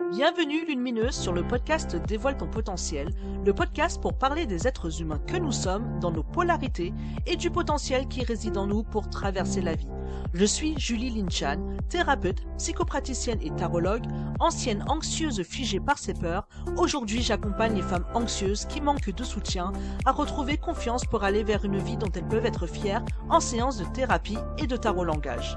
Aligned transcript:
Bienvenue 0.00 0.66
Lumineuse 0.66 1.14
sur 1.14 1.32
le 1.32 1.46
podcast 1.46 1.94
Dévoile 1.94 2.36
ton 2.36 2.48
potentiel, 2.48 3.10
le 3.44 3.54
podcast 3.54 4.00
pour 4.00 4.18
parler 4.18 4.44
des 4.44 4.66
êtres 4.66 5.00
humains 5.00 5.20
que 5.26 5.36
nous 5.36 5.52
sommes, 5.52 6.00
dans 6.00 6.10
nos 6.10 6.24
polarités 6.24 6.92
et 7.26 7.36
du 7.36 7.48
potentiel 7.48 8.08
qui 8.08 8.24
réside 8.24 8.58
en 8.58 8.66
nous 8.66 8.82
pour 8.82 9.08
traverser 9.08 9.60
la 9.60 9.74
vie. 9.74 9.88
Je 10.32 10.44
suis 10.44 10.76
Julie 10.78 11.10
Linchan, 11.10 11.76
thérapeute, 11.88 12.44
psychopraticienne 12.58 13.40
et 13.40 13.50
tarologue, 13.50 14.06
ancienne 14.40 14.84
anxieuse 14.88 15.42
figée 15.42 15.80
par 15.80 15.98
ses 15.98 16.14
peurs. 16.14 16.48
Aujourd'hui, 16.76 17.22
j'accompagne 17.22 17.76
les 17.76 17.82
femmes 17.82 18.06
anxieuses 18.14 18.64
qui 18.66 18.80
manquent 18.80 19.14
de 19.14 19.24
soutien 19.24 19.72
à 20.04 20.10
retrouver 20.10 20.56
confiance 20.56 21.04
pour 21.04 21.22
aller 21.22 21.44
vers 21.44 21.64
une 21.64 21.78
vie 21.78 21.96
dont 21.96 22.10
elles 22.14 22.28
peuvent 22.28 22.46
être 22.46 22.66
fières 22.66 23.04
en 23.30 23.38
séance 23.38 23.78
de 23.78 23.84
thérapie 23.84 24.38
et 24.58 24.66
de 24.66 24.76
tarot 24.76 25.04
langage. 25.04 25.56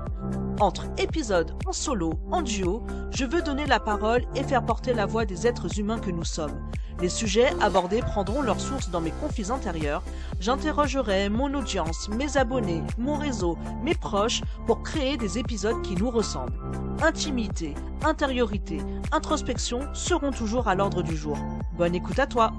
Entre 0.59 0.85
épisodes 0.97 1.53
en 1.67 1.71
solo, 1.71 2.13
en 2.31 2.41
duo, 2.41 2.81
je 3.11 3.25
veux 3.25 3.43
donner 3.43 3.67
la 3.67 3.79
parole 3.79 4.23
et 4.35 4.43
faire 4.43 4.65
porter 4.65 4.91
la 4.95 5.05
voix 5.05 5.23
des 5.23 5.45
êtres 5.45 5.79
humains 5.79 5.99
que 5.99 6.09
nous 6.09 6.23
sommes. 6.23 6.59
Les 6.99 7.09
sujets 7.09 7.53
abordés 7.61 7.99
prendront 7.99 8.41
leur 8.41 8.59
source 8.59 8.89
dans 8.89 8.99
mes 8.99 9.12
conflits 9.12 9.51
intérieurs. 9.51 10.01
J'interrogerai 10.39 11.29
mon 11.29 11.53
audience, 11.53 12.09
mes 12.09 12.38
abonnés, 12.38 12.81
mon 12.98 13.17
réseau, 13.17 13.55
mes 13.84 13.93
proches 13.93 14.41
pour 14.65 14.81
créer 14.81 15.15
des 15.15 15.38
épisodes 15.38 15.79
qui 15.84 15.95
nous 15.95 16.09
ressemblent. 16.09 16.59
Intimité, 17.03 17.76
intériorité, 18.03 18.79
introspection 19.12 19.81
seront 19.93 20.31
toujours 20.31 20.67
à 20.67 20.73
l'ordre 20.73 21.03
du 21.03 21.15
jour. 21.15 21.37
Bonne 21.77 21.93
écoute 21.93 22.17
à 22.17 22.26
toi. 22.26 22.51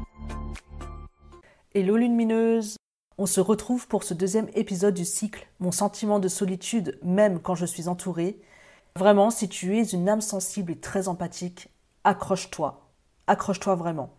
Hello 1.74 1.96
lumineuse 1.96 2.77
on 3.18 3.26
se 3.26 3.40
retrouve 3.40 3.88
pour 3.88 4.04
ce 4.04 4.14
deuxième 4.14 4.48
épisode 4.54 4.94
du 4.94 5.04
cycle 5.04 5.48
Mon 5.58 5.72
sentiment 5.72 6.20
de 6.20 6.28
solitude, 6.28 6.98
même 7.02 7.40
quand 7.40 7.56
je 7.56 7.66
suis 7.66 7.88
entourée. 7.88 8.40
Vraiment, 8.96 9.30
si 9.30 9.48
tu 9.48 9.76
es 9.76 9.82
une 9.82 10.08
âme 10.08 10.20
sensible 10.20 10.70
et 10.70 10.78
très 10.78 11.08
empathique, 11.08 11.68
accroche-toi. 12.04 12.88
Accroche-toi 13.26 13.74
vraiment. 13.74 14.10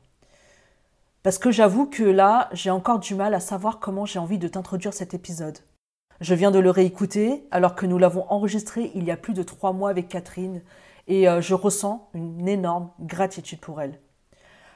Parce 1.24 1.38
que 1.38 1.50
j'avoue 1.50 1.86
que 1.86 2.04
là, 2.04 2.50
j'ai 2.52 2.70
encore 2.70 3.00
du 3.00 3.16
mal 3.16 3.34
à 3.34 3.40
savoir 3.40 3.80
comment 3.80 4.06
j'ai 4.06 4.20
envie 4.20 4.38
de 4.38 4.50
t'introduire 4.50 4.94
cet 4.94 5.14
épisode. 5.14 5.60
Je 6.20 6.36
viens 6.36 6.52
de 6.52 6.60
le 6.60 6.70
réécouter 6.70 7.48
alors 7.52 7.76
que 7.76 7.86
nous 7.86 7.98
l'avons 7.98 8.26
enregistré 8.30 8.92
il 8.96 9.06
y 9.06 9.12
a 9.12 9.18
plus 9.18 9.34
de 9.34 9.44
trois 9.44 9.72
mois 9.72 9.90
avec 9.90 10.10
Catherine 10.10 10.62
et 11.08 11.30
euh, 11.30 11.40
je 11.40 11.54
ressens 11.54 12.10
une 12.14 12.50
énorme 12.50 12.92
gratitude 13.00 13.62
pour 13.62 13.82
elle. 13.82 13.98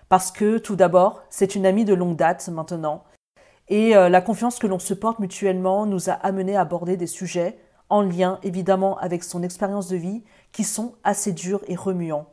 Parce 0.08 0.32
que 0.32 0.58
tout 0.60 0.78
d'abord, 0.78 1.24
c'est 1.30 1.56
une 1.56 1.66
amie 1.66 1.86
de 1.86 1.94
longue 1.94 2.16
date 2.16 2.48
maintenant 2.48 3.04
et 3.70 3.96
euh, 3.96 4.10
la 4.10 4.22
confiance 4.22 4.60
que 4.60 4.68
l'on 4.68 4.80
se 4.80 4.94
porte 4.94 5.20
mutuellement 5.20 5.86
nous 5.86 6.10
a 6.10 6.14
amené 6.14 6.56
à 6.56 6.62
aborder 6.62 6.98
des 6.98 7.08
sujets, 7.08 7.58
en 7.90 8.02
lien 8.02 8.40
évidemment 8.44 8.98
avec 8.98 9.24
son 9.24 9.44
expérience 9.44 9.88
de 9.88 9.98
vie, 9.98 10.24
qui 10.52 10.64
sont 10.64 10.96
assez 11.04 11.32
durs 11.32 11.62
et 11.68 11.76
remuants. 11.76 12.28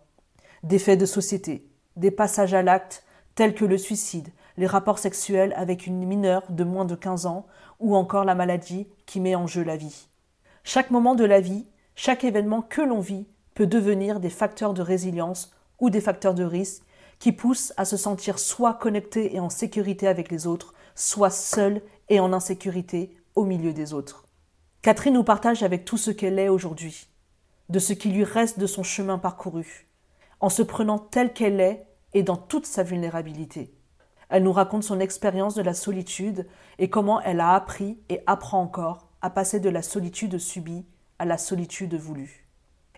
Des 0.63 0.79
faits 0.79 0.99
de 0.99 1.07
société, 1.07 1.67
des 1.97 2.11
passages 2.11 2.55
à 2.55 2.63
l'acte 2.63 3.05
tels 3.35 3.55
que 3.55 3.65
le 3.65 3.79
suicide, 3.79 4.29
les 4.57 4.67
rapports 4.67 4.99
sexuels 4.99 5.55
avec 5.57 5.87
une 5.87 6.05
mineure 6.05 6.43
de 6.51 6.65
moins 6.65 6.85
de 6.85 6.95
15 6.95 7.27
ans, 7.27 7.47
ou 7.79 7.97
encore 7.97 8.25
la 8.25 8.35
maladie 8.35 8.87
qui 9.07 9.21
met 9.21 9.35
en 9.35 9.47
jeu 9.47 9.63
la 9.63 9.77
vie. 9.77 10.09
Chaque 10.65 10.91
moment 10.91 11.15
de 11.15 11.25
la 11.25 11.41
vie, 11.41 11.67
chaque 11.95 12.25
événement 12.25 12.61
que 12.61 12.83
l'on 12.83 13.01
vit 13.01 13.27
peut 13.55 13.67
devenir 13.67 14.21
des 14.21 14.31
facteurs 14.31 14.75
de 14.75 14.83
résilience 14.83 15.53
ou 15.79 15.91
des 15.91 16.01
facteurs 16.01 16.35
de 16.35 16.45
risque 16.45 16.83
qui 17.19 17.33
poussent 17.33 17.73
à 17.77 17.85
se 17.85 17.97
sentir 17.97 18.39
soit 18.39 18.75
connecté 18.75 19.35
et 19.35 19.41
en 19.41 19.51
sécurité 19.51 20.09
avec 20.09 20.31
les 20.31 20.47
autres, 20.47 20.75
soit 21.01 21.31
seule 21.31 21.81
et 22.11 22.21
en 22.21 22.33
insécurité 22.33 23.17
au 23.35 23.45
milieu 23.45 23.73
des 23.73 23.95
autres. 23.95 24.27
Catherine 24.83 25.15
nous 25.15 25.25
partage 25.25 25.63
avec 25.63 25.85
tout 25.85 25.97
ce 25.97 26.11
qu'elle 26.11 26.39
est 26.39 26.51
aujourd'hui, 26.51 27.09
de 27.71 27.79
ce 27.79 27.95
qui 27.95 28.11
lui 28.11 28.25
reste 28.25 28.59
de 28.59 28.67
son 28.67 28.83
chemin 28.83 29.19
parcouru, 29.19 29.89
en 30.41 30.51
se 30.51 30.63
prenant 30.63 30.99
telle 30.99 31.33
qu'elle 31.33 31.61
est 31.61 31.87
et 32.13 32.23
dans 32.23 32.37
toute 32.37 32.67
sa 32.67 32.83
vulnérabilité. 32.83 33.73
Elle 34.29 34.43
nous 34.43 34.53
raconte 34.53 34.85
son 34.85 35.01
expérience 35.01 35.55
de 35.55 35.63
la 35.63 35.75
solitude 35.75 36.47
et 36.79 36.91
comment 36.91 37.21
elle 37.23 37.41
a 37.41 37.55
appris 37.55 37.99
et 38.11 38.21
apprend 38.27 38.61
encore 38.61 39.09
à 39.23 39.31
passer 39.31 39.59
de 39.59 39.71
la 39.71 39.83
solitude 39.83 40.39
subie 40.39 40.85
à 41.19 41.25
la 41.25 41.39
solitude 41.39 41.95
voulue. 41.95 42.47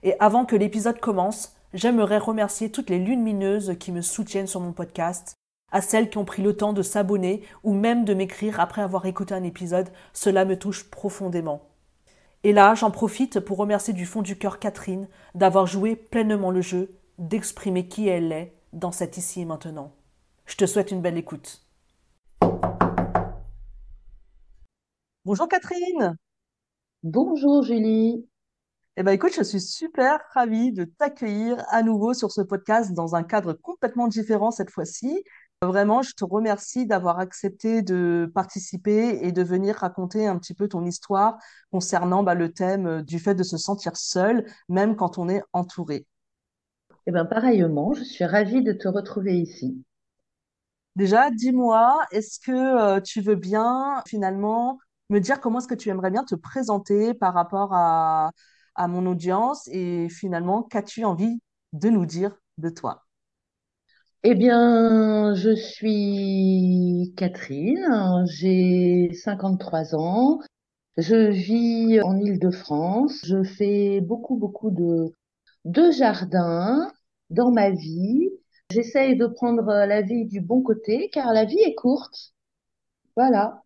Et 0.02 0.14
avant 0.18 0.44
que 0.44 0.56
l'épisode 0.56 0.98
commence, 0.98 1.54
j'aimerais 1.72 2.18
remercier 2.18 2.70
toutes 2.70 2.90
les 2.90 2.98
lumineuses 2.98 3.76
qui 3.78 3.92
me 3.92 4.02
soutiennent 4.02 4.46
sur 4.48 4.60
mon 4.60 4.72
podcast 4.72 5.36
à 5.72 5.80
celles 5.80 6.10
qui 6.10 6.18
ont 6.18 6.24
pris 6.24 6.42
le 6.42 6.56
temps 6.56 6.72
de 6.72 6.82
s'abonner 6.82 7.42
ou 7.64 7.72
même 7.72 8.04
de 8.04 8.14
m'écrire 8.14 8.60
après 8.60 8.82
avoir 8.82 9.06
écouté 9.06 9.34
un 9.34 9.42
épisode, 9.42 9.88
cela 10.12 10.44
me 10.44 10.58
touche 10.58 10.88
profondément. 10.90 11.62
Et 12.44 12.52
là, 12.52 12.74
j'en 12.74 12.90
profite 12.90 13.40
pour 13.40 13.58
remercier 13.58 13.94
du 13.94 14.06
fond 14.06 14.22
du 14.22 14.36
cœur 14.36 14.58
Catherine 14.58 15.08
d'avoir 15.34 15.66
joué 15.66 15.96
pleinement 15.96 16.50
le 16.50 16.60
jeu, 16.60 16.94
d'exprimer 17.18 17.88
qui 17.88 18.08
elle 18.08 18.32
est 18.32 18.54
dans 18.72 18.92
cet 18.92 19.16
ici 19.16 19.40
et 19.40 19.44
maintenant. 19.44 19.92
Je 20.46 20.56
te 20.56 20.66
souhaite 20.66 20.90
une 20.90 21.00
belle 21.00 21.18
écoute. 21.18 21.64
Bonjour 25.24 25.48
Catherine. 25.48 26.16
Bonjour 27.04 27.62
Julie. 27.62 28.26
Eh 28.96 29.02
ben 29.02 29.12
écoute, 29.12 29.32
je 29.34 29.42
suis 29.42 29.60
super 29.60 30.20
ravie 30.34 30.72
de 30.72 30.84
t'accueillir 30.84 31.64
à 31.68 31.82
nouveau 31.82 32.12
sur 32.12 32.30
ce 32.30 32.42
podcast 32.42 32.92
dans 32.92 33.14
un 33.14 33.22
cadre 33.22 33.54
complètement 33.54 34.06
différent 34.06 34.50
cette 34.50 34.70
fois-ci. 34.70 35.24
Vraiment, 35.62 36.02
je 36.02 36.12
te 36.14 36.24
remercie 36.24 36.86
d'avoir 36.86 37.20
accepté 37.20 37.82
de 37.82 38.30
participer 38.34 39.20
et 39.24 39.30
de 39.30 39.42
venir 39.44 39.76
raconter 39.76 40.26
un 40.26 40.36
petit 40.38 40.54
peu 40.54 40.66
ton 40.68 40.84
histoire 40.84 41.38
concernant 41.70 42.24
bah, 42.24 42.34
le 42.34 42.52
thème 42.52 42.86
euh, 42.86 43.02
du 43.02 43.20
fait 43.20 43.36
de 43.36 43.44
se 43.44 43.56
sentir 43.56 43.96
seul, 43.96 44.44
même 44.68 44.96
quand 44.96 45.18
on 45.18 45.28
est 45.28 45.42
entouré. 45.52 46.04
Eh 47.06 47.12
bien, 47.12 47.24
pareillement, 47.24 47.94
je 47.94 48.02
suis 48.02 48.24
ravie 48.24 48.60
de 48.64 48.72
te 48.72 48.88
retrouver 48.88 49.38
ici. 49.38 49.84
Déjà, 50.96 51.30
dis-moi, 51.30 52.00
est-ce 52.12 52.38
que 52.40 52.52
euh, 52.52 53.00
tu 53.00 53.20
veux 53.22 53.34
bien 53.34 54.02
finalement 54.06 54.78
me 55.10 55.20
dire 55.20 55.40
comment 55.40 55.58
est-ce 55.58 55.68
que 55.68 55.74
tu 55.74 55.88
aimerais 55.88 56.10
bien 56.10 56.24
te 56.24 56.34
présenter 56.34 57.14
par 57.14 57.32
rapport 57.34 57.70
à, 57.74 58.30
à 58.74 58.88
mon 58.88 59.06
audience 59.06 59.68
et 59.68 60.08
finalement, 60.10 60.62
qu'as-tu 60.62 61.04
envie 61.04 61.40
de 61.72 61.88
nous 61.88 62.04
dire 62.06 62.36
de 62.58 62.68
toi? 62.68 63.06
Eh 64.24 64.34
bien, 64.34 65.34
je 65.34 65.54
suis 65.54 67.12
Catherine, 67.16 68.24
j'ai 68.26 69.10
53 69.14 69.94
ans, 69.96 70.40
je 70.98 71.30
vis 71.30 72.00
en 72.02 72.18
Île-de-France, 72.18 73.20
je 73.24 73.42
fais 73.44 74.00
beaucoup, 74.00 74.36
beaucoup 74.36 74.70
de, 74.70 75.12
de 75.64 75.90
jardins 75.92 76.90
dans 77.30 77.52
ma 77.52 77.70
vie. 77.70 78.30
J'essaye 78.70 79.16
de 79.16 79.26
prendre 79.26 79.64
la 79.64 80.02
vie 80.02 80.26
du 80.26 80.40
bon 80.40 80.62
côté 80.62 81.10
car 81.12 81.32
la 81.32 81.44
vie 81.44 81.60
est 81.60 81.74
courte. 81.74 82.34
Voilà. 83.16 83.62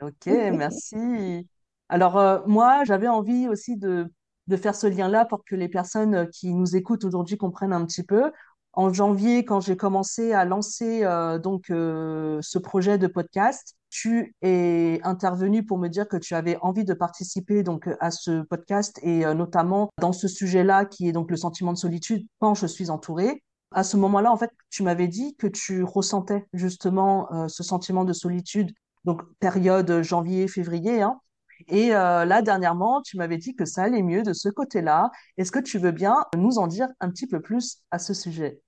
Ok, 0.00 0.26
merci. 0.26 1.48
Alors, 1.88 2.18
euh, 2.18 2.40
moi, 2.46 2.82
j'avais 2.84 3.06
envie 3.08 3.46
aussi 3.48 3.76
de, 3.76 4.10
de 4.48 4.56
faire 4.56 4.74
ce 4.74 4.86
lien-là 4.88 5.24
pour 5.26 5.44
que 5.44 5.54
les 5.54 5.68
personnes 5.68 6.28
qui 6.30 6.52
nous 6.54 6.74
écoutent 6.76 7.04
aujourd'hui 7.04 7.36
comprennent 7.36 7.72
un 7.72 7.84
petit 7.86 8.02
peu 8.02 8.32
en 8.74 8.92
janvier, 8.92 9.44
quand 9.44 9.60
j'ai 9.60 9.76
commencé 9.76 10.32
à 10.32 10.44
lancer 10.44 11.04
euh, 11.04 11.38
donc 11.38 11.70
euh, 11.70 12.38
ce 12.40 12.58
projet 12.58 12.96
de 12.96 13.06
podcast, 13.06 13.76
tu 13.90 14.34
es 14.40 14.98
intervenu 15.04 15.64
pour 15.64 15.76
me 15.76 15.88
dire 15.88 16.08
que 16.08 16.16
tu 16.16 16.34
avais 16.34 16.56
envie 16.62 16.84
de 16.84 16.94
participer 16.94 17.62
donc 17.62 17.90
à 18.00 18.10
ce 18.10 18.42
podcast 18.42 18.98
et 19.02 19.26
euh, 19.26 19.34
notamment 19.34 19.90
dans 20.00 20.12
ce 20.12 20.26
sujet-là 20.26 20.86
qui 20.86 21.06
est 21.06 21.12
donc 21.12 21.30
le 21.30 21.36
sentiment 21.36 21.74
de 21.74 21.78
solitude 21.78 22.26
quand 22.40 22.54
je 22.54 22.66
suis 22.66 22.88
entourée. 22.88 23.42
À 23.74 23.84
ce 23.84 23.96
moment-là, 23.98 24.32
en 24.32 24.36
fait, 24.36 24.50
tu 24.70 24.82
m'avais 24.82 25.08
dit 25.08 25.34
que 25.36 25.46
tu 25.46 25.82
ressentais 25.82 26.44
justement 26.52 27.48
ce 27.48 27.62
sentiment 27.62 28.04
de 28.04 28.12
solitude, 28.12 28.70
donc 29.04 29.22
période 29.40 30.02
janvier-février. 30.02 31.00
Hein, 31.00 31.18
et 31.68 31.88
là, 31.90 32.42
dernièrement, 32.42 33.02
tu 33.02 33.16
m'avais 33.16 33.38
dit 33.38 33.54
que 33.54 33.64
ça 33.64 33.82
allait 33.84 34.02
mieux 34.02 34.22
de 34.22 34.32
ce 34.32 34.48
côté-là. 34.48 35.10
Est-ce 35.36 35.52
que 35.52 35.58
tu 35.58 35.78
veux 35.78 35.92
bien 35.92 36.16
nous 36.36 36.58
en 36.58 36.66
dire 36.66 36.88
un 37.00 37.10
petit 37.10 37.26
peu 37.26 37.40
plus 37.40 37.78
à 37.90 37.98
ce 37.98 38.14
sujet? 38.14 38.60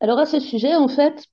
Alors 0.00 0.18
à 0.18 0.26
ce 0.26 0.40
sujet, 0.40 0.74
en 0.74 0.88
fait, 0.88 1.24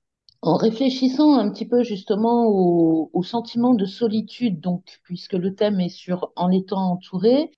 en 0.42 0.56
réfléchissant 0.56 1.34
un 1.38 1.50
petit 1.50 1.66
peu 1.66 1.82
justement 1.82 2.46
au, 2.46 3.10
au 3.12 3.22
sentiment 3.22 3.74
de 3.74 3.84
solitude, 3.84 4.60
donc 4.60 5.00
puisque 5.04 5.34
le 5.34 5.54
thème 5.54 5.80
est 5.80 5.88
sur 5.88 6.32
en 6.36 6.50
étant 6.50 6.92
entouré, 6.92 7.50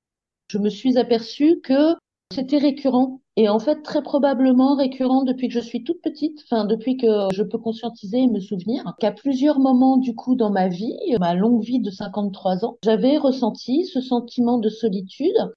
je 0.49 0.59
me 0.59 0.69
suis 0.69 0.99
aperçue 0.99 1.61
que 1.63 1.95
c'était 2.33 2.59
récurrent 2.59 3.21
et 3.37 3.49
en 3.49 3.59
fait 3.59 3.83
très 3.83 4.03
probablement 4.03 4.77
récurrent 4.77 5.25
depuis 5.25 5.49
que 5.49 5.55
je 5.55 5.61
suis 5.61 5.83
toute 5.83 6.01
petite, 6.01 6.41
enfin 6.45 6.65
depuis 6.65 6.97
que 6.97 7.07
je 7.33 7.43
peux 7.43 7.59
conscientiser 7.59 8.19
et 8.19 8.29
me 8.29 8.41
souvenir 8.41 8.95
qu'à 9.01 9.11
plusieurs 9.11 9.59
moments 9.59 9.97
du 9.97 10.15
coup 10.15 10.37
dans 10.37 10.51
ma 10.51 10.69
vie, 10.69 10.97
ma 11.19 11.35
longue 11.35 11.63
vie 11.63 11.81
de 11.81 11.91
53 11.91 12.65
ans, 12.65 12.79
j'avais 12.85 13.17
ressenti 13.17 13.85
ce 13.85 14.01
sentiment 14.01 14.59
de 14.59 14.69
solitude 14.69 15.53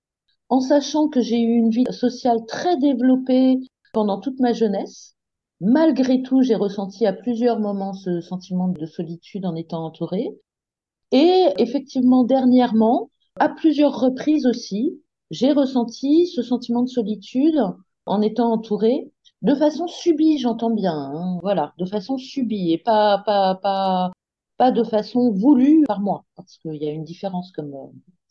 en 0.49 0.59
sachant 0.59 1.07
que 1.07 1.21
j'ai 1.21 1.39
eu 1.39 1.53
une 1.53 1.69
vie 1.69 1.85
sociale 1.91 2.45
très 2.47 2.77
développée 2.77 3.59
pendant 3.93 4.19
toute 4.19 4.39
ma 4.39 4.53
jeunesse. 4.53 5.15
Malgré 5.61 6.21
tout, 6.21 6.41
j'ai 6.41 6.55
ressenti 6.55 7.05
à 7.05 7.13
plusieurs 7.13 7.59
moments 7.59 7.93
ce 7.93 8.19
sentiment 8.21 8.67
de 8.67 8.85
solitude 8.85 9.45
en 9.45 9.55
étant 9.55 9.85
entourée. 9.85 10.29
Et 11.11 11.45
effectivement, 11.57 12.23
dernièrement, 12.23 13.09
à 13.39 13.49
plusieurs 13.49 13.99
reprises 13.99 14.45
aussi, 14.45 15.01
j'ai 15.33 15.53
ressenti 15.53 16.27
ce 16.27 16.43
sentiment 16.43 16.83
de 16.83 16.89
solitude 16.89 17.59
en 18.07 18.21
étant 18.21 18.53
entourée, 18.53 19.11
de 19.43 19.55
façon 19.55 19.87
subie, 19.87 20.37
j'entends 20.39 20.71
bien, 20.71 20.93
hein, 20.95 21.39
voilà, 21.43 21.73
de 21.79 21.85
façon 21.85 22.17
subie 22.17 22.71
et 22.73 22.79
pas, 22.79 23.19
pas, 23.25 23.55
pas, 23.55 24.11
pas 24.57 24.71
de 24.71 24.83
façon 24.85 25.31
voulue 25.31 25.83
par 25.87 26.01
moi, 26.01 26.25
parce 26.37 26.57
qu'il 26.59 26.75
y 26.75 26.87
a 26.87 26.91
une 26.91 27.03
différence 27.05 27.51
comme, 27.53 27.73
euh, 27.75 27.87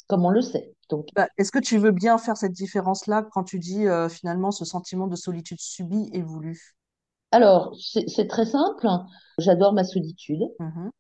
comme 0.09 0.25
on 0.27 0.31
le 0.31 0.43
sait. 0.43 0.75
Donc, 0.91 1.09
Bah, 1.15 1.27
est-ce 1.39 1.51
que 1.53 1.59
tu 1.59 1.79
veux 1.79 1.91
bien 1.91 2.19
faire 2.19 2.37
cette 2.37 2.53
différence-là 2.53 3.23
quand 3.33 3.45
tu 3.45 3.59
dis 3.59 3.87
euh, 3.87 4.11
finalement 4.11 4.51
ce 4.51 4.67
sentiment 4.67 5.07
de 5.07 5.17
solitude 5.17 5.59
subie 5.61 6.11
et 6.13 6.21
voulu? 6.23 6.77
alors, 7.31 7.75
c'est 8.07 8.27
très 8.29 8.47
simple. 8.47 8.87
J'adore 9.39 9.73
ma 9.75 9.85
solitude. 9.85 10.41
Mhm, 10.59 10.91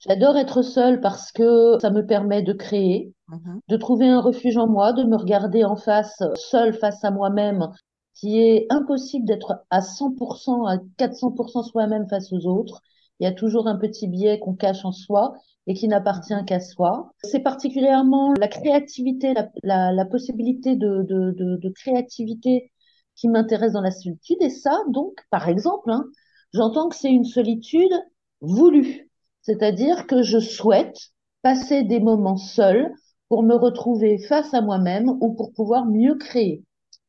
J'adore 0.00 0.36
être 0.36 0.62
seule 0.62 1.00
parce 1.00 1.32
que 1.32 1.78
ça 1.80 1.90
me 1.90 2.04
permet 2.06 2.42
de 2.42 2.52
créer, 2.52 3.14
mhm, 3.28 3.60
de 3.68 3.76
trouver 3.76 4.08
un 4.08 4.20
refuge 4.20 4.56
en 4.58 4.66
moi, 4.68 4.92
de 4.92 5.04
me 5.04 5.16
regarder 5.16 5.64
en 5.64 5.76
face, 5.76 6.22
seule 6.36 6.74
face 6.74 7.04
à 7.04 7.10
moi-même, 7.10 7.68
qui 8.14 8.40
est 8.40 8.66
impossible 8.70 9.26
d'être 9.26 9.64
à 9.70 9.80
100%, 9.82 10.66
à 10.66 10.78
400% 10.96 11.62
soi-même 11.62 12.08
face 12.08 12.32
aux 12.32 12.46
autres. 12.46 12.82
Il 13.20 13.24
y 13.24 13.26
a 13.26 13.32
toujours 13.32 13.66
un 13.68 13.76
petit 13.76 14.08
biais 14.08 14.38
qu'on 14.38 14.54
cache 14.54 14.84
en 14.84 14.92
soi 14.92 15.34
et 15.66 15.74
qui 15.74 15.88
n'appartient 15.88 16.34
qu'à 16.46 16.60
soi. 16.60 17.12
C'est 17.22 17.40
particulièrement 17.40 18.34
la 18.34 18.48
créativité, 18.48 19.34
la, 19.34 19.50
la- 19.62 19.92
la 19.92 20.04
possibilité 20.06 20.76
de, 20.76 21.02
de, 21.02 21.30
de, 21.32 21.56
de 21.56 21.68
créativité 21.70 22.72
qui 23.16 23.28
m'intéresse 23.28 23.72
dans 23.72 23.82
la 23.82 23.90
solitude. 23.90 24.38
Et 24.40 24.50
ça, 24.50 24.78
donc, 24.88 25.14
par 25.30 25.48
exemple, 25.48 25.90
hein, 25.90 26.06
j'entends 26.54 26.88
que 26.88 26.96
c'est 26.96 27.10
une 27.12 27.24
solitude 27.24 27.92
voulue. 28.40 29.09
C'est-à-dire 29.42 30.06
que 30.06 30.22
je 30.22 30.38
souhaite 30.38 30.96
passer 31.42 31.82
des 31.82 32.00
moments 32.00 32.36
seuls 32.36 32.92
pour 33.28 33.42
me 33.42 33.54
retrouver 33.54 34.18
face 34.18 34.52
à 34.54 34.60
moi-même 34.60 35.08
ou 35.20 35.34
pour 35.34 35.52
pouvoir 35.52 35.86
mieux 35.86 36.16
créer. 36.16 36.64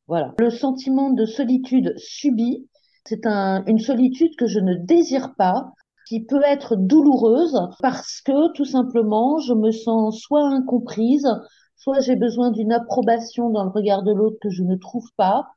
Voilà. 0.08 0.34
Le 0.40 0.50
sentiment 0.50 1.10
de 1.10 1.26
solitude 1.26 1.94
subie, 1.98 2.68
c'est 3.06 3.26
un, 3.26 3.64
une 3.66 3.80
solitude 3.80 4.36
que 4.38 4.48
je 4.48 4.60
ne 4.60 4.76
désire 4.76 5.34
pas, 5.36 5.72
qui 6.08 6.26
peut 6.26 6.44
être 6.46 6.76
douloureuse 6.76 7.58
parce 7.82 8.22
que 8.22 8.52
tout 8.54 8.66
simplement, 8.66 9.40
je 9.40 9.54
me 9.54 9.72
sens 9.72 10.20
soit 10.20 10.46
incomprise, 10.46 11.28
soit 11.78 12.02
j'ai 12.02 12.18
besoin 12.18 12.52
d'une 12.52 12.74
approbation 12.74 13.50
dans 13.50 13.64
le 13.64 13.70
regard 13.70 14.04
de 14.04 14.14
l'autre 14.14 14.38
que 14.42 14.50
je 14.50 14.64
ne 14.64 14.76
trouve 14.76 15.08
pas, 15.16 15.48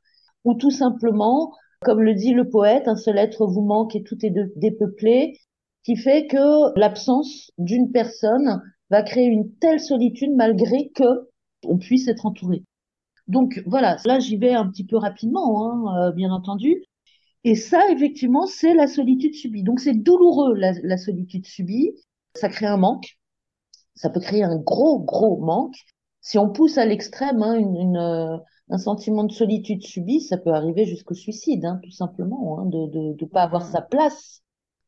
ou 0.45 0.53
tout 0.53 0.71
simplement, 0.71 1.51
comme 1.81 2.01
le 2.01 2.13
dit 2.13 2.33
le 2.33 2.49
poète, 2.49 2.87
un 2.87 2.95
seul 2.95 3.17
être 3.17 3.45
vous 3.45 3.63
manque 3.63 3.95
et 3.95 4.03
tout 4.03 4.17
est 4.25 4.33
dépeuplé, 4.55 5.37
qui 5.85 5.95
fait 5.95 6.25
que 6.25 6.77
l'absence 6.79 7.51
d'une 7.59 7.91
personne 7.91 8.61
va 8.89 9.03
créer 9.03 9.27
une 9.27 9.53
telle 9.55 9.79
solitude 9.79 10.31
malgré 10.35 10.89
que 10.89 11.29
on 11.63 11.77
puisse 11.77 12.07
être 12.07 12.25
entouré. 12.25 12.63
Donc 13.27 13.61
voilà, 13.65 13.97
là 14.05 14.19
j'y 14.19 14.37
vais 14.37 14.53
un 14.53 14.67
petit 14.67 14.83
peu 14.83 14.97
rapidement, 14.97 15.63
hein, 15.63 16.07
euh, 16.07 16.11
bien 16.11 16.31
entendu. 16.31 16.83
Et 17.43 17.53
ça, 17.53 17.81
effectivement, 17.91 18.47
c'est 18.47 18.73
la 18.73 18.87
solitude 18.87 19.35
subie. 19.35 19.61
Donc 19.63 19.79
c'est 19.79 19.93
douloureux 19.93 20.55
la, 20.55 20.73
la 20.83 20.97
solitude 20.97 21.45
subie. 21.45 21.91
Ça 22.35 22.49
crée 22.49 22.65
un 22.65 22.77
manque. 22.77 23.19
Ça 23.93 24.09
peut 24.09 24.19
créer 24.19 24.43
un 24.43 24.57
gros, 24.57 24.99
gros 24.99 25.37
manque. 25.37 25.75
Si 26.21 26.39
on 26.39 26.49
pousse 26.49 26.79
à 26.79 26.85
l'extrême, 26.85 27.43
hein, 27.43 27.53
une, 27.53 27.75
une, 27.75 27.97
euh, 27.97 28.37
un 28.69 28.77
sentiment 28.79 29.23
de 29.23 29.31
solitude 29.31 29.83
subie, 29.83 30.21
ça 30.21 30.37
peut 30.37 30.51
arriver 30.51 30.85
jusqu'au 30.85 31.13
suicide, 31.13 31.65
hein, 31.65 31.79
tout 31.83 31.91
simplement, 31.91 32.59
hein, 32.59 32.65
de 32.65 33.13
de 33.13 33.25
pas 33.25 33.43
avoir 33.43 33.63
sa 33.65 33.81
mhm. 33.81 33.87
place 33.91 34.41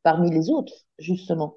parmi 0.08 0.32
les 0.32 0.50
autres, 0.50 0.86
justement. 1.00 1.56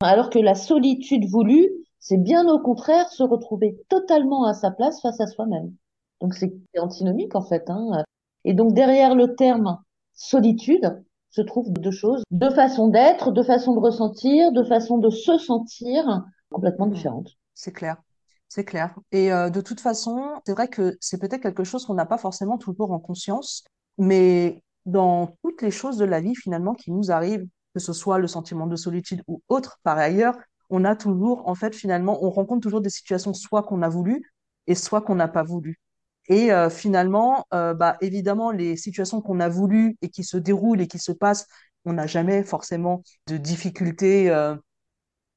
Alors 0.00 0.28
que 0.28 0.40
la 0.40 0.56
solitude 0.56 1.26
voulue, 1.26 1.70
c'est 2.00 2.16
bien 2.16 2.48
au 2.48 2.58
contraire 2.58 3.08
se 3.08 3.22
retrouver 3.22 3.80
totalement 3.88 4.46
à 4.46 4.52
sa 4.52 4.72
place 4.72 5.00
face 5.00 5.20
à 5.20 5.28
soi-même. 5.28 5.72
Donc 6.20 6.34
c'est 6.34 6.52
antinomique 6.76 7.36
en 7.36 7.42
fait. 7.42 7.70
Hein. 7.70 8.02
Et 8.44 8.52
donc 8.52 8.74
derrière 8.74 9.14
le 9.14 9.36
terme 9.36 9.78
solitude 10.12 11.04
se 11.30 11.40
trouvent 11.40 11.70
deux 11.70 11.92
choses, 11.92 12.24
deux 12.32 12.50
façons 12.50 12.88
d'être, 12.88 13.30
deux 13.30 13.44
façons 13.44 13.74
de 13.74 13.80
ressentir, 13.80 14.50
deux 14.50 14.64
façons 14.64 14.98
de 14.98 15.10
se 15.10 15.38
sentir 15.38 16.24
complètement 16.50 16.88
différentes. 16.88 17.30
C'est 17.54 17.72
clair, 17.72 17.98
c'est 18.48 18.64
clair. 18.64 18.96
Et 19.12 19.32
euh, 19.32 19.50
de 19.50 19.60
toute 19.60 19.80
façon, 19.80 20.40
c'est 20.44 20.52
vrai 20.52 20.66
que 20.66 20.96
c'est 21.00 21.20
peut-être 21.20 21.42
quelque 21.42 21.62
chose 21.62 21.86
qu'on 21.86 21.94
n'a 21.94 22.06
pas 22.06 22.18
forcément 22.18 22.58
toujours 22.58 22.90
en 22.90 22.98
conscience, 22.98 23.62
mais 23.98 24.64
dans 24.84 25.36
toutes 25.44 25.62
les 25.62 25.70
choses 25.70 25.96
de 25.96 26.04
la 26.04 26.20
vie 26.20 26.34
finalement 26.34 26.74
qui 26.74 26.90
nous 26.90 27.12
arrivent, 27.12 27.46
que 27.74 27.80
ce 27.80 27.92
soit 27.92 28.18
le 28.18 28.26
sentiment 28.28 28.66
de 28.66 28.76
solitude 28.76 29.22
ou 29.26 29.42
autre, 29.48 29.78
par 29.82 29.98
ailleurs, 29.98 30.36
on 30.70 30.84
a 30.84 30.96
toujours, 30.96 31.46
en 31.48 31.54
fait, 31.54 31.74
finalement, 31.74 32.24
on 32.24 32.30
rencontre 32.30 32.62
toujours 32.62 32.80
des 32.80 32.90
situations 32.90 33.34
soit 33.34 33.62
qu'on 33.64 33.82
a 33.82 33.88
voulu 33.88 34.22
et 34.66 34.74
soit 34.74 35.02
qu'on 35.02 35.14
n'a 35.16 35.28
pas 35.28 35.42
voulu. 35.42 35.78
Et 36.28 36.52
euh, 36.52 36.70
finalement, 36.70 37.44
euh, 37.52 37.74
bah, 37.74 37.96
évidemment, 38.00 38.50
les 38.50 38.76
situations 38.76 39.20
qu'on 39.20 39.40
a 39.40 39.48
voulu 39.48 39.96
et 40.02 40.08
qui 40.08 40.24
se 40.24 40.36
déroulent 40.38 40.80
et 40.80 40.88
qui 40.88 40.98
se 40.98 41.12
passent, 41.12 41.46
on 41.84 41.92
n'a 41.94 42.06
jamais 42.06 42.44
forcément 42.44 43.02
de 43.26 43.36
difficultés. 43.36 44.30
euh, 44.30 44.56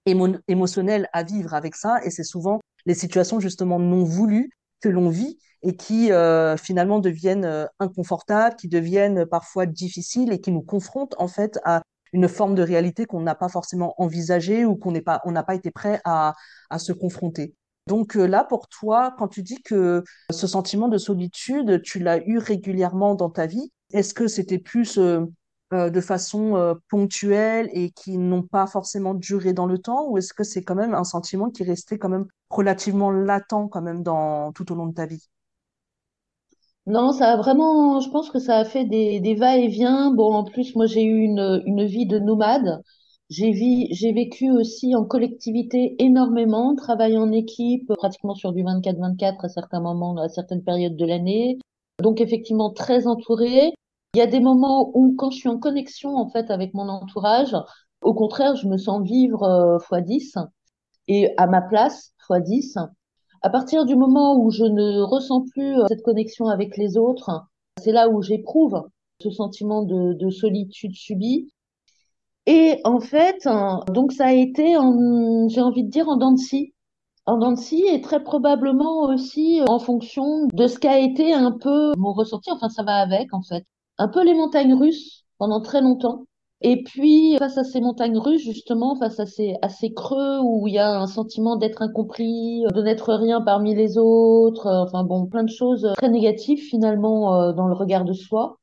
émo- 0.06 0.39
émotionnel 0.48 1.10
à 1.13 1.24
vivre 1.24 1.54
avec 1.54 1.75
ça. 1.75 2.04
Et 2.04 2.10
c'est 2.12 2.24
souvent 2.24 2.60
les 2.86 2.94
situations 2.95 3.39
justement 3.39 3.80
non 3.80 4.04
voulues 4.04 4.50
que 4.81 4.89
l'on 4.89 5.10
vit 5.10 5.38
et 5.63 5.75
qui 5.75 6.12
finalement 6.57 7.00
deviennent 7.00 7.68
inconfortables, 7.80 8.56
qui 8.56 8.68
deviennent 8.68 9.25
parfois 9.25 9.66
difficiles 9.66 10.31
et 10.31 10.39
qui 10.39 10.51
nous 10.51 10.62
confrontent 10.62 11.16
en 11.19 11.28
fait 11.28 11.60
à 11.66 11.81
une 12.13 12.27
forme 12.27 12.56
de 12.56 12.63
réalité 12.63 13.06
qu'on 13.06 13.21
n'a 13.21 13.36
pas 13.36 13.50
forcément 13.50 13.94
envisagée 14.01 14.65
ou 14.65 14.75
qu'on 14.75 14.92
n'est 14.92 15.01
pas, 15.01 15.21
on 15.25 15.31
n'a 15.31 15.44
pas 15.44 15.56
été 15.56 15.71
prêt 15.71 16.01
à, 16.06 16.33
à 16.69 16.80
se 16.80 16.94
confronter. 16.94 17.56
Donc 17.88 18.18
euh, 18.18 18.25
là, 18.25 18.44
pour 18.44 18.68
toi, 18.68 19.15
quand 19.18 19.30
tu 19.30 19.44
dis 19.44 19.62
que 19.62 20.04
ce 20.31 20.48
sentiment 20.48 20.89
de 20.89 20.98
solitude, 20.98 21.81
tu 21.83 22.00
l'as 22.00 22.18
eu 22.25 22.38
régulièrement 22.38 23.15
dans 23.15 23.30
ta 23.30 23.45
vie, 23.45 23.71
est-ce 23.94 24.13
que 24.13 24.27
c'était 24.27 24.59
plus 24.59 24.98
euh, 24.98 25.25
euh, 25.74 25.89
de 25.89 26.01
façon 26.01 26.56
euh, 26.57 26.75
ponctuelle 26.89 27.69
et 27.71 27.92
qui 27.92 28.18
n'ont 28.18 28.44
pas 28.44 28.68
forcément 28.68 29.13
duré 29.13 29.53
dans 29.53 29.65
le 29.65 29.77
temps, 29.77 30.07
ou 30.10 30.18
est-ce 30.18 30.33
que 30.33 30.44
c'est 30.44 30.63
quand 30.63 30.75
même 30.75 30.94
un 30.94 31.03
sentiment 31.06 31.50
qui 31.50 31.63
restait 31.63 31.98
quand 31.98 32.10
même 32.10 32.25
relativement 32.50 33.12
latent 33.12 33.69
quand 33.71 33.81
même 33.81 34.03
dans 34.03 34.51
tout 34.53 34.71
au 34.71 34.75
long 34.75 34.88
de 34.88 34.94
ta 34.94 35.06
vie? 35.06 35.30
Non, 36.88 37.12
ça 37.12 37.34
a 37.34 37.38
vraiment, 37.38 38.00
je 38.00 38.10
pense 38.10 38.30
que 38.31 38.39
ça 38.39 38.57
a 38.57 38.66
fait 38.66 38.86
des, 38.86 39.19
des 39.19 39.36
va-et-vient. 39.36 40.12
Bon, 40.12 40.34
en 40.34 40.44
plus, 40.45 40.74
moi, 40.75 40.86
j'ai 40.88 41.04
eu 41.04 41.18
une, 41.19 41.62
une 41.66 41.86
vie 41.86 42.06
de 42.07 42.18
nomade. 42.19 42.81
J'ai 43.30 43.54
j'ai 43.92 44.13
vécu 44.13 44.50
aussi 44.51 44.95
en 44.95 45.04
collectivité 45.04 45.95
énormément, 46.01 46.75
travaillé 46.75 47.18
en 47.18 47.31
équipe, 47.34 47.92
pratiquement 47.98 48.36
sur 48.36 48.54
du 48.54 48.63
24-24 48.63 49.44
à 49.45 49.50
certains 49.50 49.81
moments, 49.81 50.16
à 50.18 50.30
certaines 50.30 50.63
périodes 50.63 50.95
de 50.95 51.06
l'année. 51.06 51.60
Donc, 52.01 52.22
effectivement, 52.22 52.72
très 52.72 53.06
entourée. 53.06 53.74
Il 54.13 54.19
y 54.19 54.22
a 54.22 54.28
des 54.28 54.39
moments 54.39 54.92
où, 54.98 55.13
quand 55.18 55.30
je 55.31 55.38
suis 55.39 55.50
en 55.50 55.60
connexion, 55.60 56.15
en 56.15 56.29
fait, 56.29 56.50
avec 56.51 56.74
mon 56.74 56.88
entourage, 56.89 57.56
au 58.01 58.13
contraire, 58.13 58.56
je 58.56 58.67
me 58.67 58.77
sens 58.77 59.03
vivre 59.06 59.44
euh, 59.44 59.79
fois 59.79 60.00
10 60.01 60.38
et 61.10 61.34
à 61.38 61.48
ma 61.48 61.62
place 61.62 62.13
fois 62.20 62.39
10. 62.39 62.77
À 63.41 63.50
partir 63.50 63.86
du 63.86 63.96
moment 63.96 64.38
où 64.38 64.51
je 64.51 64.63
ne 64.63 65.01
ressens 65.01 65.46
plus 65.51 65.79
euh, 65.79 65.86
cette 65.88 66.03
connexion 66.03 66.48
avec 66.48 66.77
les 66.77 66.98
autres, 66.98 67.29
c'est 67.82 67.91
là 67.91 68.10
où 68.10 68.22
j'éprouve 68.22 68.89
ce 69.22 69.29
sentiment 69.29 69.84
de, 69.84 70.13
de 70.13 70.29
solitude 70.29 70.94
subie. 70.94 71.50
Et 72.46 72.79
en 72.86 73.00
fait, 73.00 73.46
hein, 73.46 73.82
donc 73.91 74.13
ça 74.13 74.27
a 74.27 74.34
été, 74.34 74.75
j'ai 75.50 75.62
envie 75.62 75.84
de 75.84 75.89
dire, 75.89 76.08
en 76.08 76.38
scie. 76.38 76.74
En 77.25 77.56
scie 77.58 77.84
et 77.86 78.00
très 78.00 78.24
probablement 78.24 79.01
aussi 79.01 79.62
en 79.67 79.79
fonction 79.79 80.48
de 80.53 80.67
ce 80.67 80.79
qu'a 80.79 81.00
été 81.00 81.34
un 81.34 81.51
peu 81.51 81.91
mon 81.98 82.13
ressenti. 82.13 82.50
Enfin, 82.51 82.70
ça 82.70 82.84
va 82.84 82.96
avec, 82.96 83.34
en 83.34 83.41
fait. 83.41 83.65
Un 83.98 84.08
peu 84.08 84.24
les 84.24 84.34
montagnes 84.34 84.74
russes 84.74 85.25
pendant 85.38 85.62
très 85.62 85.82
longtemps. 85.82 86.24
Et 86.62 86.82
puis, 86.84 87.38
face 87.38 87.58
à 87.58 87.64
ces 87.64 87.82
montagnes 87.82 88.18
russes, 88.18 88.42
justement, 88.42 88.96
face 88.96 89.20
à 89.20 89.28
ces, 89.28 89.56
à 89.62 89.70
ces 89.70 89.94
creux 89.94 90.40
où 90.42 90.68
il 90.68 90.74
y 90.74 90.80
a 90.80 91.00
un 91.00 91.06
sentiment 91.06 91.56
d'être 91.56 91.84
incompris, 91.84 92.64
de 92.74 92.82
n'être 92.82 93.14
rien 93.14 93.42
parmi 93.42 93.76
les 93.76 93.98
autres, 94.00 94.66
euh, 94.66 94.84
enfin 94.84 95.04
bon, 95.04 95.28
plein 95.28 95.44
de 95.44 95.52
choses 95.52 95.88
très 95.98 96.10
négatives 96.10 96.60
finalement 96.60 97.36
euh, 97.36 97.54
dans 97.54 97.68
le 97.68 97.76
regard 97.76 98.06
de 98.06 98.14
soi. 98.14 98.58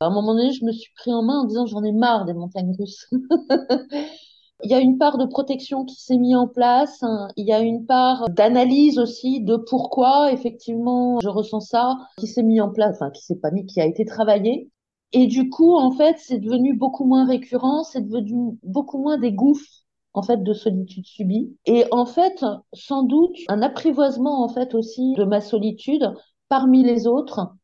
À 0.00 0.06
un 0.06 0.10
moment 0.10 0.34
donné, 0.34 0.52
je 0.52 0.64
me 0.64 0.72
suis 0.72 0.92
pris 0.96 1.12
en 1.12 1.22
main 1.22 1.40
en 1.40 1.44
disant 1.44 1.66
j'en 1.66 1.82
ai 1.84 1.92
marre 1.92 2.24
des 2.24 2.34
montagnes 2.34 2.74
russes. 2.78 3.06
Il 4.62 4.70
y 4.70 4.74
a 4.74 4.80
une 4.80 4.96
part 4.96 5.18
de 5.18 5.26
protection 5.26 5.84
qui 5.84 6.00
s'est 6.00 6.16
mise 6.16 6.36
en 6.36 6.48
place. 6.48 7.02
Il 7.36 7.46
y 7.46 7.52
a 7.52 7.60
une 7.60 7.84
part 7.84 8.30
d'analyse 8.30 8.98
aussi 8.98 9.42
de 9.42 9.56
pourquoi 9.56 10.32
effectivement 10.32 11.18
je 11.20 11.28
ressens 11.28 11.60
ça 11.60 11.98
qui 12.18 12.26
s'est 12.26 12.42
mis 12.42 12.60
en 12.60 12.70
place, 12.70 12.96
enfin 12.96 13.10
qui 13.10 13.22
s'est 13.22 13.38
pas 13.38 13.50
mis, 13.50 13.66
qui 13.66 13.80
a 13.80 13.86
été 13.86 14.06
travaillé. 14.06 14.70
Et 15.14 15.28
du 15.28 15.48
coup, 15.48 15.76
en 15.76 15.92
fait, 15.92 16.16
c'est 16.18 16.40
devenu 16.40 16.76
beaucoup 16.76 17.04
moins 17.04 17.24
récurrent, 17.24 17.84
c'est 17.84 18.02
devenu 18.02 18.58
beaucoup 18.64 18.98
moins 18.98 19.16
des 19.16 19.32
gouffres 19.32 19.84
en 20.12 20.22
fait 20.22 20.42
de 20.42 20.52
solitude 20.52 21.06
subie. 21.06 21.56
Et 21.66 21.84
en 21.92 22.04
fait, 22.04 22.44
sans 22.72 23.04
doute 23.04 23.36
un 23.48 23.62
apprivoisement 23.62 24.44
en 24.44 24.48
fait 24.48 24.74
aussi 24.74 25.14
de 25.14 25.24
ma 25.24 25.40
solitude 25.40 26.12
parmi 26.48 26.82
les 26.82 27.06
autres 27.06 27.54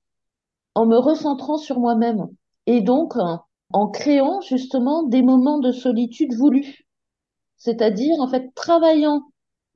en 0.76 0.86
me 0.86 0.96
recentrant 0.96 1.58
sur 1.58 1.80
moi-même. 1.80 2.28
Et 2.66 2.82
donc 2.82 3.14
en 3.72 3.88
créant 3.88 4.40
justement 4.40 5.02
des 5.02 5.22
moments 5.22 5.58
de 5.58 5.72
solitude 5.72 6.32
voulus. 6.34 6.86
C'est-à-dire, 7.56 8.20
en 8.20 8.28
fait, 8.28 8.54
travaillant 8.54 9.22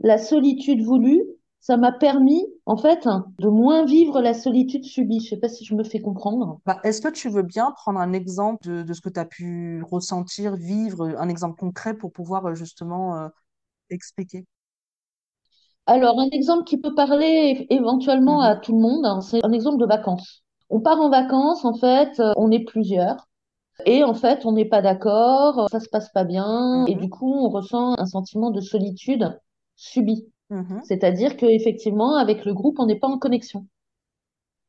la 0.00 0.18
solitude 0.18 0.80
voulue 0.82 1.22
ça 1.64 1.76
m'a 1.76 1.92
permis, 1.92 2.46
en 2.66 2.76
fait, 2.76 3.08
de 3.40 3.48
moins 3.48 3.84
vivre 3.86 4.20
la 4.22 4.34
solitude 4.34 4.84
subie. 4.84 5.20
Je 5.20 5.30
sais 5.30 5.38
pas 5.38 5.48
si 5.50 5.64
je 5.64 5.74
me 5.74 5.84
fais 5.84 6.00
comprendre. 6.00 6.60
Bah, 6.66 6.80
est-ce 6.82 7.00
que 7.02 7.08
tu 7.08 7.28
veux 7.28 7.42
bien 7.42 7.72
prendre 7.72 8.00
un 8.00 8.12
exemple 8.14 8.66
de, 8.66 8.82
de 8.82 8.92
ce 8.94 9.00
que 9.02 9.10
tu 9.10 9.20
as 9.20 9.24
pu 9.26 9.82
ressentir, 9.82 10.56
vivre, 10.56 11.14
un 11.18 11.28
exemple 11.28 11.58
concret 11.58 11.94
pour 11.94 12.12
pouvoir 12.12 12.46
euh, 12.46 12.54
justement 12.54 13.16
euh, 13.18 13.28
expliquer? 13.90 14.46
Alors, 15.86 16.18
un 16.20 16.28
exemple 16.30 16.64
qui 16.64 16.78
peut 16.78 16.94
parler 16.94 17.66
éventuellement 17.70 18.40
à 18.40 18.54
Mhm, 18.54 18.56
tout 18.56 18.72
le 18.72 18.80
monde, 18.80 19.04
hein, 19.06 19.20
c'est 19.20 19.44
un 19.44 19.52
exemple 19.52 19.78
de 19.78 19.86
vacances. 19.86 20.42
On 20.70 20.80
part 20.80 21.00
en 21.00 21.10
vacances, 21.10 21.64
en 21.64 21.74
fait, 21.74 22.18
euh, 22.20 22.32
on 22.36 22.50
est 22.50 22.64
plusieurs. 22.64 23.26
Et 23.86 24.04
en 24.04 24.14
fait, 24.14 24.46
on 24.46 24.52
n'est 24.52 24.66
pas 24.66 24.82
d'accord, 24.82 25.68
ça 25.70 25.80
se 25.80 25.88
passe 25.90 26.10
pas 26.12 26.24
bien, 26.24 26.84
et 26.88 26.94
mhm, 26.94 26.96
du 26.96 27.10
coup, 27.10 27.32
on 27.34 27.50
ressent 27.50 27.94
un 27.98 28.06
sentiment 28.06 28.50
de 28.52 28.60
solitude 28.60 29.40
subie. 29.76 30.26
Mhm, 30.50 30.88
C'est-à-dire 30.88 31.36
qu'effectivement, 31.36 32.16
avec 32.16 32.44
le 32.44 32.54
groupe, 32.54 32.78
on 32.78 32.86
n'est 32.86 32.98
pas 33.00 33.08
en 33.08 33.18
connexion. 33.18 33.66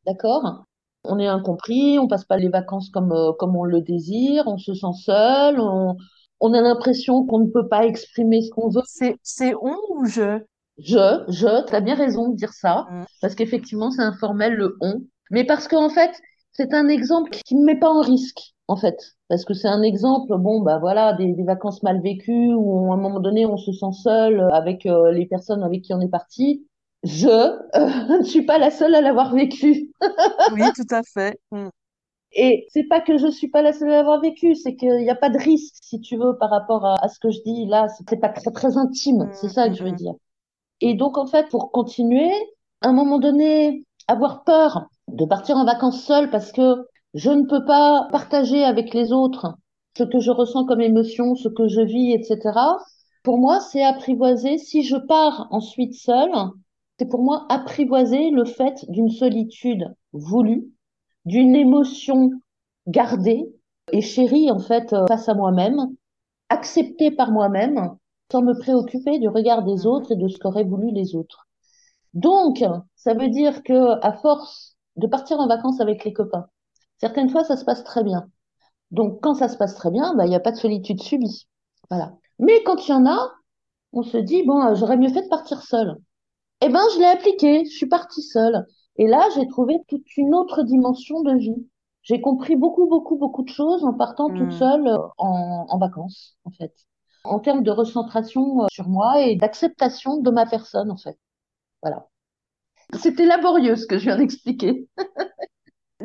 D'accord? 0.06 0.66
On 1.04 1.20
est 1.20 1.28
incompris, 1.28 2.00
on 2.00 2.08
passe 2.08 2.26
pas 2.26 2.38
les 2.38 2.50
vacances 2.50 2.90
comme, 2.90 3.12
euh, 3.12 3.32
comme 3.34 3.56
on 3.56 3.64
le 3.64 3.82
désire, 3.82 4.44
on 4.48 4.58
se 4.58 4.74
sent 4.74 4.94
seul, 5.04 5.60
on, 5.60 5.96
on 6.40 6.54
a 6.54 6.62
l'impression 6.62 7.26
qu'on 7.26 7.40
ne 7.40 7.52
peut 7.52 7.68
pas 7.68 7.86
exprimer 7.86 8.42
ce 8.42 8.50
qu'on 8.52 8.70
veut. 8.70 8.82
C'est, 9.22 9.54
on 9.62 9.76
ou 9.90 10.06
je? 10.06 10.42
Je, 10.78 11.24
je, 11.30 11.66
tu 11.68 11.76
as 11.76 11.82
bien 11.82 11.96
raison 11.96 12.30
de 12.30 12.36
dire 12.36 12.54
ça, 12.54 12.90
Mhm, 12.90 13.06
parce 13.22 13.36
qu'effectivement, 13.36 13.92
c'est 13.92 14.02
informel, 14.02 14.54
le 14.56 14.78
on. 14.82 15.02
Mais 15.32 15.44
parce 15.46 15.68
qu'en 15.68 15.90
fait, 15.90 16.12
c'est 16.52 16.74
un 16.74 16.88
exemple 16.88 17.32
qui 17.32 17.56
ne 17.56 17.62
me 17.62 17.66
met 17.68 17.80
pas 17.80 17.90
en 17.90 18.02
risque, 18.02 18.54
en 18.68 18.76
fait. 18.78 19.15
Parce 19.30 19.46
que 19.46 19.54
c'est 19.54 19.68
un 19.68 19.82
exemple, 19.82 20.38
bon, 20.38 20.62
bah 20.62 20.78
voilà, 20.80 21.14
des, 21.14 21.34
des 21.34 21.44
vacances 21.44 21.82
mal 21.84 22.02
vécues 22.02 22.54
où 22.54 22.92
à 22.92 22.96
un 22.96 22.98
moment 22.98 23.20
donné, 23.20 23.46
on 23.46 23.58
se 23.58 23.72
sent 23.74 23.92
seul 24.04 24.40
avec 24.54 24.86
euh, 24.86 25.12
les 25.12 25.26
personnes 25.26 25.64
avec 25.64 25.82
qui 25.84 25.94
on 25.94 26.02
est 26.02 26.10
parti. 26.10 26.68
Je 27.04 27.28
euh, 27.28 28.18
ne 28.20 28.24
suis 28.24 28.44
pas 28.46 28.58
la 28.60 28.72
seule 28.72 28.96
à 28.96 29.02
l'avoir 29.02 29.34
vécu. 29.34 29.92
Oui, 30.48 30.72
tout 30.74 30.86
à 30.92 31.04
fait. 31.04 31.40
Mhm, 31.52 31.70
Et 32.34 32.66
c'est 32.70 32.84
pas 32.84 33.02
que 33.02 33.18
je 33.18 33.28
suis 33.32 33.48
pas 33.50 33.62
la 33.62 33.72
seule 33.74 33.90
à 33.92 33.98
l'avoir 33.98 34.20
vécu, 34.22 34.56
c'est 34.56 34.76
qu'il 34.76 34.96
n'y 34.98 35.10
a 35.10 35.16
pas 35.16 35.30
de 35.30 35.38
risque, 35.38 35.76
si 35.82 36.02
tu 36.02 36.18
veux, 36.18 36.38
par 36.38 36.50
rapport 36.50 36.86
à, 36.86 36.96
à 37.04 37.08
ce 37.10 37.20
que 37.20 37.30
je 37.32 37.40
dis 37.46 37.66
là. 37.68 37.88
C'est 37.90 38.20
pas 38.20 38.30
très, 38.30 38.52
très 38.52 38.78
intime, 38.78 39.30
c'est 39.34 39.50
ça 39.50 39.70
que 39.70 39.76
je 39.76 39.84
veux 39.84 39.92
dire. 39.92 40.14
Et 40.82 40.96
donc, 40.96 41.18
en 41.18 41.28
fait, 41.28 41.50
pour 41.50 41.72
continuer, 41.72 42.32
à 42.82 42.90
un 42.90 42.94
moment 42.94 43.20
donné, 43.20 43.86
avoir 44.08 44.44
peur 44.46 44.88
de 45.10 45.26
partir 45.26 45.58
en 45.58 45.66
vacances 45.66 46.04
seule 46.06 46.30
parce 46.32 46.52
que 46.54 46.88
je 47.16 47.32
ne 47.32 47.46
peux 47.46 47.64
pas 47.64 48.08
partager 48.12 48.64
avec 48.64 48.94
les 48.94 49.14
autres 49.14 49.56
ce 49.98 50.04
que 50.04 50.20
je 50.20 50.32
ressens 50.32 50.66
comme 50.66 50.82
émotion, 50.82 51.36
ce 51.36 51.48
que 51.48 51.70
je 51.70 51.80
vis, 51.80 52.12
etc. 52.12 52.60
Pour 53.24 53.38
moi, 53.38 53.62
c'est 53.62 53.84
apprivoiser. 53.84 54.58
Si 54.58 54.84
je 54.84 54.98
pars 54.98 55.48
ensuite 55.52 55.94
seule, 55.94 56.36
c'est 57.00 57.08
pour 57.08 57.24
moi 57.24 57.46
apprivoiser 57.48 58.32
le 58.32 58.44
fait 58.44 58.86
d'une 58.90 59.10
solitude 59.10 59.96
voulue, 60.12 60.66
d'une 61.24 61.56
émotion 61.56 62.32
gardée 62.86 63.50
et 63.94 64.02
chérie, 64.02 64.52
en 64.52 64.60
fait, 64.60 64.92
euh, 64.92 65.08
face 65.08 65.30
à 65.30 65.36
moi-même, 65.36 65.88
acceptée 66.50 67.12
par 67.12 67.32
moi-même, 67.32 67.96
sans 68.30 68.42
me 68.42 68.60
préoccuper 68.60 69.20
du 69.20 69.30
regard 69.30 69.64
des 69.64 69.86
autres 69.86 70.12
et 70.12 70.18
de 70.18 70.28
ce 70.28 70.38
qu'auraient 70.38 70.66
voulu 70.66 70.92
les 70.92 71.16
autres. 71.16 71.48
Donc, 72.14 72.62
ça 72.96 73.14
veut 73.14 73.30
dire 73.30 73.64
que 73.64 74.04
à 74.06 74.12
force 74.14 74.76
de 74.98 75.08
partir 75.08 75.40
en 75.40 75.48
vacances 75.48 75.80
avec 75.80 76.04
les 76.04 76.14
copains, 76.14 76.48
certaines 76.98 77.30
fois, 77.30 77.44
ça 77.44 77.58
se 77.58 77.66
passe 77.66 77.84
très 77.84 78.04
bien. 78.04 78.30
Donc, 78.92 79.22
quand 79.22 79.36
ça 79.36 79.48
se 79.48 79.58
passe 79.58 79.76
très 79.76 79.92
bien, 79.92 80.16
bah, 80.16 80.26
il 80.26 80.30
n'y 80.30 80.36
a 80.36 80.40
pas 80.40 80.52
de 80.52 80.58
solitude 80.58 81.02
subie. 81.02 81.48
Voilà. 81.90 82.14
Mais 82.40 82.64
quand 82.64 82.88
il 82.88 82.92
y 82.92 82.94
en 82.94 83.06
a, 83.06 83.32
on 83.94 84.04
se 84.04 84.18
dit, 84.18 84.44
bon, 84.44 84.62
euh, 84.62 84.76
j'aurais 84.76 84.98
mieux 84.98 85.10
fait 85.10 85.24
de 85.24 85.30
partir 85.30 85.62
seule. 85.62 85.96
Eh 86.62 86.70
ben, 86.70 86.82
je 86.94 87.00
l'ai 87.00 87.06
appliqué, 87.06 87.66
je 87.66 87.76
suis 87.76 87.88
partie 87.88 88.22
seule. 88.22 88.66
Et 88.98 89.08
là, 89.08 89.28
j'ai 89.36 89.48
trouvé 89.48 89.78
toute 89.88 90.18
une 90.18 90.34
autre 90.34 90.64
dimension 90.64 91.22
de 91.22 91.38
vie. 91.38 91.68
J'ai 92.02 92.22
compris 92.22 92.56
beaucoup, 92.56 92.88
beaucoup, 92.88 93.18
beaucoup 93.18 93.44
de 93.44 93.50
choses 93.50 93.84
en 93.84 93.94
partant 93.94 94.30
toute 94.30 94.40
mhm. 94.42 94.52
seule 94.52 94.88
euh, 94.88 94.98
en, 95.18 95.66
en 95.70 95.78
vacances, 95.78 96.38
en 96.46 96.52
fait. 96.52 96.74
En 97.24 97.40
termes 97.40 97.64
de 97.64 97.72
recentration 97.72 98.64
euh, 98.64 98.68
sur 98.72 98.88
moi 98.88 99.22
et 99.22 99.36
d'acceptation 99.36 100.18
de 100.18 100.30
ma 100.30 100.46
personne, 100.46 100.92
en 100.92 100.98
fait. 100.98 101.18
Voilà. 101.82 102.08
C'était 102.94 103.26
laborieux 103.26 103.76
ce 103.76 103.88
que 103.88 103.98
je 103.98 104.06
viens 104.06 104.18
d'expliquer. 104.18 104.88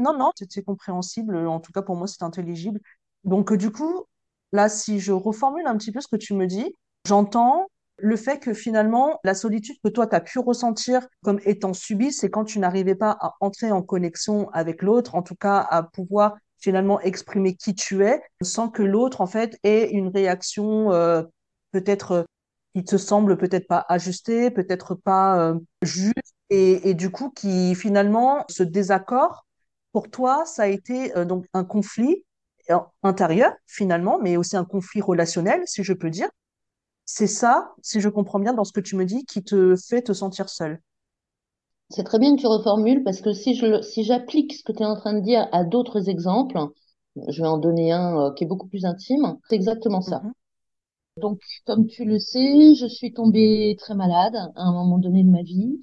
Non, 0.01 0.17
non, 0.17 0.31
c'est 0.37 0.51
c'est 0.51 0.63
compréhensible. 0.63 1.37
En 1.47 1.61
tout 1.61 1.73
cas, 1.73 1.83
pour 1.83 1.97
moi, 1.97 2.07
c'est 2.07 2.23
intelligible. 2.23 2.81
Donc, 3.25 3.53
euh, 3.53 3.57
du 3.57 3.71
coup, 3.71 4.05
là, 4.53 4.69
si 4.69 5.01
je 5.01 5.13
reformule 5.13 5.67
un 5.67 5.77
petit 5.77 5.93
peu 5.93 6.01
ce 6.01 6.09
que 6.09 6.17
tu 6.17 6.35
me 6.35 6.47
dis, 6.47 6.75
j'entends 7.07 7.67
le 7.99 8.17
fait 8.17 8.39
que 8.39 8.55
finalement, 8.55 9.21
la 9.25 9.35
solitude 9.35 9.77
que 9.85 9.91
toi, 9.91 10.07
tu 10.07 10.17
as 10.17 10.21
pu 10.21 10.39
ressentir 10.39 11.07
comme 11.23 11.39
étant 11.45 11.75
subie, 11.75 12.13
c'est 12.13 12.31
quand 12.31 12.45
tu 12.45 12.59
n'arrivais 12.59 12.95
pas 12.95 13.11
à 13.21 13.35
entrer 13.41 13.71
en 13.73 13.83
connexion 13.83 14.49
avec 14.51 14.83
l'autre, 14.83 15.15
en 15.15 15.23
tout 15.23 15.35
cas 15.37 15.59
à 15.71 15.83
pouvoir 15.83 16.37
finalement 16.59 17.01
exprimer 17.01 17.55
qui 17.57 17.75
tu 17.75 18.05
es, 18.05 18.23
sans 18.43 18.69
que 18.71 18.83
l'autre, 18.83 19.21
en 19.21 19.27
fait, 19.27 19.59
ait 19.65 19.91
une 19.91 20.09
réaction 20.09 20.93
euh, 20.93 21.23
peut-être 21.73 22.13
euh, 22.13 22.23
qui 22.75 22.85
te 22.85 22.97
semble 22.97 23.37
peut-être 23.37 23.67
pas 23.69 23.85
ajustée, 23.89 24.51
peut-être 24.51 24.95
pas 24.95 25.55
juste, 25.83 26.35
et, 26.51 26.91
et 26.91 26.95
du 26.95 27.11
coup, 27.11 27.31
qui 27.31 27.75
finalement, 27.75 28.45
ce 28.49 28.63
désaccord 28.63 29.47
pour 29.93 30.11
toi, 30.11 30.45
ça 30.47 30.65
a 30.65 30.67
été 30.69 31.17
euh, 31.17 31.25
donc 31.25 31.47
un 31.55 31.65
conflit 31.65 32.25
euh, 32.71 32.79
intérieur 33.03 33.53
finalement, 33.67 34.19
mais 34.21 34.37
aussi 34.37 34.57
un 34.57 34.65
conflit 34.65 35.01
relationnel, 35.01 35.63
si 35.67 35.85
je 35.85 35.93
peux 35.93 36.11
dire. 36.11 36.29
C'est 37.07 37.27
ça, 37.29 37.73
si 37.83 38.01
je 38.01 38.09
comprends 38.11 38.41
bien 38.41 38.55
dans 38.55 38.65
ce 38.65 38.73
que 38.73 38.81
tu 38.81 38.97
me 38.97 39.05
dis, 39.07 39.25
qui 39.27 39.43
te 39.45 39.77
fait 39.77 40.03
te 40.03 40.13
sentir 40.15 40.49
seule. 40.51 40.81
C'est 41.91 42.05
très 42.05 42.19
bien 42.19 42.35
que 42.37 42.41
tu 42.41 42.47
reformules 42.47 43.03
parce 43.05 43.21
que 43.21 43.33
si 43.33 43.55
je, 43.55 43.83
si 43.83 44.03
j'applique 44.05 44.55
ce 44.55 44.63
que 44.65 44.73
tu 44.73 44.83
es 44.83 44.87
en 44.87 44.97
train 44.97 45.13
de 45.15 45.21
dire 45.21 45.49
à 45.53 45.65
d'autres 45.65 46.09
exemples, 46.09 46.59
je 47.29 47.43
vais 47.43 47.49
en 47.49 47.59
donner 47.59 47.93
un 47.93 48.19
euh, 48.29 48.33
qui 48.35 48.45
est 48.45 48.47
beaucoup 48.47 48.67
plus 48.69 48.85
intime, 48.85 49.37
c'est 49.49 49.57
exactement 49.57 50.01
ça. 50.01 50.25
Mhm, 50.25 50.33
Donc, 51.19 51.41
comme 51.67 51.87
tu 51.87 52.05
le 52.05 52.19
sais, 52.19 52.75
je 52.75 52.87
suis 52.87 53.13
tombée 53.13 53.77
très 53.79 53.95
malade 53.95 54.35
à 54.37 54.63
un 54.63 54.73
moment 54.73 54.99
donné 54.99 55.25
de 55.25 55.31
ma 55.31 55.43
vie. 55.43 55.81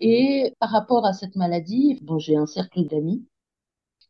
Et 0.00 0.54
par 0.60 0.70
rapport 0.70 1.06
à 1.06 1.12
cette 1.14 1.36
maladie, 1.36 1.98
bon, 2.02 2.18
j'ai 2.18 2.36
un 2.36 2.46
cercle 2.46 2.86
d'amis. 2.88 3.26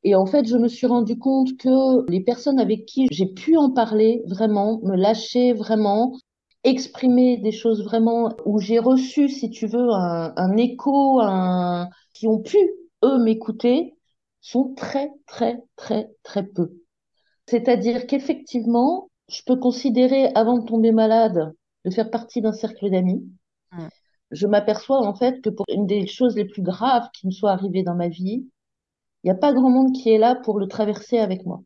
Et 0.02 0.14
en 0.14 0.26
fait, 0.26 0.46
je 0.46 0.56
me 0.56 0.68
suis 0.68 0.86
rendu 0.86 1.18
compte 1.18 1.56
que 1.58 2.10
les 2.10 2.20
personnes 2.22 2.58
avec 2.60 2.86
qui 2.86 3.06
j'ai 3.10 3.26
pu 3.26 3.56
en 3.56 3.70
parler 3.70 4.22
vraiment, 4.26 4.80
me 4.82 4.96
lâcher 4.96 5.52
vraiment, 5.52 6.16
exprimer 6.64 7.38
des 7.38 7.52
choses 7.52 7.84
vraiment 7.84 8.30
où 8.46 8.58
j'ai 8.60 8.78
reçu, 8.78 9.28
si 9.28 9.50
tu 9.50 9.66
veux, 9.66 9.90
un, 9.92 10.32
un 10.36 10.56
écho, 10.56 11.20
un, 11.20 11.88
qui 12.14 12.26
ont 12.28 12.40
pu, 12.40 12.56
eux, 13.04 13.18
m'écouter, 13.22 13.94
sont 14.40 14.74
très, 14.74 15.10
très, 15.26 15.62
très, 15.76 16.10
très 16.22 16.44
peu. 16.46 16.72
C'est-à-dire 17.46 18.06
qu'effectivement, 18.06 19.10
je 19.30 19.42
peux 19.46 19.56
considérer, 19.56 20.28
avant 20.34 20.58
de 20.58 20.66
tomber 20.66 20.92
malade, 20.92 21.54
de 21.84 21.90
faire 21.90 22.10
partie 22.10 22.40
d'un 22.42 22.52
cercle 22.52 22.90
d'amis. 22.90 23.24
mhm, 23.72 23.90
Je 24.32 24.46
m'aperçois 24.48 24.98
en 25.06 25.14
fait 25.14 25.40
que 25.40 25.50
pour 25.50 25.66
une 25.68 25.86
des 25.86 26.06
choses 26.08 26.34
les 26.36 26.44
plus 26.44 26.62
graves 26.62 27.08
qui 27.12 27.26
me 27.26 27.32
soit 27.32 27.52
arrivée 27.52 27.82
dans 27.84 27.94
ma 27.94 28.08
vie, 28.08 28.48
il 29.22 29.28
n'y 29.28 29.30
a 29.30 29.34
pas 29.34 29.52
grand 29.52 29.70
monde 29.70 29.92
qui 29.92 30.10
est 30.10 30.18
là 30.18 30.34
pour 30.34 30.58
le 30.58 30.66
traverser 30.66 31.18
avec 31.18 31.44
moi. 31.46 31.62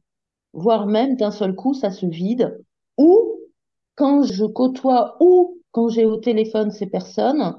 Voire 0.53 0.87
même 0.87 1.17
d'un 1.17 1.31
seul 1.31 1.55
coup, 1.55 1.75
ça 1.75 1.91
se 1.91 2.07
vide. 2.07 2.59
Ou 2.99 3.41
quand 3.97 4.23
je 4.23 4.45
côtoie 4.45 5.17
ou 5.21 5.61
quand 5.73 5.89
j'ai 5.89 6.05
au 6.05 6.17
téléphone 6.17 6.71
ces 6.71 6.87
personnes, 6.87 7.57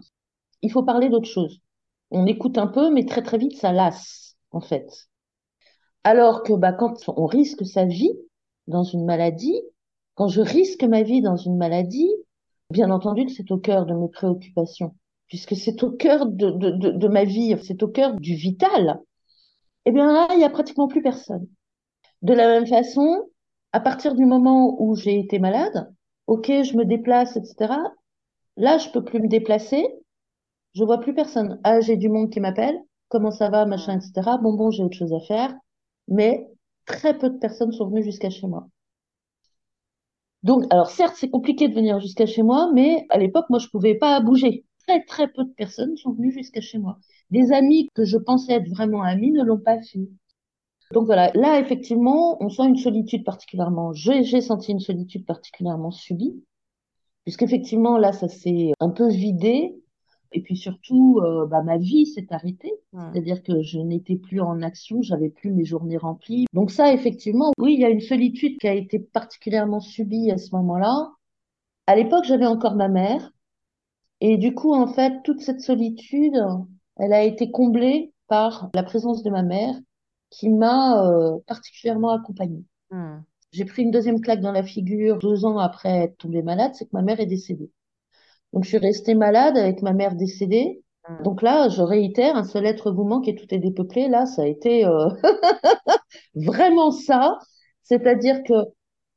il 0.61 0.71
faut 0.71 0.83
parler 0.83 1.09
d'autre 1.09 1.27
chose. 1.27 1.59
On 2.11 2.25
écoute 2.25 2.57
un 2.57 2.67
peu, 2.67 2.91
mais 2.91 3.05
très 3.05 3.21
très 3.21 3.37
vite, 3.37 3.57
ça 3.57 3.71
lasse, 3.71 4.37
en 4.51 4.61
fait. 4.61 5.07
Alors 6.03 6.43
que 6.43 6.53
bah, 6.53 6.71
quand 6.71 6.95
on 7.07 7.25
risque 7.25 7.65
sa 7.65 7.85
vie 7.85 8.13
dans 8.67 8.83
une 8.83 9.05
maladie, 9.05 9.59
quand 10.13 10.27
je 10.27 10.41
risque 10.41 10.83
ma 10.83 11.03
vie 11.03 11.21
dans 11.21 11.35
une 11.35 11.57
maladie, 11.57 12.09
bien 12.69 12.89
entendu 12.89 13.25
que 13.25 13.31
c'est 13.31 13.51
au 13.51 13.57
cœur 13.57 13.85
de 13.85 13.93
mes 13.93 14.09
préoccupations, 14.09 14.95
puisque 15.27 15.55
c'est 15.55 15.83
au 15.83 15.91
cœur 15.91 16.25
de, 16.25 16.51
de, 16.51 17.07
ma 17.07 17.25
vie, 17.25 17.55
c'est 17.63 17.83
au 17.83 17.87
cœur 17.87 18.13
du 18.15 18.35
vital. 18.35 19.01
Eh 19.85 19.91
bien 19.91 20.11
là, 20.11 20.27
il 20.31 20.37
n'y 20.37 20.43
a 20.43 20.49
pratiquement 20.49 20.87
plus 20.87 21.01
personne. 21.01 21.47
De 22.23 22.33
la 22.33 22.47
même 22.47 22.67
façon, 22.67 23.29
à 23.73 23.79
partir 23.81 24.15
du 24.15 24.25
moment 24.25 24.77
où 24.81 24.95
j'ai 24.95 25.19
été 25.19 25.39
malade, 25.39 25.93
ok, 26.27 26.47
je 26.63 26.77
me 26.77 26.85
déplace, 26.85 27.37
etc. 27.37 27.93
Là, 28.57 28.77
je 28.79 28.89
peux 28.91 29.03
plus 29.03 29.21
me 29.21 29.27
déplacer, 29.29 29.85
je 30.75 30.83
vois 30.83 30.99
plus 30.99 31.13
personne. 31.15 31.59
Ah, 31.63 31.81
j'ai 31.81 31.97
du 31.97 32.09
monde 32.09 32.31
qui 32.31 32.39
m'appelle, 32.39 32.79
comment 33.09 33.31
ça 33.31 33.49
va, 33.49 33.65
machin, 33.65 33.99
etc. 33.99 34.37
Bon, 34.39 34.53
bon, 34.55 34.71
j'ai 34.71 34.83
autre 34.83 34.97
chose 34.97 35.13
à 35.13 35.19
faire, 35.21 35.53
mais 36.07 36.47
très 36.85 37.17
peu 37.17 37.29
de 37.31 37.37
personnes 37.39 37.71
sont 37.73 37.87
venues 37.89 38.03
jusqu'à 38.03 38.29
chez 38.29 38.47
moi. 38.47 38.67
Donc, 40.43 40.63
alors 40.71 40.89
certes, 40.91 41.15
c'est 41.17 41.29
compliqué 41.29 41.67
de 41.67 41.73
venir 41.73 41.99
jusqu'à 41.99 42.25
chez 42.25 42.41
moi, 42.43 42.71
mais 42.73 43.05
à 43.09 43.17
l'époque, 43.17 43.45
moi, 43.49 43.59
je 43.59 43.67
pouvais 43.67 43.95
pas 43.95 44.19
bouger. 44.21 44.65
Très, 44.87 45.03
très 45.03 45.27
peu 45.27 45.43
de 45.43 45.49
personnes 45.53 45.97
sont 45.97 46.13
venues 46.13 46.31
jusqu'à 46.31 46.61
chez 46.61 46.77
moi. 46.77 46.99
Des 47.31 47.51
amis 47.51 47.89
que 47.93 48.05
je 48.05 48.17
pensais 48.17 48.53
être 48.53 48.69
vraiment 48.69 49.01
amis 49.01 49.31
ne 49.31 49.43
l'ont 49.43 49.59
pas 49.59 49.81
fait. 49.81 50.07
Donc 50.93 51.05
voilà, 51.05 51.31
là, 51.33 51.59
effectivement, 51.59 52.37
on 52.43 52.49
sent 52.49 52.67
une 52.67 52.77
solitude 52.77 53.23
particulièrement, 53.23 53.91
j'ai 53.93 54.41
senti 54.41 54.71
une 54.71 54.79
solitude 54.79 55.25
particulièrement 55.25 55.91
subie, 55.91 56.43
puisqu'effectivement, 57.23 57.97
là, 57.97 58.11
ça 58.11 58.27
s'est 58.27 58.71
un 58.79 58.89
peu 58.89 59.09
vidé. 59.09 59.75
Et 60.31 60.41
puis 60.41 60.57
surtout, 60.57 61.21
euh, 61.23 61.45
bah, 61.45 61.63
ma 61.63 61.77
vie 61.77 62.05
s'est 62.05 62.27
arrêtée. 62.29 62.73
C'est-à-dire 63.13 63.41
que 63.41 63.61
je 63.61 63.79
n'étais 63.79 64.17
plus 64.17 64.41
en 64.41 64.61
action, 64.61 65.01
j'avais 65.01 65.29
plus 65.29 65.51
mes 65.51 65.63
journées 65.63 65.97
remplies. 65.97 66.45
Donc 66.53 66.71
ça, 66.71 66.93
effectivement, 66.93 67.51
oui, 67.57 67.75
il 67.75 67.79
y 67.79 67.85
a 67.85 67.89
une 67.89 68.01
solitude 68.01 68.57
qui 68.59 68.67
a 68.67 68.73
été 68.73 68.99
particulièrement 68.99 69.79
subie 69.79 70.31
à 70.31 70.37
ce 70.37 70.53
moment-là. 70.55 71.11
À 71.87 71.95
l'époque, 71.95 72.25
j'avais 72.25 72.45
encore 72.45 72.75
ma 72.75 72.89
mère. 72.89 73.31
Et 74.19 74.37
du 74.37 74.53
coup, 74.53 74.73
en 74.73 74.87
fait, 74.87 75.21
toute 75.23 75.39
cette 75.39 75.61
solitude, 75.61 76.37
elle 76.97 77.13
a 77.13 77.23
été 77.23 77.51
comblée 77.51 78.13
par 78.27 78.69
la 78.73 78.83
présence 78.83 79.23
de 79.23 79.29
ma 79.29 79.43
mère 79.43 79.75
qui 80.29 80.49
m'a 80.49 81.05
euh, 81.05 81.37
particulièrement 81.47 82.11
accompagnée. 82.11 82.63
Hmm. 82.91 83.19
J'ai 83.51 83.65
pris 83.65 83.83
une 83.83 83.91
deuxième 83.91 84.19
claque 84.19 84.41
dans 84.41 84.51
la 84.51 84.63
figure 84.63 85.17
deux 85.19 85.45
ans 85.45 85.57
après 85.57 86.03
être 86.03 86.17
tombée 86.17 86.41
malade, 86.41 86.71
c'est 86.73 86.85
que 86.85 86.91
ma 86.93 87.01
mère 87.01 87.19
est 87.19 87.25
décédée. 87.25 87.71
Donc, 88.53 88.63
je 88.63 88.69
suis 88.69 88.77
restée 88.77 89.15
malade 89.15 89.57
avec 89.57 89.81
ma 89.81 89.93
mère 89.93 90.15
décédée. 90.15 90.81
Hmm. 91.07 91.23
Donc 91.23 91.41
là, 91.41 91.69
je 91.69 91.81
réitère, 91.81 92.35
un 92.35 92.43
seul 92.43 92.65
être 92.65 92.91
vous 92.91 93.03
manque 93.03 93.27
et 93.27 93.35
tout 93.35 93.53
est 93.53 93.59
dépeuplé. 93.59 94.07
Là, 94.07 94.25
ça 94.25 94.43
a 94.43 94.47
été 94.47 94.85
euh, 94.85 95.09
vraiment 96.35 96.91
ça. 96.91 97.37
C'est-à-dire 97.83 98.43
que 98.43 98.53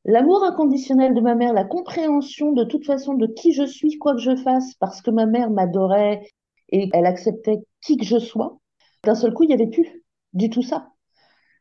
l'amour 0.04 0.44
inconditionnel 0.44 1.14
de 1.14 1.20
ma 1.20 1.34
mère, 1.34 1.52
la 1.52 1.64
compréhension 1.64 2.52
de 2.52 2.64
toute 2.64 2.84
façon 2.84 3.14
de 3.14 3.26
qui 3.26 3.52
je 3.52 3.64
suis, 3.64 3.98
quoi 3.98 4.14
que 4.14 4.20
je 4.20 4.36
fasse, 4.36 4.74
parce 4.74 5.02
que 5.02 5.10
ma 5.10 5.26
mère 5.26 5.50
m'adorait 5.50 6.22
et 6.70 6.88
elle 6.92 7.06
acceptait 7.06 7.58
qui 7.82 7.96
que 7.96 8.04
je 8.04 8.18
sois, 8.18 8.58
d'un 9.04 9.14
seul 9.14 9.32
coup, 9.34 9.44
il 9.44 9.48
n'y 9.48 9.54
avait 9.54 9.68
plus 9.70 10.04
du 10.32 10.50
tout 10.50 10.62
ça. 10.62 10.88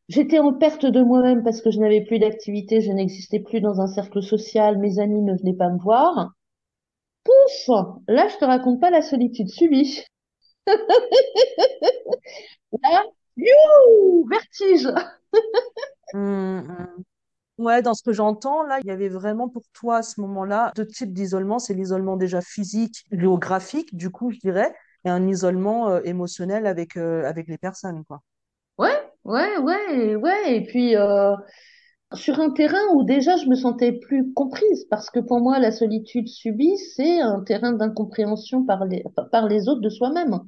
J'étais 0.09 0.39
en 0.39 0.53
perte 0.53 0.85
de 0.85 1.01
moi-même 1.01 1.43
parce 1.43 1.61
que 1.61 1.71
je 1.71 1.79
n'avais 1.79 2.03
plus 2.03 2.19
d'activité, 2.19 2.81
je 2.81 2.91
n'existais 2.91 3.39
plus 3.39 3.61
dans 3.61 3.81
un 3.81 3.87
cercle 3.87 4.21
social, 4.23 4.77
mes 4.79 4.99
amis 4.99 5.21
ne 5.21 5.37
venaient 5.37 5.55
pas 5.57 5.69
me 5.69 5.79
voir. 5.79 6.31
Pouf 7.23 7.75
Là, 8.07 8.27
je 8.29 8.37
te 8.37 8.45
raconte 8.45 8.79
pas 8.81 8.89
la 8.89 9.01
solitude 9.01 9.49
subie. 9.49 10.03
Là, 12.83 13.03
Vertige 14.29 14.87
Hmm, 16.13 16.59
hmm. 16.59 17.03
Ouais, 17.59 17.81
dans 17.81 17.93
ce 17.93 18.03
que 18.03 18.13
j'entends, 18.13 18.63
là, 18.63 18.79
il 18.83 18.87
y 18.87 18.91
avait 18.91 19.09
vraiment 19.09 19.49
pour 19.49 19.63
toi 19.73 19.97
à 19.97 20.03
ce 20.03 20.21
moment-là 20.21 20.71
deux 20.75 20.85
types 20.87 21.13
d'isolement. 21.13 21.59
C'est 21.59 21.73
l'isolement 21.73 22.17
déjà 22.17 22.41
physique, 22.41 23.05
géographique, 23.11 23.95
du 23.95 24.09
coup, 24.11 24.31
je 24.31 24.39
dirais, 24.39 24.73
et 25.05 25.09
un 25.09 25.27
isolement 25.27 25.89
euh, 25.89 26.01
émotionnel 26.03 26.65
avec, 26.65 26.97
euh, 26.97 27.23
avec 27.25 27.47
les 27.47 27.57
personnes, 27.57 28.03
quoi. 28.05 28.21
Ouais, 28.77 28.97
ouais, 29.23 29.57
ouais, 29.57 30.15
ouais. 30.15 30.55
Et 30.55 30.63
puis, 30.63 30.95
euh, 30.95 31.35
sur 32.13 32.39
un 32.39 32.51
terrain 32.51 32.85
où 32.93 33.03
déjà 33.03 33.35
je 33.37 33.47
me 33.47 33.55
sentais 33.55 33.91
plus 33.91 34.31
comprise, 34.33 34.85
parce 34.89 35.09
que 35.09 35.19
pour 35.19 35.39
moi, 35.39 35.59
la 35.59 35.71
solitude 35.71 36.27
subie, 36.27 36.77
c'est 36.95 37.19
un 37.19 37.41
terrain 37.41 37.73
d'incompréhension 37.73 38.65
par 38.65 38.85
les, 38.85 39.03
par 39.31 39.47
les 39.47 39.67
autres 39.67 39.81
de 39.81 39.89
soi-même. 39.89 40.39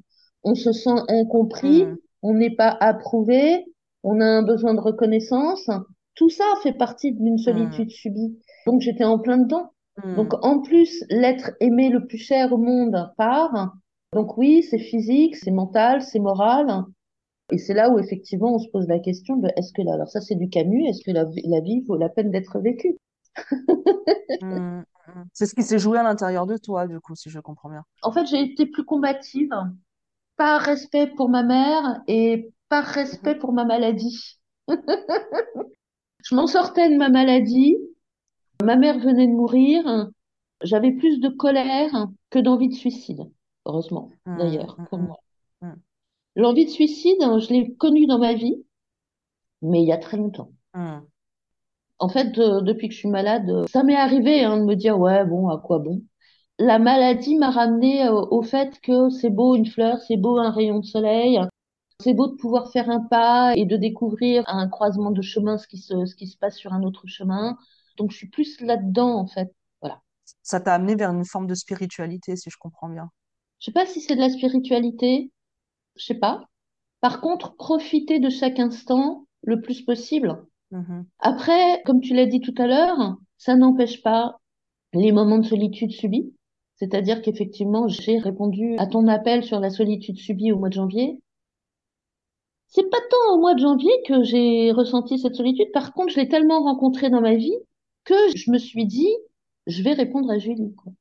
On 0.44 0.56
se 0.56 0.72
sent 0.72 1.02
incompris, 1.10 1.86
Hmm, 1.86 1.96
on 2.22 2.34
n'est 2.34 2.56
pas 2.56 2.78
approuvé, 2.80 3.66
on 4.04 4.22
a 4.22 4.26
un 4.26 4.44
besoin 4.44 4.74
de 4.74 4.80
reconnaissance. 4.80 5.70
Tout 6.16 6.30
ça 6.30 6.46
fait 6.64 6.74
partie 6.74 7.12
d'une 7.14 7.36
hmm, 7.36 7.40
solitude 7.40 7.92
subie. 7.92 8.40
Donc, 8.66 8.82
j'étais 8.82 9.04
en 9.04 9.20
plein 9.20 9.38
dedans. 9.38 9.72
Donc, 10.16 10.34
hmm, 10.34 10.40
en 10.44 10.62
plus, 10.62 11.04
l'être 11.10 11.52
aimé 11.60 11.90
le 11.90 12.06
plus 12.06 12.18
cher 12.18 12.54
au 12.54 12.58
monde 12.58 13.12
part. 13.18 13.76
Donc, 14.14 14.38
oui, 14.38 14.64
c'est 14.64 14.80
physique, 14.80 15.36
c'est 15.36 15.52
mental, 15.52 16.02
c'est 16.02 16.20
moral. 16.20 16.84
Et 17.52 17.58
c'est 17.58 17.74
là 17.74 17.90
où 17.90 17.98
effectivement 18.00 18.54
on 18.54 18.60
se 18.60 18.70
pose 18.70 18.88
la 18.88 19.00
question 19.00 19.38
de 19.38 19.50
est-ce 19.56 19.74
que 19.74 19.82
là, 19.82 19.94
alors 19.94 20.08
ça 20.08 20.22
c'est 20.22 20.36
du 20.36 20.50
Camus, 20.50 20.86
est-ce 20.88 21.04
que 21.04 21.12
la, 21.12 21.26
la 21.46 21.62
vie 21.62 21.82
vaut 21.82 21.98
la 21.98 22.10
peine 22.10 22.30
d'être 22.30 22.60
vécue? 22.60 22.96
hmm, 24.42 24.82
hmm. 25.08 25.24
C'est 25.34 25.48
ce 25.48 25.56
qui 25.56 25.64
s'est 25.64 25.80
joué 25.80 25.98
à 25.98 26.04
l'intérieur 26.04 26.46
de 26.46 26.58
toi, 26.58 26.86
du 26.86 27.00
coup, 27.00 27.16
si 27.16 27.30
je 27.30 27.40
comprends 27.40 27.70
bien. 27.70 27.84
En 28.04 28.12
fait, 28.12 28.28
j'ai 28.28 28.42
été 28.42 28.68
plus 28.68 28.86
combative, 28.86 29.52
par 30.38 30.62
respect 30.62 31.08
pour 31.08 31.30
ma 31.30 31.44
mère 31.44 32.02
et 32.08 32.52
par 32.70 32.86
respect 32.86 33.36
pour 33.36 33.52
ma 33.52 33.66
maladie. 33.66 34.40
Je 36.24 36.36
m'en 36.36 36.48
sortais 36.48 36.90
de 36.90 36.96
ma 36.96 37.10
maladie, 37.10 37.78
ma 38.64 38.76
mère 38.76 39.00
venait 39.00 39.28
de 39.28 39.32
mourir, 39.32 40.10
j'avais 40.62 40.92
plus 40.92 41.20
de 41.20 41.30
colère 41.30 42.08
que 42.30 42.40
d'envie 42.40 42.70
de 42.70 42.74
suicide, 42.74 43.22
heureusement 43.66 44.18
hmm, 44.26 44.32
d'ailleurs 44.36 44.80
pour 44.90 45.00
hmm, 45.00 45.06
moi. 45.06 45.18
hmm, 45.62 45.76
L'envie 46.36 46.66
de 46.66 46.72
suicide, 46.72 47.20
je 47.22 47.54
l'ai 47.54 47.76
connue 47.76 48.08
dans 48.08 48.18
ma 48.18 48.34
vie, 48.34 48.66
mais 49.62 49.82
il 49.82 49.88
y 49.88 49.94
a 49.94 49.98
très 49.98 50.18
longtemps. 50.18 50.52
En 52.00 52.10
fait, 52.10 52.26
de- 52.32 52.62
depuis 52.62 52.88
que 52.90 52.94
je 52.94 53.00
suis 53.00 53.10
malade, 53.10 53.50
euh, 53.50 53.66
ça 53.68 53.84
m'est 53.84 53.96
arrivé 53.96 54.44
hein, 54.44 54.58
de 54.58 54.64
me 54.66 54.76
dire, 54.76 55.00
ouais, 55.00 55.26
bon, 55.26 55.48
à 55.50 55.58
quoi 55.58 55.80
bon? 55.80 56.02
La 56.60 56.80
maladie 56.80 57.38
m'a 57.38 57.52
ramené 57.52 58.06
euh, 58.08 58.14
au 58.32 58.42
fait 58.44 58.80
que 58.82 59.10
c'est 59.10 59.30
beau 59.32 59.56
une 59.56 59.66
fleur, 59.68 60.00
c'est 60.08 60.18
beau 60.18 60.38
un 60.40 60.52
rayon 60.52 60.80
de 60.80 60.86
soleil, 60.86 61.40
c'est 62.02 62.14
beau 62.14 62.28
de 62.28 62.36
pouvoir 62.38 62.72
faire 62.72 62.90
un 62.90 63.02
pas 63.02 63.54
et 63.58 63.66
de 63.66 63.78
découvrir 63.78 64.44
à 64.48 64.54
un 64.56 64.70
croisement 64.70 65.12
de 65.12 65.22
chemin 65.24 65.58
ce 65.60 65.68
qui 65.68 65.80
se, 65.80 66.06
ce 66.06 66.16
qui 66.16 66.28
se 66.28 66.38
passe 66.38 66.58
sur 66.58 66.74
un 66.74 66.84
autre 66.84 67.08
chemin. 67.08 67.58
Donc, 67.98 68.12
je 68.12 68.18
suis 68.18 68.30
plus 68.30 68.62
là-dedans, 68.62 69.16
en 69.20 69.28
fait. 69.28 69.54
Voilà. 69.82 70.02
Ça 70.44 70.60
t'a 70.60 70.74
amené 70.74 70.96
vers 70.96 71.12
une 71.12 71.24
forme 71.24 71.48
de 71.48 71.56
spiritualité, 71.56 72.36
si 72.36 72.50
je 72.50 72.58
comprends 72.58 72.90
bien. 72.90 73.10
Je 73.60 73.66
sais 73.66 73.72
pas 73.72 73.86
si 73.86 74.02
c'est 74.02 74.16
de 74.16 74.22
la 74.22 74.30
spiritualité, 74.30 75.32
je 75.96 76.06
sais 76.06 76.20
pas. 76.20 76.50
Par 77.02 77.22
contre, 77.22 77.56
profiter 77.56 78.20
de 78.20 78.30
chaque 78.30 78.60
instant 78.60 79.26
le 79.42 79.62
plus 79.62 79.82
possible. 79.84 80.46
Mhm, 80.72 81.06
Après, 81.20 81.82
comme 81.86 82.02
tu 82.02 82.14
l'as 82.14 82.26
dit 82.26 82.42
tout 82.42 82.54
à 82.58 82.68
l'heure, 82.68 83.18
ça 83.38 83.56
n'empêche 83.56 84.02
pas 84.02 84.40
les 84.94 85.12
moments 85.12 85.40
de 85.40 85.46
solitude 85.46 85.92
subis. 85.92 86.34
C'est-à-dire 86.76 87.22
qu'effectivement, 87.22 87.88
j'ai 87.88 88.18
répondu 88.18 88.76
à 88.78 88.88
ton 88.88 89.08
appel 89.08 89.44
sur 89.44 89.60
la 89.60 89.70
solitude 89.70 90.18
subie 90.18 90.52
au 90.52 90.60
mois 90.60 90.70
de 90.70 90.74
janvier. 90.76 91.22
C'est 92.68 92.90
pas 92.90 93.02
tant 93.10 93.36
au 93.36 93.40
mois 93.40 93.54
de 93.54 93.60
janvier 93.60 93.92
que 94.08 94.24
j'ai 94.24 94.72
ressenti 94.72 95.20
cette 95.20 95.36
solitude. 95.36 95.72
Par 95.74 95.94
contre, 95.94 96.14
je 96.14 96.20
l'ai 96.20 96.30
tellement 96.30 96.64
rencontrée 96.64 97.10
dans 97.10 97.22
ma 97.22 97.36
vie 97.36 97.56
que 98.06 98.16
je 98.36 98.50
me 98.52 98.58
suis 98.58 98.86
dit, 98.86 99.10
je 99.68 99.84
vais 99.84 99.94
répondre 99.94 100.30
à 100.32 100.38
Julie, 100.38 100.74
quoi. 100.76 100.94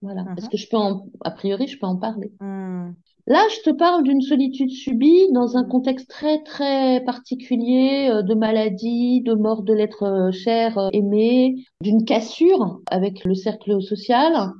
Voilà. 0.00 0.24
Parce 0.24 0.44
mhm, 0.44 0.48
que 0.48 0.56
je 0.56 0.68
peux 0.68 0.76
en, 0.76 1.06
a 1.22 1.30
priori, 1.30 1.66
je 1.66 1.78
peux 1.78 1.86
en 1.86 1.96
parler. 1.96 2.32
hmm, 2.40 2.92
Là, 3.26 3.46
je 3.50 3.60
te 3.60 3.76
parle 3.76 4.04
d'une 4.04 4.22
solitude 4.22 4.70
subie 4.70 5.30
dans 5.32 5.58
un 5.58 5.64
contexte 5.64 6.08
très, 6.08 6.42
très 6.44 7.02
particulier 7.04 8.08
euh, 8.10 8.22
de 8.22 8.34
maladie, 8.34 9.20
de 9.20 9.34
mort 9.34 9.62
de 9.62 9.74
l'être 9.74 10.04
euh, 10.04 10.32
cher, 10.32 10.78
euh, 10.78 10.88
aimé, 10.94 11.56
d'une 11.82 12.04
cassure 12.06 12.80
avec 12.90 13.24
le 13.24 13.34
cercle 13.34 13.82
social. 13.82 14.52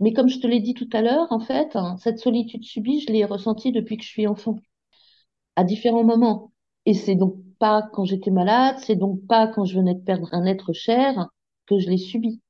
Mais 0.00 0.12
comme 0.12 0.28
je 0.28 0.40
te 0.40 0.48
l'ai 0.48 0.58
dit 0.60 0.74
tout 0.74 0.88
à 0.92 1.00
l'heure, 1.00 1.28
en 1.30 1.38
fait, 1.38 1.76
hein, 1.76 1.96
cette 2.02 2.18
solitude 2.18 2.64
subie, 2.64 3.00
je 3.00 3.12
l'ai 3.12 3.24
ressentie 3.24 3.70
depuis 3.70 3.96
que 3.96 4.04
je 4.04 4.08
suis 4.08 4.26
enfant, 4.26 4.56
à 5.54 5.62
différents 5.64 6.04
moments. 6.04 6.50
Et 6.86 6.94
c'est 6.94 7.14
donc 7.14 7.36
pas 7.60 7.88
quand 7.92 8.04
j'étais 8.04 8.30
malade, 8.30 8.76
c'est 8.80 8.96
donc 8.96 9.20
pas 9.28 9.46
quand 9.48 9.64
je 9.64 9.76
venais 9.78 9.94
de 9.94 10.00
perdre 10.02 10.28
un 10.32 10.44
être 10.44 10.72
cher 10.72 11.28
que 11.66 11.78
je 11.78 11.88
l'ai 11.88 11.98
subie. 11.98 12.40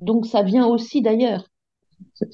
Donc 0.00 0.26
ça 0.26 0.42
vient 0.42 0.66
aussi 0.66 1.02
d'ailleurs, 1.02 1.46
cette 2.14 2.32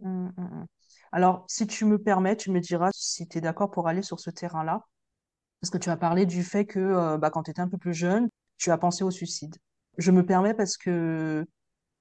hmm, 0.00 0.28
hmm, 0.28 0.30
hmm. 0.36 0.66
Alors, 1.12 1.44
si 1.48 1.66
tu 1.66 1.84
me 1.84 1.98
permets, 1.98 2.36
tu 2.36 2.50
me 2.50 2.60
diras 2.60 2.90
si 2.92 3.26
tu 3.28 3.38
es 3.38 3.40
d'accord 3.40 3.70
pour 3.70 3.88
aller 3.88 4.02
sur 4.02 4.20
ce 4.20 4.30
terrain-là. 4.30 4.82
Parce 5.60 5.70
que 5.70 5.78
tu 5.78 5.90
as 5.90 5.96
parlé 5.96 6.26
du 6.26 6.42
fait 6.44 6.66
que 6.66 6.78
euh, 6.78 7.18
bah, 7.18 7.30
quand 7.30 7.44
tu 7.44 7.50
étais 7.50 7.60
un 7.60 7.68
peu 7.68 7.78
plus 7.78 7.94
jeune, 7.94 8.28
tu 8.58 8.70
as 8.70 8.78
pensé 8.78 9.04
au 9.04 9.10
suicide. 9.10 9.56
Je 9.98 10.10
me 10.10 10.24
permets 10.24 10.54
parce 10.54 10.76
que, 10.76 11.46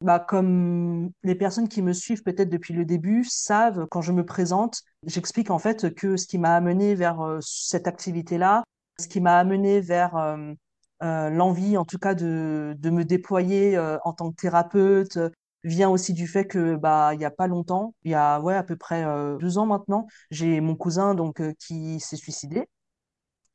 bah, 0.01 0.19
comme 0.19 1.11
les 1.23 1.35
personnes 1.35 1.69
qui 1.69 1.81
me 1.81 1.93
suivent 1.93 2.23
peut-être 2.23 2.49
depuis 2.49 2.73
le 2.73 2.85
début 2.85 3.23
savent, 3.23 3.87
quand 3.89 4.01
je 4.01 4.11
me 4.11 4.25
présente, 4.25 4.81
j'explique 5.03 5.51
en 5.51 5.59
fait 5.59 5.93
que 5.95 6.17
ce 6.17 6.27
qui 6.27 6.37
m'a 6.37 6.55
amené 6.55 6.95
vers 6.95 7.21
euh, 7.21 7.39
cette 7.41 7.87
activité-là, 7.87 8.63
ce 8.99 9.07
qui 9.07 9.21
m'a 9.21 9.37
amené 9.37 9.81
vers 9.81 10.15
euh, 10.17 11.29
l'envie, 11.29 11.77
en 11.77 11.85
tout 11.85 11.99
cas, 11.99 12.15
de, 12.15 12.75
de 12.77 12.89
me 12.89 13.05
déployer 13.05 13.77
en 14.03 14.13
tant 14.13 14.31
que 14.31 14.35
thérapeute, 14.35 15.19
vient 15.65 15.89
aussi 15.89 16.13
du 16.13 16.27
fait 16.27 16.45
que, 16.45 16.75
bah, 16.75 17.13
il 17.13 17.21
y 17.21 17.25
a 17.25 17.31
pas 17.31 17.47
longtemps, 17.47 17.93
il 18.03 18.11
y 18.11 18.15
a 18.15 18.39
ouais 18.39 18.55
à 18.55 18.63
peu 18.63 18.75
près 18.77 19.03
euh, 19.03 19.37
deux 19.37 19.57
ans 19.57 19.65
maintenant, 19.65 20.07
j'ai 20.29 20.61
mon 20.61 20.75
cousin 20.75 21.15
donc 21.15 21.41
euh, 21.41 21.53
qui 21.59 21.99
s'est 21.99 22.15
suicidé 22.15 22.67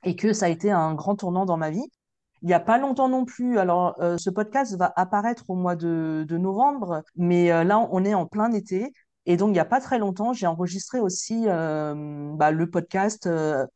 et 0.05 0.17
que 0.17 0.33
ça 0.33 0.47
a 0.47 0.49
été 0.49 0.71
un 0.71 0.95
grand 0.95 1.17
tournant 1.17 1.47
dans 1.47 1.57
ma 1.57 1.71
vie. 1.71 1.87
Il 2.43 2.47
n'y 2.49 2.55
a 2.55 2.61
pas 2.61 2.79
longtemps 2.79 3.09
non 3.09 3.27
plus. 3.27 3.59
Alors, 3.59 3.97
euh, 4.01 4.17
ce 4.19 4.31
podcast 4.31 4.77
va 4.77 4.93
apparaître 4.97 5.45
au 5.49 5.55
mois 5.55 5.77
de, 5.77 6.27
novembre, 6.31 7.03
mais 7.17 7.49
là, 7.65 7.87
on 7.93 8.05
est 8.05 8.15
en 8.15 8.27
plein 8.27 8.51
été. 8.53 8.93
Et 9.27 9.37
donc, 9.37 9.51
il 9.51 9.53
n'y 9.53 9.59
a 9.61 9.67
pas 9.67 9.81
très 9.81 9.99
longtemps, 9.99 10.33
j'ai 10.33 10.47
enregistré 10.47 11.01
aussi 11.01 11.45
bah, 11.45 12.51
le 12.51 12.71
podcast 12.71 13.29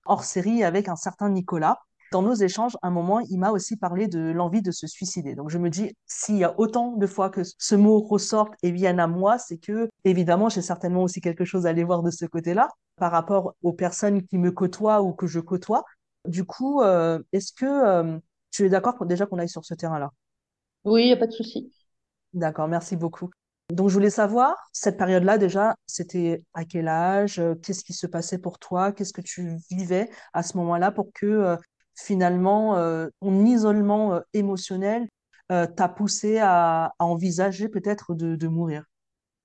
hors 0.06 0.24
série 0.24 0.64
avec 0.64 0.88
un 0.88 0.96
certain 0.96 1.28
Nicolas. 1.28 1.78
Dans 2.14 2.22
nos 2.22 2.34
échanges, 2.34 2.76
à 2.80 2.86
un 2.86 2.90
moment, 2.92 3.18
il 3.18 3.38
m'a 3.40 3.50
aussi 3.50 3.76
parlé 3.76 4.06
de 4.06 4.20
l'envie 4.30 4.62
de 4.62 4.70
se 4.70 4.86
suicider. 4.86 5.34
Donc, 5.34 5.50
je 5.50 5.58
me 5.58 5.68
dis, 5.68 5.96
s'il 6.06 6.36
y 6.36 6.44
a 6.44 6.54
autant 6.60 6.92
de 6.92 7.08
fois 7.08 7.28
que 7.28 7.40
ce 7.58 7.74
mot 7.74 7.98
ressorte 7.98 8.54
et 8.62 8.70
vienne 8.70 9.00
à 9.00 9.08
moi, 9.08 9.36
c'est 9.36 9.58
que, 9.58 9.90
évidemment, 10.04 10.48
j'ai 10.48 10.62
certainement 10.62 11.02
aussi 11.02 11.20
quelque 11.20 11.44
chose 11.44 11.66
à 11.66 11.70
aller 11.70 11.82
voir 11.82 12.04
de 12.04 12.12
ce 12.12 12.24
côté-là 12.24 12.68
par 12.94 13.10
rapport 13.10 13.56
aux 13.64 13.72
personnes 13.72 14.22
qui 14.22 14.38
me 14.38 14.52
côtoient 14.52 15.02
ou 15.02 15.12
que 15.12 15.26
je 15.26 15.40
côtoie. 15.40 15.82
Du 16.24 16.44
coup, 16.44 16.82
euh, 16.82 17.18
est-ce 17.32 17.52
que 17.52 17.66
euh, 17.66 18.16
tu 18.52 18.64
es 18.64 18.68
d'accord 18.68 18.94
pour 18.94 19.06
déjà 19.06 19.26
qu'on 19.26 19.40
aille 19.40 19.48
sur 19.48 19.64
ce 19.64 19.74
terrain-là? 19.74 20.12
Oui, 20.84 21.02
il 21.02 21.06
n'y 21.06 21.14
a 21.14 21.16
pas 21.16 21.26
de 21.26 21.32
souci. 21.32 21.72
D'accord, 22.32 22.68
merci 22.68 22.94
beaucoup. 22.94 23.28
Donc, 23.70 23.88
je 23.88 23.94
voulais 23.94 24.10
savoir, 24.10 24.54
cette 24.72 24.98
période-là, 24.98 25.36
déjà, 25.36 25.74
c'était 25.88 26.44
à 26.54 26.64
quel 26.64 26.86
âge? 26.86 27.42
Qu'est-ce 27.64 27.82
qui 27.82 27.92
se 27.92 28.06
passait 28.06 28.38
pour 28.38 28.60
toi? 28.60 28.92
Qu'est-ce 28.92 29.12
que 29.12 29.20
tu 29.20 29.56
vivais 29.68 30.10
à 30.32 30.44
ce 30.44 30.56
moment-là 30.58 30.92
pour 30.92 31.08
que 31.12 31.26
euh, 31.26 31.56
finalement 31.96 32.76
euh, 32.76 33.08
ton 33.20 33.44
isolement 33.44 34.14
euh, 34.14 34.20
émotionnel 34.32 35.08
euh, 35.52 35.66
t'a 35.66 35.88
poussé 35.88 36.38
à, 36.38 36.86
à 36.98 37.04
envisager 37.04 37.68
peut-être 37.68 38.14
de, 38.14 38.36
de 38.36 38.48
mourir? 38.48 38.84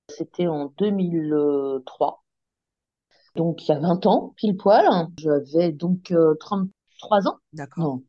C'était 0.07 0.45
en 0.45 0.67
2003, 0.77 2.23
donc 3.35 3.63
il 3.67 3.71
y 3.71 3.75
a 3.75 3.79
20 3.79 4.05
ans, 4.05 4.33
pile 4.37 4.55
poil. 4.57 4.85
J'avais 5.17 5.71
donc 5.71 6.11
euh, 6.11 6.35
33 6.39 7.27
ans. 7.27 7.37
D'accord. 7.53 7.83
Non, 7.83 8.03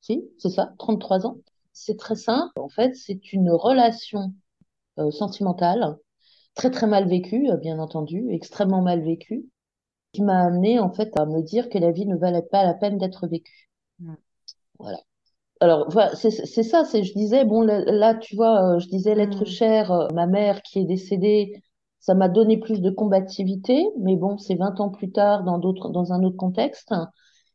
si, 0.00 0.24
c'est 0.38 0.50
ça, 0.50 0.74
33 0.78 1.26
ans. 1.26 1.38
C'est 1.72 1.98
très 1.98 2.16
simple. 2.16 2.52
En 2.60 2.68
fait, 2.68 2.94
c'est 2.96 3.32
une 3.32 3.50
relation 3.50 4.34
sentimentale, 5.10 5.98
très 6.54 6.70
très 6.70 6.86
mal 6.86 7.08
vécue, 7.08 7.48
bien 7.60 7.78
entendu, 7.80 8.26
extrêmement 8.30 8.82
mal 8.82 9.02
vécue, 9.02 9.46
qui 10.12 10.22
m'a 10.22 10.44
amené 10.46 10.78
en 10.80 10.90
fait 10.90 11.16
à 11.18 11.26
me 11.26 11.42
dire 11.42 11.68
que 11.68 11.78
la 11.78 11.92
vie 11.92 12.06
ne 12.06 12.16
valait 12.16 12.42
pas 12.42 12.64
la 12.64 12.74
peine 12.74 12.98
d'être 12.98 13.26
vécue. 13.26 13.70
Mm. 14.00 14.14
Voilà. 14.78 14.98
Alors, 15.60 15.90
voilà, 15.90 16.14
c'est 16.16 16.30
ça, 16.62 16.84
c'est 16.84 17.04
je 17.04 17.12
disais, 17.14 17.44
bon, 17.44 17.62
là, 17.62 17.80
là, 17.84 18.14
tu 18.14 18.36
vois, 18.36 18.76
euh, 18.76 18.78
je 18.78 18.88
disais 18.88 19.14
l'être 19.14 19.42
Mm. 19.42 19.46
cher, 19.46 19.92
euh, 19.92 20.08
ma 20.14 20.26
mère 20.26 20.62
qui 20.62 20.80
est 20.80 20.84
décédée, 20.86 21.62
ça 22.00 22.14
m'a 22.14 22.28
donné 22.28 22.58
plus 22.58 22.80
de 22.80 22.90
combativité, 22.90 23.86
mais 24.00 24.16
bon, 24.16 24.38
c'est 24.38 24.54
20 24.56 24.80
ans 24.80 24.90
plus 24.90 25.12
tard 25.12 25.44
dans 25.44 25.58
d'autres, 25.58 25.90
dans 25.90 26.12
un 26.12 26.22
autre 26.24 26.36
contexte. 26.36 26.94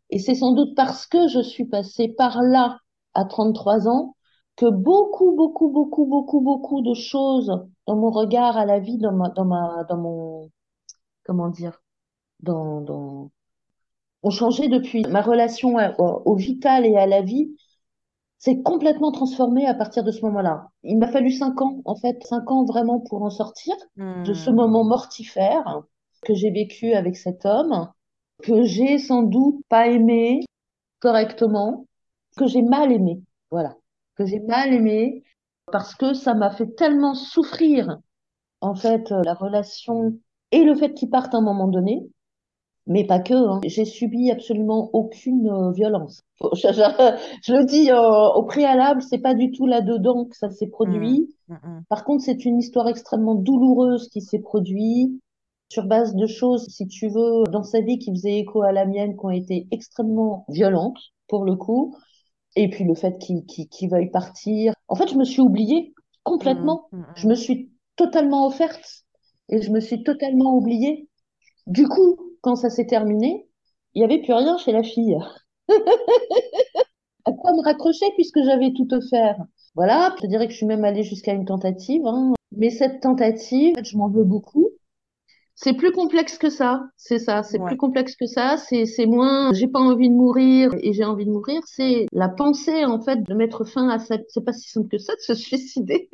Et 0.09 0.19
c'est 0.19 0.35
sans 0.35 0.53
doute 0.53 0.75
parce 0.75 1.07
que 1.07 1.27
je 1.27 1.41
suis 1.41 1.65
passée 1.65 2.09
par 2.09 2.41
là 2.41 2.79
à 3.15 3.25
33 3.25 3.87
ans 3.87 4.15
que 4.55 4.67
beaucoup, 4.69 5.35
beaucoup, 5.35 5.69
beaucoup, 5.69 6.05
beaucoup, 6.05 6.41
beaucoup 6.41 6.81
de 6.81 6.93
choses 6.93 7.51
dans 7.87 7.95
mon 7.97 8.11
regard 8.11 8.57
à 8.57 8.65
la 8.65 8.79
vie, 8.79 8.97
dans 8.97 9.13
ma, 9.13 9.29
dans 9.29 9.45
ma, 9.45 9.83
dans 9.89 9.97
mon, 9.97 10.51
comment 11.25 11.49
dire, 11.49 11.81
dans, 12.45 12.81
dans, 12.81 13.31
ont 14.23 14.29
changé 14.29 14.67
depuis. 14.69 15.03
Ma 15.09 15.21
relation 15.21 15.75
au, 15.97 16.21
au 16.25 16.35
vital 16.35 16.85
et 16.85 16.95
à 16.97 17.07
la 17.07 17.21
vie 17.21 17.49
s'est 18.39 18.61
complètement 18.61 19.11
transformée 19.11 19.65
à 19.67 19.73
partir 19.73 20.03
de 20.03 20.11
ce 20.11 20.21
moment-là. 20.25 20.69
Il 20.83 20.97
m'a 20.97 21.07
fallu 21.07 21.31
cinq 21.31 21.61
ans, 21.61 21.81
en 21.85 21.95
fait, 21.95 22.17
cinq 22.23 22.51
ans 22.51 22.65
vraiment 22.65 22.99
pour 22.99 23.23
en 23.23 23.29
sortir 23.29 23.75
de 23.97 24.33
ce 24.33 24.49
Mm. 24.49 24.55
moment 24.55 24.83
mortifère 24.83 25.81
que 26.23 26.33
j'ai 26.33 26.51
vécu 26.51 26.93
avec 26.93 27.17
cet 27.17 27.45
homme, 27.45 27.89
que 28.43 28.63
j'ai 28.63 28.97
sans 28.99 29.23
doute 29.23 29.61
pas 29.69 29.87
aimé 29.87 30.41
correctement, 30.99 31.85
que 32.37 32.47
j'ai 32.47 32.61
mal 32.61 32.91
aimé. 32.91 33.21
Voilà. 33.51 33.75
Que 34.15 34.25
j'ai 34.25 34.39
mal 34.39 34.73
aimé 34.73 35.23
parce 35.71 35.95
que 35.95 36.13
ça 36.13 36.33
m'a 36.33 36.51
fait 36.51 36.75
tellement 36.75 37.15
souffrir, 37.15 37.97
en 38.61 38.75
fait, 38.75 39.09
la 39.23 39.33
relation 39.33 40.19
et 40.51 40.63
le 40.63 40.75
fait 40.75 40.93
qu'il 40.93 41.09
parte 41.09 41.33
à 41.33 41.37
un 41.37 41.41
moment 41.41 41.67
donné, 41.67 42.07
mais 42.87 43.05
pas 43.05 43.19
que, 43.19 43.33
hein. 43.33 43.59
J'ai 43.65 43.85
subi 43.85 44.31
absolument 44.31 44.89
aucune 44.93 45.47
euh, 45.49 45.71
violence. 45.71 46.21
Je, 46.53 46.67
je- 46.73 47.17
je 47.43 47.53
le 47.53 47.65
dis 47.65 47.91
euh, 47.91 48.27
au 48.35 48.43
préalable, 48.43 49.01
c'est 49.01 49.19
pas 49.19 49.33
du 49.33 49.51
tout 49.51 49.65
là-dedans 49.65 50.25
que 50.25 50.35
ça 50.37 50.49
s'est 50.49 50.67
produit. 50.67 51.29
Mm, 51.47 51.53
mm. 51.55 51.83
Par 51.89 52.03
contre, 52.05 52.23
c'est 52.23 52.45
une 52.45 52.59
histoire 52.59 52.87
extrêmement 52.87 53.35
douloureuse 53.35 54.09
qui 54.09 54.21
s'est 54.21 54.39
produite 54.39 55.19
sur 55.69 55.85
base 55.85 56.15
de 56.15 56.27
choses, 56.27 56.67
si 56.69 56.87
tu 56.87 57.07
veux, 57.09 57.43
dans 57.51 57.63
sa 57.63 57.81
vie 57.81 57.97
qui 57.97 58.11
faisaient 58.11 58.37
écho 58.39 58.61
à 58.61 58.71
la 58.71 58.85
mienne, 58.85 59.13
qui 59.17 59.25
ont 59.25 59.29
été 59.31 59.67
extrêmement 59.71 60.45
violentes, 60.49 60.99
pour 61.27 61.43
le 61.43 61.55
coup. 61.55 61.95
Et 62.55 62.69
puis 62.69 62.83
le 62.85 62.95
fait 62.95 63.17
qu'il 63.19 63.45
qu'il, 63.45 63.67
qu'il 63.69 63.89
veuille 63.89 64.09
partir. 64.11 64.73
En 64.87 64.95
fait, 64.95 65.07
je 65.09 65.15
me 65.17 65.25
suis 65.25 65.41
oubliée 65.41 65.93
complètement. 66.23 66.89
Je 67.15 67.27
me 67.27 67.35
suis 67.35 67.71
totalement 67.95 68.47
offerte 68.47 69.03
et 69.49 69.61
je 69.61 69.71
me 69.71 69.79
suis 69.79 70.03
totalement 70.03 70.55
oubliée. 70.55 71.09
Du 71.67 71.87
coup, 71.87 72.17
quand 72.45 72.55
ça 72.55 72.69
s'est 72.69 72.85
terminé, 72.85 73.47
il 73.95 73.99
n'y 73.99 74.05
avait 74.05 74.21
plus 74.21 74.33
rien 74.33 74.55
chez 74.57 74.71
la 74.71 74.83
fille. 74.83 75.17
À 77.27 77.31
quoi 77.31 77.53
me 77.53 77.63
raccrocher 77.63 78.05
puisque 78.13 78.39
j'avais 78.43 78.71
tout 78.71 78.87
offert? 78.93 79.35
Voilà, 79.73 80.13
je 80.15 80.21
te 80.21 80.27
dirais 80.27 80.45
que 80.45 80.51
je 80.51 80.57
suis 80.57 80.67
même 80.67 80.85
allée 80.85 81.01
jusqu'à 81.01 81.33
une 81.33 81.45
tentative, 81.45 82.05
hein. 82.05 82.33
Mais 82.51 82.69
cette 82.69 83.01
tentative, 83.01 83.73
je 83.83 83.97
m'en 83.97 84.09
veux 84.09 84.23
beaucoup. 84.23 84.69
C'est 85.55 85.73
plus 85.73 85.91
complexe 85.91 86.37
que 86.37 86.51
ça, 86.51 86.83
c'est 86.97 87.17
ça, 87.17 87.41
c'est 87.41 87.57
plus 87.57 87.77
complexe 87.77 88.15
que 88.15 88.27
ça, 88.27 88.57
c'est 88.57 88.85
c'est 88.85 89.07
moins 89.07 89.51
j'ai 89.53 89.67
pas 89.67 89.79
envie 89.79 90.09
de 90.09 90.13
mourir 90.13 90.69
et 90.81 90.93
j'ai 90.93 91.03
envie 91.03 91.25
de 91.25 91.31
mourir, 91.31 91.61
c'est 91.65 92.05
la 92.11 92.29
pensée 92.29 92.85
en 92.85 93.01
fait 93.01 93.23
de 93.23 93.33
mettre 93.33 93.63
fin 93.65 93.89
à 93.89 93.97
ça, 93.97 94.17
c'est 94.27 94.45
pas 94.45 94.53
si 94.53 94.69
simple 94.69 94.89
que 94.89 94.99
ça 94.99 95.13
de 95.15 95.21
se 95.21 95.33
suicider 95.45 96.09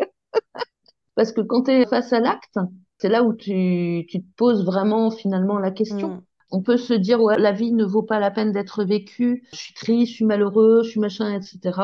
parce 1.15 1.31
que 1.31 1.41
quand 1.41 1.63
tu 1.63 1.71
es 1.71 1.85
face 1.85 2.13
à 2.13 2.19
l'acte, 2.19 2.57
c'est 3.01 3.09
là 3.09 3.23
où 3.23 3.33
tu 3.33 4.05
tu 4.07 4.21
te 4.21 4.35
poses 4.37 4.63
vraiment 4.63 5.09
finalement 5.09 5.57
la 5.57 5.71
question. 5.71 6.09
Mm. 6.09 6.21
On 6.51 6.61
peut 6.61 6.77
se 6.77 6.93
dire 6.93 7.19
ouais, 7.19 7.39
la 7.39 7.51
vie 7.51 7.71
ne 7.71 7.83
vaut 7.83 8.03
pas 8.03 8.19
la 8.19 8.29
peine 8.29 8.51
d'être 8.51 8.83
vécue, 8.83 9.47
je 9.53 9.57
suis 9.57 9.73
triste, 9.73 10.11
je 10.11 10.15
suis 10.17 10.25
malheureux, 10.25 10.83
je 10.83 10.91
suis 10.91 10.99
machin, 10.99 11.33
etc. 11.33 11.79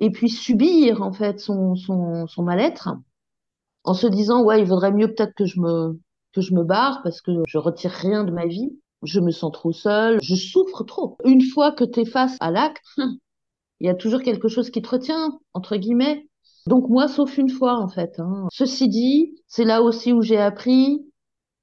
Et 0.00 0.10
puis 0.10 0.28
subir 0.28 1.02
en 1.02 1.12
fait 1.12 1.40
son 1.40 1.74
son 1.74 2.26
son 2.26 2.42
mal-être 2.42 2.90
en 3.84 3.94
se 3.94 4.06
disant 4.06 4.42
ouais, 4.42 4.60
il 4.60 4.66
vaudrait 4.66 4.92
mieux 4.92 5.08
peut-être 5.08 5.34
que 5.34 5.46
je 5.46 5.58
me 5.58 5.98
que 6.34 6.42
je 6.42 6.52
me 6.52 6.64
barre 6.64 7.00
parce 7.02 7.22
que 7.22 7.32
je 7.48 7.56
retire 7.56 7.92
rien 7.92 8.22
de 8.22 8.30
ma 8.30 8.44
vie, 8.44 8.78
je 9.04 9.20
me 9.20 9.30
sens 9.30 9.52
trop 9.52 9.72
seule, 9.72 10.18
je 10.22 10.34
souffre 10.34 10.84
trop. 10.84 11.16
Une 11.24 11.42
fois 11.42 11.72
que 11.72 11.84
tu 11.84 12.00
es 12.00 12.04
face 12.04 12.36
à 12.40 12.50
l'acte, 12.50 12.84
il 13.80 13.86
y 13.86 13.88
a 13.88 13.94
toujours 13.94 14.20
quelque 14.20 14.48
chose 14.48 14.68
qui 14.68 14.82
te 14.82 14.90
retient 14.90 15.38
entre 15.54 15.76
guillemets. 15.76 16.28
Donc 16.66 16.88
moi, 16.88 17.08
sauf 17.08 17.38
une 17.38 17.50
fois 17.50 17.78
en 17.80 17.88
fait. 17.88 18.18
hein. 18.18 18.46
Ceci 18.52 18.88
dit, 18.88 19.34
c'est 19.46 19.64
là 19.64 19.82
aussi 19.82 20.12
où 20.12 20.22
j'ai 20.22 20.38
appris, 20.38 21.06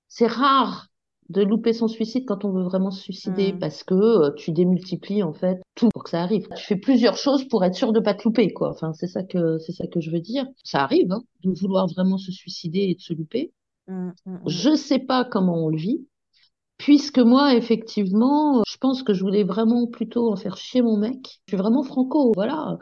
c'est 0.07 0.27
rare 0.27 0.87
de 1.29 1.41
louper 1.41 1.73
son 1.73 1.87
suicide 1.87 2.25
quand 2.27 2.45
on 2.45 2.51
veut 2.51 2.63
vraiment 2.63 2.91
se 2.91 3.01
suicider 3.01 3.53
Mm. 3.53 3.59
parce 3.59 3.83
que 3.83 3.93
euh, 3.95 4.31
tu 4.35 4.51
démultiplies 4.51 5.23
en 5.23 5.33
fait 5.33 5.61
tout 5.75 5.89
pour 5.93 6.03
que 6.03 6.09
ça 6.09 6.21
arrive. 6.21 6.47
Tu 6.55 6.63
fais 6.65 6.75
plusieurs 6.75 7.17
choses 7.17 7.47
pour 7.47 7.63
être 7.63 7.75
sûr 7.75 7.93
de 7.93 7.99
pas 7.99 8.13
te 8.13 8.23
louper 8.25 8.51
quoi. 8.53 8.69
Enfin, 8.71 8.93
c'est 8.93 9.07
ça 9.07 9.23
que 9.23 9.57
c'est 9.59 9.71
ça 9.71 9.87
que 9.87 10.01
je 10.01 10.11
veux 10.11 10.19
dire. 10.19 10.45
Ça 10.63 10.83
arrive 10.83 11.11
hein, 11.11 11.21
de 11.43 11.51
vouloir 11.59 11.87
vraiment 11.87 12.17
se 12.17 12.31
suicider 12.31 12.79
et 12.89 12.95
de 12.95 13.01
se 13.01 13.13
louper. 13.13 13.51
Mm, 13.87 14.09
mm, 14.25 14.31
mm. 14.33 14.39
Je 14.47 14.75
sais 14.75 14.99
pas 14.99 15.23
comment 15.25 15.65
on 15.65 15.69
le 15.69 15.77
vit, 15.77 16.05
puisque 16.77 17.19
moi, 17.19 17.55
effectivement, 17.55 18.61
je 18.67 18.77
pense 18.77 19.01
que 19.03 19.13
je 19.13 19.23
voulais 19.23 19.43
vraiment 19.43 19.87
plutôt 19.87 20.31
en 20.31 20.35
faire 20.35 20.57
chier 20.57 20.81
mon 20.81 20.97
mec. 20.97 21.39
Je 21.47 21.51
suis 21.53 21.57
vraiment 21.57 21.83
franco, 21.83 22.31
voilà. 22.35 22.77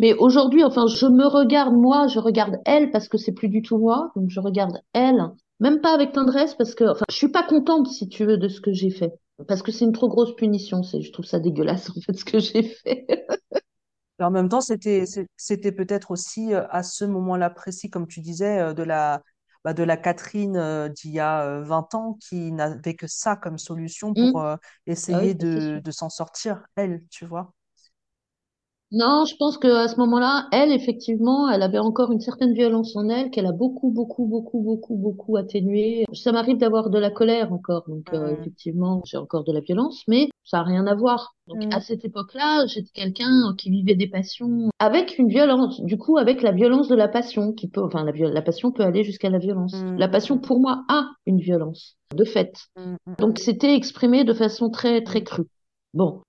Mais 0.00 0.14
aujourd'hui, 0.14 0.64
enfin, 0.64 0.86
je 0.88 1.06
me 1.06 1.26
regarde 1.26 1.74
moi, 1.74 2.08
je 2.08 2.18
regarde 2.18 2.56
elle 2.66 2.90
parce 2.90 3.08
que 3.08 3.18
c'est 3.18 3.32
plus 3.34 3.48
du 3.48 3.62
tout 3.62 3.78
moi, 3.78 4.12
donc 4.16 4.30
je 4.30 4.40
regarde 4.40 4.80
elle, 4.94 5.22
même 5.60 5.80
pas 5.80 5.94
avec 5.94 6.12
tendresse 6.12 6.54
parce 6.56 6.74
que, 6.74 6.84
enfin, 6.84 7.04
je 7.10 7.16
suis 7.16 7.28
pas 7.30 7.44
contente 7.44 7.86
si 7.88 8.08
tu 8.08 8.24
veux 8.26 8.38
de 8.38 8.48
ce 8.48 8.60
que 8.60 8.72
j'ai 8.72 8.90
fait, 8.90 9.12
parce 9.48 9.62
que 9.62 9.72
c'est 9.72 9.84
une 9.86 9.92
trop 9.92 10.08
grosse 10.08 10.34
punition. 10.36 10.82
C'est, 10.82 11.02
je 11.02 11.12
trouve 11.12 11.26
ça 11.26 11.38
dégueulasse 11.40 11.90
en 11.90 12.00
fait 12.00 12.14
ce 12.18 12.24
que 12.24 12.40
j'ai 12.40 12.64
fait. 12.64 13.06
En 14.20 14.30
même 14.30 14.48
temps, 14.50 14.60
c'était 14.60 15.04
c'était 15.36 15.72
peut-être 15.72 16.10
aussi 16.10 16.52
euh, 16.54 16.66
à 16.70 16.82
ce 16.82 17.04
moment-là 17.06 17.48
précis, 17.50 17.88
comme 17.90 18.06
tu 18.06 18.20
disais, 18.20 18.58
euh, 18.60 18.74
de 18.74 18.82
la 18.82 19.22
bah, 19.64 19.72
de 19.74 19.82
la 19.82 19.96
Catherine 19.96 20.56
euh, 20.56 20.88
d'il 20.88 21.12
y 21.12 21.20
a 21.20 21.42
euh, 21.46 21.62
20 21.64 21.94
ans 21.94 22.14
qui 22.20 22.52
n'avait 22.52 22.94
que 22.94 23.06
ça 23.06 23.36
comme 23.36 23.58
solution 23.58 24.14
pour 24.14 24.40
Hum, 24.40 24.42
euh, 24.42 24.56
Ah 25.10 25.20
essayer 25.20 25.34
oui, 25.34 25.34
de 25.82 25.90
s'en 25.90 26.10
sortir, 26.10 26.62
elle, 26.76 27.02
tu 27.10 27.24
vois. 27.26 27.52
Non, 28.92 29.24
je 29.24 29.36
pense 29.36 29.56
qu'à 29.56 29.86
ce 29.86 29.96
moment-là, 29.98 30.48
elle, 30.50 30.72
effectivement, 30.72 31.48
elle 31.48 31.62
avait 31.62 31.78
encore 31.78 32.10
une 32.10 32.20
certaine 32.20 32.52
violence 32.54 32.96
en 32.96 33.08
elle 33.08 33.30
qu'elle 33.30 33.46
a 33.46 33.52
beaucoup, 33.52 33.90
beaucoup, 33.90 34.26
beaucoup, 34.26 34.60
beaucoup, 34.60 34.96
beaucoup 34.96 35.36
atténuée. 35.36 36.04
Ça 36.12 36.32
m'arrive 36.32 36.58
d'avoir 36.58 36.90
de 36.90 36.98
la 36.98 37.10
colère 37.10 37.52
encore, 37.52 37.84
donc 37.88 38.04
euh, 38.12 38.30
Mm, 38.30 38.40
effectivement, 38.40 39.02
j'ai 39.04 39.16
encore 39.16 39.44
de 39.44 39.52
la 39.52 39.60
violence, 39.60 40.02
mais 40.08 40.28
ça 40.44 40.58
n'a 40.58 40.64
rien 40.64 40.86
à 40.88 40.94
voir. 40.96 41.34
Donc 41.46 41.62
à 41.72 41.78
mm, 41.78 41.80
cette 41.82 42.04
époque-là, 42.04 42.66
j'étais 42.66 42.90
quelqu'un 42.92 43.54
qui 43.56 43.70
vivait 43.70 43.94
des 43.94 44.08
passions 44.08 44.70
avec 44.80 45.18
une 45.18 45.28
violence, 45.28 45.80
du 45.82 45.96
coup, 45.96 46.18
avec 46.18 46.42
la 46.42 46.50
violence 46.50 46.88
de 46.88 46.96
la 46.96 47.06
passion, 47.08 47.52
qui 47.52 47.68
peut, 47.68 47.82
enfin, 47.82 48.04
la, 48.04 48.12
la 48.12 48.42
passion 48.42 48.72
peut 48.72 48.82
aller 48.82 49.04
jusqu'à 49.04 49.30
la 49.30 49.38
violence. 49.38 49.74
mm, 49.74 49.98
La 49.98 50.08
passion, 50.08 50.38
pour 50.38 50.58
moi, 50.58 50.84
a 50.88 51.06
une 51.26 51.38
violence, 51.38 51.96
de 52.16 52.24
fait. 52.24 52.54
Donc 53.18 53.38
c'était 53.38 53.74
exprimé 53.76 54.24
de 54.24 54.32
façon 54.34 54.70
très, 54.70 55.02
très 55.02 55.22
crue. 55.22 55.46
Bon. 55.94 56.22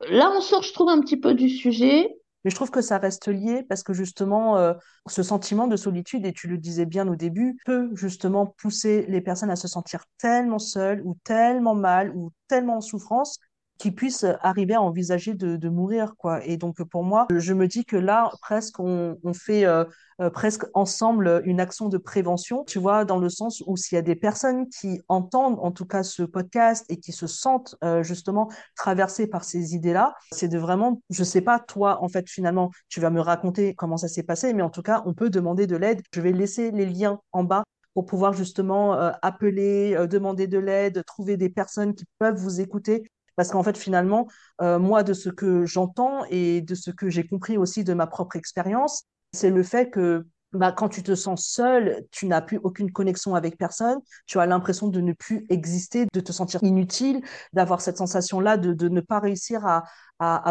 Là, 0.00 0.32
on 0.36 0.40
sort, 0.40 0.62
je 0.62 0.72
trouve, 0.72 0.88
un 0.88 1.00
petit 1.00 1.16
peu 1.16 1.34
du 1.34 1.48
sujet. 1.48 2.08
Mais 2.44 2.50
je 2.50 2.54
trouve 2.54 2.70
que 2.70 2.80
ça 2.80 2.98
reste 2.98 3.28
lié 3.28 3.64
parce 3.68 3.82
que 3.82 3.92
justement, 3.92 4.56
euh, 4.56 4.74
ce 5.08 5.22
sentiment 5.22 5.66
de 5.66 5.76
solitude, 5.76 6.24
et 6.26 6.32
tu 6.32 6.46
le 6.48 6.58
disais 6.58 6.86
bien 6.86 7.08
au 7.08 7.16
début, 7.16 7.56
peut 7.64 7.90
justement 7.94 8.46
pousser 8.46 9.04
les 9.08 9.20
personnes 9.20 9.50
à 9.50 9.56
se 9.56 9.66
sentir 9.66 10.04
tellement 10.18 10.60
seules 10.60 11.02
ou 11.04 11.16
tellement 11.24 11.74
mal 11.74 12.12
ou 12.14 12.30
tellement 12.46 12.76
en 12.76 12.80
souffrance 12.80 13.40
qui 13.78 13.90
puissent 13.90 14.26
arriver 14.40 14.74
à 14.74 14.82
envisager 14.82 15.34
de, 15.34 15.68
mourir, 15.68 16.14
quoi. 16.16 16.44
Et 16.44 16.56
donc, 16.56 16.82
pour 16.84 17.04
moi, 17.04 17.26
je 17.30 17.52
me 17.52 17.66
dis 17.66 17.84
que 17.84 17.96
là, 17.96 18.30
presque, 18.40 18.78
on, 18.78 19.16
fait 19.34 19.66
euh, 19.66 19.84
euh, 20.20 20.30
presque 20.30 20.64
ensemble 20.74 21.42
une 21.44 21.60
action 21.60 21.88
de 21.88 21.98
prévention, 21.98 22.64
tu 22.64 22.78
vois, 22.78 23.04
dans 23.04 23.18
le 23.18 23.28
sens 23.28 23.62
où 23.66 23.76
s'il 23.76 23.96
y 23.96 23.98
a 23.98 24.02
des 24.02 24.14
personnes 24.14 24.68
qui 24.68 25.00
entendent, 25.08 25.58
en 25.60 25.72
tout 25.72 25.86
cas, 25.86 26.02
ce 26.02 26.22
podcast 26.22 26.84
et 26.88 26.98
qui 26.98 27.12
se 27.12 27.26
sentent 27.26 27.74
euh, 27.84 28.02
justement 28.02 28.48
traversées 28.76 29.26
par 29.26 29.44
ces 29.44 29.74
idées-là, 29.74 30.14
c'est 30.32 30.48
de 30.48 30.58
vraiment, 30.58 31.02
je 31.10 31.24
sais 31.24 31.42
pas, 31.42 31.58
toi, 31.58 32.02
en 32.02 32.08
fait, 32.08 32.30
finalement, 32.30 32.70
tu 32.88 33.00
vas 33.00 33.10
me 33.10 33.20
raconter 33.20 33.74
comment 33.74 33.96
ça 33.96 34.08
s'est 34.08 34.22
passé, 34.22 34.54
mais 34.54 34.62
en 34.62 34.70
tout 34.70 34.82
cas, 34.82 35.02
on 35.04 35.14
peut 35.14 35.30
demander 35.30 35.66
de 35.66 35.76
l'aide. 35.76 36.02
Je 36.14 36.20
vais 36.20 36.32
laisser 36.32 36.70
les 36.70 36.86
liens 36.86 37.20
en 37.32 37.44
bas 37.44 37.64
pour 37.96 38.04
pouvoir 38.04 38.34
justement 38.34 38.92
euh, 38.92 39.10
appeler, 39.22 39.94
euh, 39.96 40.06
demander 40.06 40.46
de 40.46 40.58
l'aide, 40.58 41.02
trouver 41.06 41.38
des 41.38 41.48
personnes 41.48 41.94
qui 41.94 42.04
peuvent 42.18 42.36
vous 42.36 42.60
écouter 42.60 43.10
parce 43.36 43.50
qu'en 43.50 43.62
fait, 43.62 43.76
finalement, 43.76 44.26
euh, 44.60 44.78
moi, 44.78 45.02
de 45.02 45.12
ce 45.12 45.28
que 45.28 45.64
j'entends 45.66 46.24
et 46.30 46.62
de 46.62 46.74
ce 46.74 46.90
que 46.90 47.08
j'ai 47.08 47.26
compris 47.26 47.56
aussi 47.56 47.84
de 47.84 47.94
ma 47.94 48.06
propre 48.06 48.36
expérience, 48.36 49.04
c'est 49.32 49.50
le 49.50 49.62
fait 49.62 49.90
que 49.90 50.26
bah, 50.52 50.72
quand 50.72 50.88
tu 50.88 51.02
te 51.02 51.14
sens 51.14 51.46
seul, 51.46 52.04
tu 52.10 52.26
n'as 52.26 52.40
plus 52.40 52.58
aucune 52.62 52.90
connexion 52.90 53.34
avec 53.34 53.58
personne, 53.58 53.98
tu 54.26 54.38
as 54.38 54.46
l'impression 54.46 54.88
de 54.88 55.00
ne 55.00 55.12
plus 55.12 55.44
exister, 55.50 56.06
de 56.12 56.20
te 56.20 56.32
sentir 56.32 56.62
inutile, 56.62 57.20
d'avoir 57.52 57.80
cette 57.80 57.98
sensation-là 57.98 58.56
de, 58.56 58.88
ne 58.88 59.00
pas 59.00 59.20
réussir 59.20 59.66
à, 59.66 59.82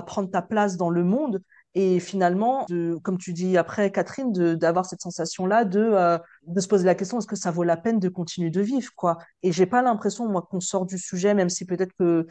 prendre 0.06 0.30
ta 0.30 0.42
place 0.42 0.78
dans 0.78 0.90
le 0.90 1.04
monde. 1.04 1.42
Et 1.74 2.00
finalement, 2.00 2.66
comme 3.04 3.18
tu 3.18 3.34
dis 3.34 3.58
après, 3.58 3.92
Catherine, 3.92 4.32
d'avoir 4.32 4.86
cette 4.86 5.02
sensation-là 5.02 5.66
de, 5.66 5.80
euh, 5.80 6.18
de 6.48 6.62
se 6.62 6.68
poser 6.68 6.86
la 6.86 6.96
question 6.96 7.18
est-ce 7.18 7.28
que 7.28 7.36
ça 7.36 7.52
vaut 7.52 7.64
la 7.64 7.76
peine 7.76 8.00
de 8.00 8.08
continuer 8.08 8.50
de 8.50 8.62
vivre, 8.62 8.92
quoi? 8.96 9.18
Et 9.44 9.52
j'ai 9.52 9.66
pas 9.66 9.82
l'impression, 9.82 10.28
moi, 10.30 10.48
qu'on 10.50 10.62
sort 10.62 10.86
du 10.86 10.98
sujet, 10.98 11.34
même 11.34 11.50
si 11.50 11.66
peut-être 11.66 11.94
que 11.98 12.28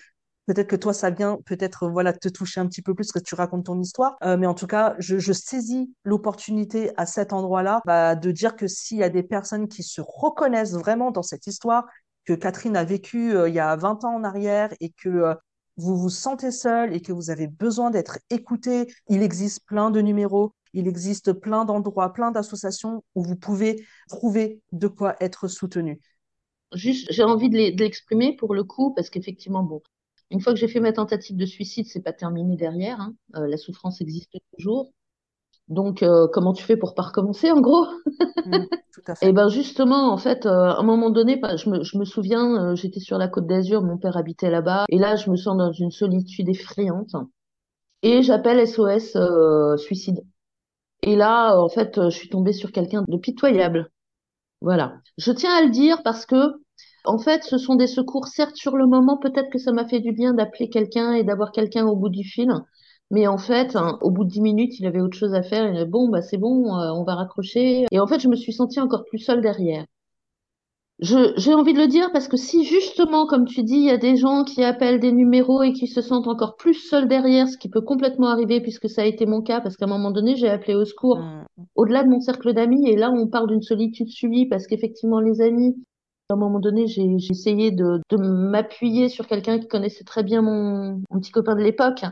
Peut-être 0.46 0.68
que 0.68 0.76
toi, 0.76 0.92
ça 0.92 1.10
vient 1.10 1.38
peut-être 1.46 1.88
voilà 1.88 2.12
te 2.12 2.28
toucher 2.28 2.60
un 2.60 2.66
petit 2.66 2.82
peu 2.82 2.94
plus 2.94 3.12
que 3.12 3.18
tu 3.18 3.34
racontes 3.34 3.66
ton 3.66 3.80
histoire. 3.80 4.16
Euh, 4.22 4.36
mais 4.36 4.46
en 4.46 4.54
tout 4.54 4.66
cas, 4.66 4.94
je, 4.98 5.18
je 5.18 5.32
saisis 5.32 5.94
l'opportunité 6.04 6.90
à 6.96 7.06
cet 7.06 7.32
endroit-là 7.32 7.80
bah, 7.86 8.14
de 8.14 8.30
dire 8.30 8.56
que 8.56 8.66
s'il 8.66 8.98
y 8.98 9.02
a 9.02 9.08
des 9.08 9.22
personnes 9.22 9.68
qui 9.68 9.82
se 9.82 10.02
reconnaissent 10.02 10.74
vraiment 10.74 11.10
dans 11.10 11.22
cette 11.22 11.46
histoire 11.46 11.86
que 12.24 12.32
Catherine 12.32 12.76
a 12.76 12.84
vécue 12.84 13.34
euh, 13.34 13.48
il 13.48 13.54
y 13.54 13.60
a 13.60 13.74
20 13.76 14.04
ans 14.04 14.16
en 14.16 14.24
arrière 14.24 14.70
et 14.80 14.90
que 14.90 15.08
euh, 15.08 15.34
vous 15.76 15.96
vous 15.96 16.10
sentez 16.10 16.50
seul 16.50 16.94
et 16.94 17.00
que 17.00 17.12
vous 17.12 17.30
avez 17.30 17.46
besoin 17.46 17.90
d'être 17.90 18.18
écouté, 18.30 18.86
il 19.08 19.22
existe 19.22 19.66
plein 19.66 19.90
de 19.90 20.00
numéros, 20.00 20.52
il 20.72 20.86
existe 20.86 21.32
plein 21.32 21.64
d'endroits, 21.64 22.12
plein 22.12 22.30
d'associations 22.30 23.02
où 23.14 23.24
vous 23.24 23.36
pouvez 23.36 23.84
trouver 24.08 24.60
de 24.72 24.88
quoi 24.88 25.16
être 25.20 25.48
soutenu. 25.48 26.00
Juste, 26.74 27.06
j'ai 27.10 27.22
envie 27.22 27.50
de 27.50 27.78
l'exprimer 27.78 28.36
pour 28.36 28.54
le 28.54 28.64
coup, 28.64 28.92
parce 28.94 29.10
qu'effectivement, 29.10 29.62
bon, 29.62 29.80
une 30.34 30.40
fois 30.40 30.52
que 30.52 30.58
j'ai 30.58 30.68
fait 30.68 30.80
ma 30.80 30.92
tentative 30.92 31.36
de 31.36 31.46
suicide, 31.46 31.86
c'est 31.86 32.02
pas 32.02 32.12
terminé 32.12 32.56
derrière. 32.56 33.00
Hein. 33.00 33.14
Euh, 33.36 33.46
la 33.46 33.56
souffrance 33.56 34.00
existe 34.00 34.32
toujours. 34.52 34.90
Donc, 35.68 36.02
euh, 36.02 36.26
comment 36.30 36.52
tu 36.52 36.64
fais 36.64 36.76
pour 36.76 36.94
pas 36.94 37.02
recommencer, 37.02 37.52
en 37.52 37.60
gros? 37.60 37.86
Mmh, 38.44 38.66
tout 38.92 39.00
à 39.06 39.14
fait. 39.14 39.28
Et 39.28 39.32
ben 39.32 39.48
justement, 39.48 40.12
en 40.12 40.18
fait, 40.18 40.44
euh, 40.44 40.50
à 40.50 40.80
un 40.80 40.82
moment 40.82 41.10
donné, 41.10 41.40
je 41.56 41.70
me, 41.70 41.82
je 41.84 41.96
me 41.96 42.04
souviens, 42.04 42.72
euh, 42.72 42.74
j'étais 42.74 43.00
sur 43.00 43.16
la 43.16 43.28
Côte 43.28 43.46
d'Azur, 43.46 43.82
mon 43.82 43.96
père 43.96 44.16
habitait 44.16 44.50
là-bas, 44.50 44.84
et 44.88 44.98
là, 44.98 45.16
je 45.16 45.30
me 45.30 45.36
sens 45.36 45.56
dans 45.56 45.72
une 45.72 45.92
solitude 45.92 46.48
effrayante, 46.48 47.14
et 48.02 48.22
j'appelle 48.22 48.66
SOS 48.66 49.16
euh, 49.16 49.76
suicide. 49.76 50.20
Et 51.02 51.16
là, 51.16 51.56
en 51.58 51.68
fait, 51.68 52.00
je 52.10 52.16
suis 52.16 52.28
tombée 52.28 52.52
sur 52.52 52.72
quelqu'un 52.72 53.04
de 53.06 53.16
pitoyable. 53.16 53.90
Voilà. 54.60 54.96
Je 55.16 55.30
tiens 55.30 55.54
à 55.56 55.62
le 55.62 55.70
dire 55.70 56.02
parce 56.02 56.26
que 56.26 56.63
en 57.04 57.18
fait, 57.18 57.44
ce 57.44 57.58
sont 57.58 57.74
des 57.74 57.86
secours, 57.86 58.26
certes, 58.28 58.56
sur 58.56 58.76
le 58.76 58.86
moment, 58.86 59.18
peut-être 59.18 59.50
que 59.50 59.58
ça 59.58 59.72
m'a 59.72 59.86
fait 59.86 60.00
du 60.00 60.12
bien 60.12 60.32
d'appeler 60.32 60.68
quelqu'un 60.70 61.12
et 61.12 61.22
d'avoir 61.22 61.52
quelqu'un 61.52 61.86
au 61.86 61.96
bout 61.96 62.08
du 62.08 62.24
fil. 62.24 62.50
Mais 63.10 63.26
en 63.26 63.38
fait, 63.38 63.76
hein, 63.76 63.98
au 64.00 64.10
bout 64.10 64.24
de 64.24 64.30
dix 64.30 64.40
minutes, 64.40 64.78
il 64.80 64.86
avait 64.86 65.00
autre 65.00 65.16
chose 65.16 65.34
à 65.34 65.42
faire. 65.42 65.72
Il 65.72 65.84
bon, 65.84 66.08
bah, 66.08 66.22
c'est 66.22 66.38
bon, 66.38 66.74
euh, 66.74 66.90
on 66.92 67.04
va 67.04 67.14
raccrocher. 67.14 67.86
Et 67.90 68.00
en 68.00 68.06
fait, 68.06 68.18
je 68.20 68.28
me 68.28 68.36
suis 68.36 68.52
sentie 68.52 68.80
encore 68.80 69.04
plus 69.04 69.18
seule 69.18 69.42
derrière. 69.42 69.84
Je, 71.00 71.34
j'ai 71.36 71.52
envie 71.52 71.74
de 71.74 71.78
le 71.78 71.88
dire 71.88 72.12
parce 72.12 72.28
que 72.28 72.36
si 72.36 72.64
justement, 72.64 73.26
comme 73.26 73.46
tu 73.46 73.64
dis, 73.64 73.74
il 73.74 73.84
y 73.84 73.90
a 73.90 73.98
des 73.98 74.16
gens 74.16 74.44
qui 74.44 74.62
appellent 74.62 75.00
des 75.00 75.10
numéros 75.10 75.62
et 75.62 75.72
qui 75.72 75.88
se 75.88 76.00
sentent 76.00 76.28
encore 76.28 76.56
plus 76.56 76.74
seuls 76.74 77.08
derrière, 77.08 77.48
ce 77.48 77.58
qui 77.58 77.68
peut 77.68 77.80
complètement 77.80 78.28
arriver 78.28 78.60
puisque 78.60 78.88
ça 78.88 79.02
a 79.02 79.04
été 79.04 79.26
mon 79.26 79.42
cas, 79.42 79.60
parce 79.60 79.76
qu'à 79.76 79.86
un 79.86 79.88
moment 79.88 80.12
donné, 80.12 80.36
j'ai 80.36 80.48
appelé 80.48 80.76
au 80.76 80.84
secours 80.84 81.18
mmh. 81.18 81.44
au-delà 81.74 82.04
de 82.04 82.08
mon 82.08 82.20
cercle 82.20 82.54
d'amis 82.54 82.88
et 82.88 82.96
là, 82.96 83.10
on 83.10 83.26
parle 83.26 83.48
d'une 83.48 83.62
solitude 83.62 84.08
subie 84.08 84.46
parce 84.46 84.68
qu'effectivement, 84.68 85.18
les 85.18 85.40
amis, 85.40 85.74
à 86.30 86.34
un 86.34 86.36
moment 86.36 86.58
donné, 86.58 86.86
j'ai 86.86 87.04
essayé 87.30 87.70
de, 87.70 88.00
m'appuyer 88.16 89.08
sur 89.08 89.26
quelqu'un 89.26 89.58
qui 89.58 89.68
connaissait 89.68 90.04
très 90.04 90.22
bien 90.22 90.40
mon, 90.40 91.02
petit 91.20 91.30
copain 91.30 91.54
de 91.54 91.62
l'époque 91.62 92.02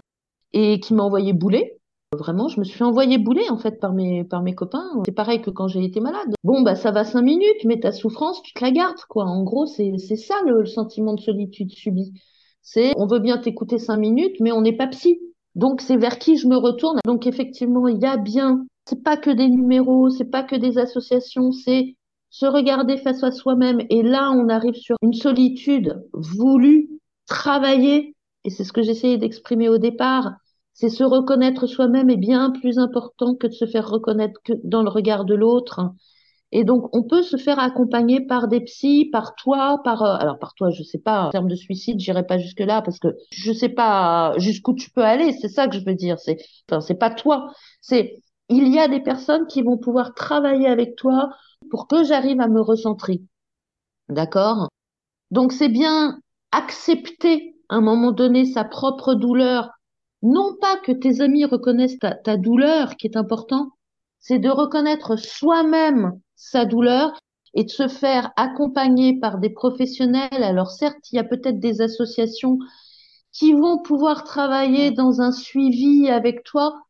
et 0.53 0.81
qui 0.81 0.93
m'a 0.95 1.03
envoyé 1.03 1.33
bouler. 1.33 1.79
Vraiment, 2.15 2.49
je 2.49 2.61
me 2.61 2.65
suis 2.65 2.85
envoyé 2.85 3.17
bouler 3.17 3.49
en 3.49 3.57
fait 3.57 3.81
par 3.81 3.95
mes 3.95 4.23
par 4.25 4.43
mes 4.43 4.55
copains. 4.55 4.85
C'est 5.07 5.15
pareil 5.15 5.41
que 5.41 5.49
quand 5.49 5.67
j'ai 5.67 5.83
été 5.83 5.99
malade. 5.99 6.35
Bon 6.45 6.61
bah 6.61 6.75
ça 6.75 6.91
va 6.91 7.05
cinq 7.05 7.23
minutes, 7.23 7.65
mais 7.65 7.81
ta 7.81 7.91
souffrance 7.91 8.43
tu 8.43 8.53
te 8.53 8.63
la 8.63 8.71
gardes 8.71 9.01
quoi. 9.09 9.25
En 9.25 9.43
gros 9.45 9.65
c'est 9.65 9.95
c'est 9.97 10.17
ça 10.17 10.35
le, 10.45 10.61
le, 10.61 10.67
sentiment 10.67 11.15
de 11.15 11.21
solitude 11.21 11.71
subie. 11.71 12.13
C'est 12.61 12.93
on 12.99 13.07
veut 13.07 13.19
bien 13.19 13.39
t'écouter 13.39 13.79
cinq 13.79 13.97
minutes, 13.97 14.37
mais 14.41 14.53
on 14.53 14.61
n'est 14.61 14.77
pas 14.77 14.89
psy. 14.89 15.23
Donc 15.55 15.81
c'est 15.81 15.97
vers 15.97 16.19
qui 16.19 16.37
je 16.37 16.49
me 16.49 16.57
retourne. 16.57 16.99
Donc 17.07 17.27
effectivement 17.27 17.89
il 17.89 17.99
y 17.99 18.05
a 18.05 18.19
bien. 18.19 18.67
C'est 18.87 19.03
pas 19.03 19.17
que 19.17 19.31
des 19.31 19.49
numéros, 19.49 20.11
c'est 20.11 20.31
pas 20.31 20.43
que 20.43 20.57
des 20.57 20.77
associations, 20.77 21.51
c'est 21.51 21.95
se 22.33 22.47
regarder 22.47 22.97
face 22.97 23.23
à 23.23 23.31
soi-même. 23.31 23.83
Et 23.91 24.03
là, 24.03 24.33
on 24.33 24.49
arrive 24.49 24.75
sur 24.75 24.97
une 25.03 25.13
solitude 25.13 26.03
voulue, 26.15 26.89
travaillée, 27.27 28.17
et 28.45 28.51
c'est 28.51 28.65
ce 28.65 28.73
que 28.73 28.83
j'essayais 28.83 29.19
d'exprimer 29.19 29.69
au 29.69 29.79
départ, 29.79 30.33
c'est 30.73 30.89
se 30.89 31.05
reconnaître 31.05 31.67
soi-même 31.67 32.09
est 32.09 32.17
bien 32.17 32.51
plus 32.51 32.79
important 32.79 33.35
que 33.35 33.47
de 33.47 33.53
se 33.53 33.67
faire 33.67 33.87
reconnaître 33.87 34.41
dans 34.65 34.83
le 34.83 34.89
regard 34.89 35.27
de 35.27 35.35
l'autre. 35.35 35.93
Et 36.53 36.65
donc, 36.65 36.89
on 36.97 37.03
peut 37.03 37.23
se 37.23 37.37
faire 37.37 37.59
accompagner 37.59 38.27
par 38.27 38.49
des 38.49 38.61
psys, 38.61 39.11
par 39.11 39.35
toi, 39.37 39.81
par 39.85 40.03
euh, 40.03 40.17
alors 40.17 40.39
par 40.39 40.55
toi, 40.55 40.71
je 40.71 40.83
sais 40.83 40.99
pas 40.99 41.27
en 41.27 41.31
termes 41.31 41.49
de 41.49 41.55
suicide, 41.55 42.01
j'irai 42.01 42.27
pas 42.27 42.39
jusque 42.39 42.61
là 42.61 42.81
parce 42.83 42.99
que 42.99 43.09
je 43.31 43.53
sais 43.53 43.69
pas 43.69 44.35
jusqu'où 44.39 44.75
tu 44.75 44.91
peux 44.91 45.05
aller. 45.05 45.33
C'est 45.33 45.49
ça 45.49 45.69
que 45.69 45.79
je 45.79 45.85
veux 45.85 45.95
dire. 45.95 46.19
C'est 46.19 46.39
enfin, 46.69 46.81
c'est 46.81 46.95
pas 46.95 47.11
toi. 47.11 47.53
C'est 47.83 48.23
il 48.49 48.69
y 48.75 48.79
a 48.79 48.89
des 48.89 49.01
personnes 49.01 49.47
qui 49.47 49.63
vont 49.63 49.79
pouvoir 49.79 50.15
travailler 50.15 50.67
avec 50.67 50.97
toi 50.97 51.31
pour 51.73 51.89
que 51.89 52.05
j'arrive 52.05 52.39
à 52.43 52.49
me 52.49 52.61
recentrer. 52.61 53.23
D'accord? 54.11 54.69
Donc 55.31 55.55
c'est 55.55 55.71
bien 55.71 56.21
accepter 56.51 57.57
à 57.71 57.77
un 57.77 57.81
moment 57.81 58.13
donné 58.13 58.45
sa 58.45 58.63
propre 58.63 59.15
douleur. 59.15 59.71
Non 60.21 60.55
pas 60.61 60.77
que 60.77 60.93
tes 60.93 61.23
amis 61.23 61.47
reconnaissent 61.47 61.99
ta, 61.99 62.37
douleur, 62.37 62.97
qui 62.97 63.07
est 63.07 63.17
important, 63.17 63.71
c'est 64.21 64.39
de 64.39 64.51
reconnaître 64.51 65.17
soi-même 65.17 66.21
sa 66.37 66.67
douleur 66.67 67.19
et 67.55 67.65
de 67.65 67.71
se 67.71 67.89
faire 67.89 68.33
accompagner 68.37 69.19
par 69.19 69.39
des 69.39 69.49
professionnels. 69.49 70.43
Alors 70.43 70.71
certes, 70.71 71.11
il 71.11 71.17
y 71.17 71.21
a 71.21 71.25
peut-être 71.25 71.59
des 71.59 71.81
associations 71.81 72.59
qui 73.33 73.55
vont 73.55 73.81
pouvoir 73.81 74.25
travailler 74.25 74.91
dans 74.91 75.23
un 75.23 75.33
suivi 75.33 76.11
avec 76.11 76.45
toi. 76.45 76.83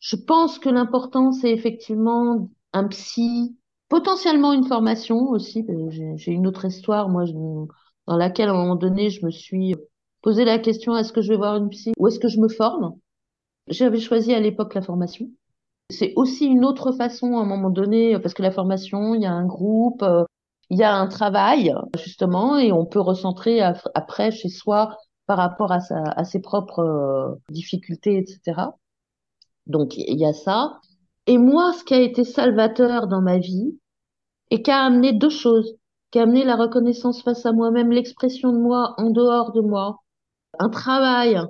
Je 0.00 0.16
pense 0.16 0.58
que 0.58 0.68
l'important, 0.68 1.32
c'est 1.32 1.50
effectivement 1.50 2.50
un 2.74 2.88
psy, 2.88 3.56
potentiellement 3.92 4.54
une 4.54 4.64
formation 4.64 5.28
aussi. 5.28 5.66
J'ai 6.16 6.32
une 6.32 6.46
autre 6.46 6.64
histoire, 6.64 7.10
moi, 7.10 7.24
dans 8.06 8.16
laquelle, 8.16 8.48
à 8.48 8.52
un 8.52 8.56
moment 8.56 8.74
donné, 8.74 9.10
je 9.10 9.22
me 9.26 9.30
suis 9.30 9.74
posé 10.22 10.46
la 10.46 10.58
question 10.58 10.96
est-ce 10.96 11.12
que 11.12 11.20
je 11.20 11.28
vais 11.28 11.36
voir 11.36 11.56
une 11.56 11.68
psy 11.68 11.92
ou 11.98 12.08
est-ce 12.08 12.18
que 12.18 12.28
je 12.28 12.40
me 12.40 12.48
forme? 12.48 12.94
J'avais 13.68 14.00
choisi 14.00 14.32
à 14.32 14.40
l'époque 14.40 14.72
la 14.72 14.80
formation. 14.80 15.28
C'est 15.90 16.14
aussi 16.16 16.46
une 16.46 16.64
autre 16.64 16.92
façon, 16.92 17.36
à 17.36 17.42
un 17.42 17.44
moment 17.44 17.68
donné, 17.68 18.18
parce 18.18 18.32
que 18.32 18.40
la 18.40 18.50
formation, 18.50 19.14
il 19.14 19.20
y 19.20 19.26
a 19.26 19.32
un 19.32 19.44
groupe, 19.44 20.02
il 20.70 20.78
y 20.78 20.84
a 20.84 20.94
un 20.94 21.06
travail, 21.06 21.74
justement, 22.02 22.56
et 22.56 22.72
on 22.72 22.86
peut 22.86 23.00
recentrer 23.00 23.60
après 23.60 24.30
chez 24.30 24.48
soi 24.48 24.96
par 25.26 25.36
rapport 25.36 25.70
à, 25.70 25.80
sa, 25.80 26.02
à 26.02 26.24
ses 26.24 26.40
propres 26.40 27.38
difficultés, 27.50 28.16
etc. 28.16 28.70
Donc, 29.66 29.98
il 29.98 30.18
y 30.18 30.24
a 30.24 30.32
ça. 30.32 30.80
Et 31.26 31.36
moi, 31.36 31.74
ce 31.74 31.84
qui 31.84 31.92
a 31.92 32.00
été 32.00 32.24
salvateur 32.24 33.06
dans 33.06 33.20
ma 33.20 33.36
vie, 33.36 33.76
et 34.52 34.62
qui 34.62 34.70
a 34.70 34.84
amené 34.84 35.14
deux 35.14 35.30
choses, 35.30 35.78
qui 36.10 36.18
a 36.18 36.24
amené 36.24 36.44
la 36.44 36.56
reconnaissance 36.56 37.22
face 37.22 37.46
à 37.46 37.52
moi-même, 37.52 37.90
l'expression 37.90 38.52
de 38.52 38.58
moi 38.58 38.94
en 38.98 39.08
dehors 39.08 39.52
de 39.52 39.62
moi, 39.62 40.02
un 40.58 40.68
travail 40.68 41.40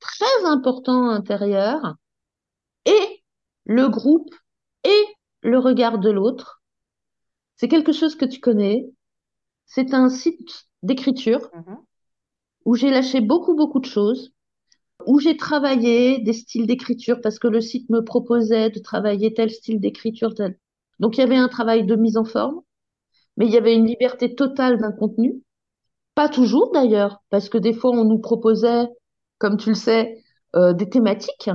très 0.00 0.46
important 0.46 1.10
intérieur 1.10 1.96
et 2.86 3.22
le 3.66 3.90
groupe 3.90 4.34
et 4.82 5.04
le 5.42 5.58
regard 5.58 5.98
de 5.98 6.08
l'autre. 6.08 6.62
C'est 7.56 7.68
quelque 7.68 7.92
chose 7.92 8.16
que 8.16 8.24
tu 8.24 8.40
connais. 8.40 8.86
C'est 9.66 9.92
un 9.92 10.08
site 10.08 10.68
d'écriture 10.82 11.50
mm-hmm. 11.52 11.76
où 12.64 12.76
j'ai 12.76 12.90
lâché 12.90 13.20
beaucoup, 13.20 13.56
beaucoup 13.56 13.80
de 13.80 13.84
choses, 13.84 14.32
où 15.06 15.20
j'ai 15.20 15.36
travaillé 15.36 16.20
des 16.20 16.32
styles 16.32 16.66
d'écriture 16.66 17.20
parce 17.22 17.38
que 17.38 17.48
le 17.48 17.60
site 17.60 17.90
me 17.90 18.00
proposait 18.00 18.70
de 18.70 18.78
travailler 18.78 19.34
tel 19.34 19.50
style 19.50 19.80
d'écriture, 19.80 20.34
tel. 20.34 20.58
Donc 20.98 21.16
il 21.16 21.20
y 21.20 21.24
avait 21.24 21.36
un 21.36 21.48
travail 21.48 21.84
de 21.86 21.96
mise 21.96 22.16
en 22.16 22.24
forme, 22.24 22.60
mais 23.36 23.46
il 23.46 23.52
y 23.52 23.56
avait 23.58 23.74
une 23.74 23.86
liberté 23.86 24.34
totale 24.34 24.78
d'un 24.78 24.92
contenu. 24.92 25.42
Pas 26.14 26.28
toujours 26.28 26.72
d'ailleurs, 26.72 27.22
parce 27.30 27.48
que 27.48 27.58
des 27.58 27.72
fois 27.72 27.92
on 27.92 28.04
nous 28.04 28.18
proposait 28.18 28.88
comme 29.38 29.56
tu 29.56 29.70
le 29.70 29.74
sais, 29.74 30.22
euh, 30.56 30.72
des 30.72 30.88
thématiques. 30.88 31.50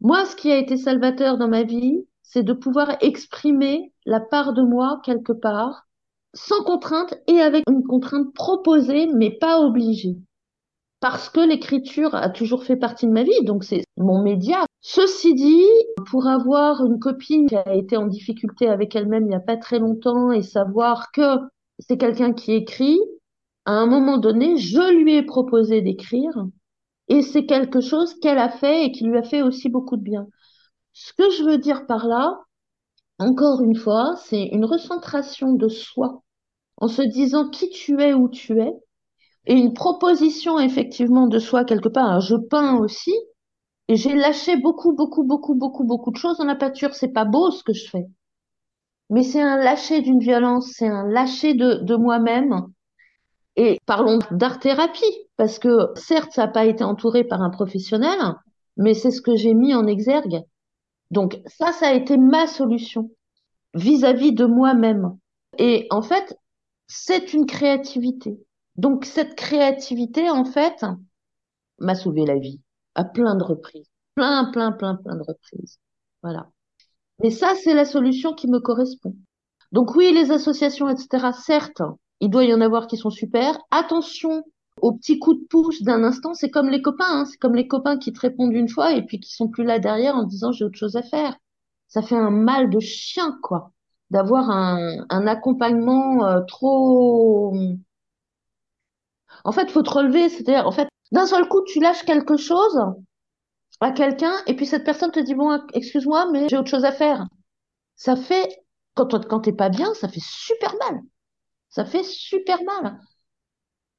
Moi, 0.00 0.24
ce 0.24 0.36
qui 0.36 0.50
a 0.50 0.58
été 0.58 0.76
salvateur 0.76 1.36
dans 1.36 1.48
ma 1.48 1.64
vie, 1.64 2.06
c'est 2.22 2.42
de 2.42 2.52
pouvoir 2.52 2.96
exprimer 3.00 3.92
la 4.06 4.20
part 4.20 4.52
de 4.52 4.62
moi 4.62 5.00
quelque 5.04 5.32
part, 5.32 5.86
sans 6.32 6.62
contrainte 6.64 7.14
et 7.26 7.40
avec 7.40 7.64
une 7.68 7.84
contrainte 7.84 8.32
proposée, 8.34 9.08
mais 9.14 9.30
pas 9.30 9.60
obligée. 9.60 10.16
Parce 11.04 11.28
que 11.28 11.40
l'écriture 11.40 12.14
a 12.14 12.30
toujours 12.30 12.64
fait 12.64 12.76
partie 12.76 13.06
de 13.06 13.12
ma 13.12 13.24
vie, 13.24 13.44
donc 13.44 13.62
c'est 13.62 13.84
mon 13.98 14.22
média. 14.22 14.64
Ceci 14.80 15.34
dit, 15.34 15.68
pour 16.06 16.26
avoir 16.26 16.82
une 16.82 16.98
copine 16.98 17.46
qui 17.46 17.56
a 17.56 17.74
été 17.74 17.98
en 17.98 18.06
difficulté 18.06 18.68
avec 18.68 18.96
elle-même 18.96 19.24
il 19.24 19.28
n'y 19.28 19.34
a 19.34 19.40
pas 19.40 19.58
très 19.58 19.78
longtemps 19.78 20.32
et 20.32 20.40
savoir 20.40 21.12
que 21.12 21.40
c'est 21.78 21.98
quelqu'un 21.98 22.32
qui 22.32 22.52
écrit, 22.52 22.98
à 23.66 23.72
un 23.72 23.84
moment 23.84 24.16
donné, 24.16 24.56
je 24.56 24.94
lui 24.94 25.16
ai 25.16 25.22
proposé 25.22 25.82
d'écrire 25.82 26.46
et 27.08 27.20
c'est 27.20 27.44
quelque 27.44 27.82
chose 27.82 28.14
qu'elle 28.20 28.38
a 28.38 28.48
fait 28.48 28.86
et 28.86 28.90
qui 28.90 29.04
lui 29.04 29.18
a 29.18 29.22
fait 29.22 29.42
aussi 29.42 29.68
beaucoup 29.68 29.98
de 29.98 30.02
bien. 30.02 30.26
Ce 30.94 31.12
que 31.12 31.28
je 31.28 31.44
veux 31.44 31.58
dire 31.58 31.86
par 31.86 32.06
là, 32.06 32.40
encore 33.18 33.60
une 33.60 33.76
fois, 33.76 34.14
c'est 34.24 34.46
une 34.46 34.64
recentration 34.64 35.52
de 35.52 35.68
soi 35.68 36.22
en 36.78 36.88
se 36.88 37.02
disant 37.02 37.50
qui 37.50 37.68
tu 37.68 38.00
es, 38.00 38.14
où 38.14 38.30
tu 38.30 38.58
es, 38.62 38.72
et 39.46 39.54
une 39.54 39.74
proposition 39.74 40.58
effectivement 40.58 41.26
de 41.26 41.38
soi 41.38 41.64
quelque 41.64 41.88
part. 41.88 42.20
je 42.20 42.36
peins 42.36 42.76
aussi, 42.78 43.12
et 43.88 43.96
j'ai 43.96 44.14
lâché 44.14 44.56
beaucoup, 44.56 44.94
beaucoup, 44.94 45.24
beaucoup, 45.24 45.54
beaucoup, 45.54 45.84
beaucoup 45.84 46.10
de 46.10 46.16
choses 46.16 46.38
dans 46.38 46.44
la 46.44 46.54
peinture. 46.54 46.94
C'est 46.94 47.12
pas 47.12 47.26
beau 47.26 47.50
ce 47.50 47.62
que 47.62 47.74
je 47.74 47.88
fais, 47.88 48.06
mais 49.10 49.22
c'est 49.22 49.42
un 49.42 49.56
lâcher 49.56 50.00
d'une 50.00 50.20
violence, 50.20 50.72
c'est 50.74 50.88
un 50.88 51.06
lâcher 51.06 51.54
de, 51.54 51.74
de 51.82 51.96
moi-même. 51.96 52.66
Et 53.56 53.78
parlons 53.86 54.18
d'art-thérapie, 54.30 55.04
parce 55.36 55.58
que 55.58 55.90
certes, 55.94 56.32
ça 56.32 56.46
n'a 56.46 56.52
pas 56.52 56.64
été 56.64 56.82
entouré 56.82 57.24
par 57.24 57.42
un 57.42 57.50
professionnel, 57.50 58.18
mais 58.76 58.94
c'est 58.94 59.12
ce 59.12 59.20
que 59.22 59.36
j'ai 59.36 59.54
mis 59.54 59.74
en 59.74 59.86
exergue. 59.86 60.42
Donc 61.10 61.40
ça, 61.46 61.72
ça 61.72 61.88
a 61.88 61.92
été 61.92 62.16
ma 62.16 62.46
solution 62.46 63.10
vis-à-vis 63.74 64.32
de 64.32 64.46
moi-même. 64.46 65.16
Et 65.58 65.86
en 65.90 66.02
fait, 66.02 66.36
c'est 66.88 67.32
une 67.34 67.46
créativité. 67.46 68.38
Donc 68.76 69.04
cette 69.04 69.34
créativité, 69.34 70.30
en 70.30 70.44
fait, 70.44 70.84
m'a 71.78 71.94
sauvé 71.94 72.24
la 72.26 72.38
vie 72.38 72.60
à 72.94 73.04
plein 73.04 73.34
de 73.34 73.44
reprises. 73.44 73.88
Plein, 74.14 74.50
plein, 74.52 74.72
plein, 74.72 74.96
plein 74.96 75.16
de 75.16 75.22
reprises. 75.22 75.78
Voilà. 76.22 76.50
Mais 77.22 77.30
ça, 77.30 77.54
c'est 77.62 77.74
la 77.74 77.84
solution 77.84 78.34
qui 78.34 78.48
me 78.48 78.60
correspond. 78.60 79.14
Donc 79.72 79.94
oui, 79.96 80.12
les 80.12 80.30
associations, 80.30 80.88
etc., 80.88 81.30
certes, 81.32 81.82
il 82.20 82.30
doit 82.30 82.44
y 82.44 82.54
en 82.54 82.60
avoir 82.60 82.86
qui 82.86 82.96
sont 82.96 83.10
super. 83.10 83.58
Attention 83.70 84.44
aux 84.80 84.92
petits 84.92 85.18
coups 85.18 85.40
de 85.40 85.46
pouce 85.46 85.82
d'un 85.82 86.02
instant, 86.04 86.34
c'est 86.34 86.50
comme 86.50 86.68
les 86.68 86.82
copains, 86.82 87.04
hein. 87.08 87.24
c'est 87.24 87.38
comme 87.38 87.54
les 87.54 87.68
copains 87.68 87.98
qui 87.98 88.12
te 88.12 88.20
répondent 88.20 88.52
une 88.52 88.68
fois 88.68 88.92
et 88.92 89.02
puis 89.02 89.20
qui 89.20 89.32
sont 89.32 89.48
plus 89.48 89.64
là 89.64 89.78
derrière 89.78 90.16
en 90.16 90.24
disant 90.24 90.52
j'ai 90.52 90.64
autre 90.64 90.78
chose 90.78 90.96
à 90.96 91.02
faire. 91.02 91.36
Ça 91.88 92.02
fait 92.02 92.16
un 92.16 92.30
mal 92.30 92.70
de 92.70 92.80
chien, 92.80 93.38
quoi, 93.42 93.72
d'avoir 94.10 94.50
un, 94.50 95.26
accompagnement 95.26 96.24
euh, 96.26 96.40
trop. 96.42 97.54
En 99.44 99.52
fait, 99.52 99.70
faut 99.70 99.82
te 99.82 99.90
relever, 99.90 100.28
c'est-à-dire, 100.28 100.66
en 100.66 100.72
fait, 100.72 100.88
d'un 101.12 101.26
seul 101.26 101.46
coup, 101.48 101.62
tu 101.66 101.80
lâches 101.80 102.04
quelque 102.04 102.36
chose 102.36 102.80
à 103.80 103.92
quelqu'un 103.92 104.34
et 104.46 104.56
puis 104.56 104.66
cette 104.66 104.84
personne 104.84 105.10
te 105.10 105.20
dit 105.20 105.34
bon, 105.34 105.60
excuse-moi, 105.74 106.30
mais 106.32 106.48
j'ai 106.48 106.56
autre 106.56 106.70
chose 106.70 106.84
à 106.84 106.92
faire. 106.92 107.26
Ça 107.96 108.16
fait 108.16 108.64
quand 108.94 109.26
quand 109.28 109.40
t'es 109.40 109.52
pas 109.52 109.68
bien, 109.68 109.92
ça 109.94 110.08
fait 110.08 110.22
super 110.22 110.74
mal. 110.80 111.00
Ça 111.70 111.84
fait 111.84 112.04
super 112.04 112.58
mal. 112.64 112.98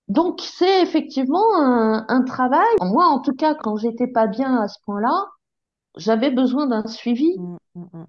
Donc 0.07 0.41
c'est 0.41 0.81
effectivement 0.81 1.55
un, 1.55 2.23
travail. 2.23 2.65
Moi, 2.81 3.05
en 3.05 3.19
tout 3.21 3.33
cas, 3.33 3.55
quand 3.55 3.75
j'étais 3.77 4.07
pas 4.07 4.27
bien 4.27 4.61
à 4.61 4.67
ce 4.67 4.77
point-là, 4.85 5.25
j'avais 5.97 6.31
besoin 6.31 6.67
d'un 6.67 6.85
suivi 6.87 7.37
mmh, 7.37 7.57
mmh, 7.75 7.83
mmh. 7.93 8.05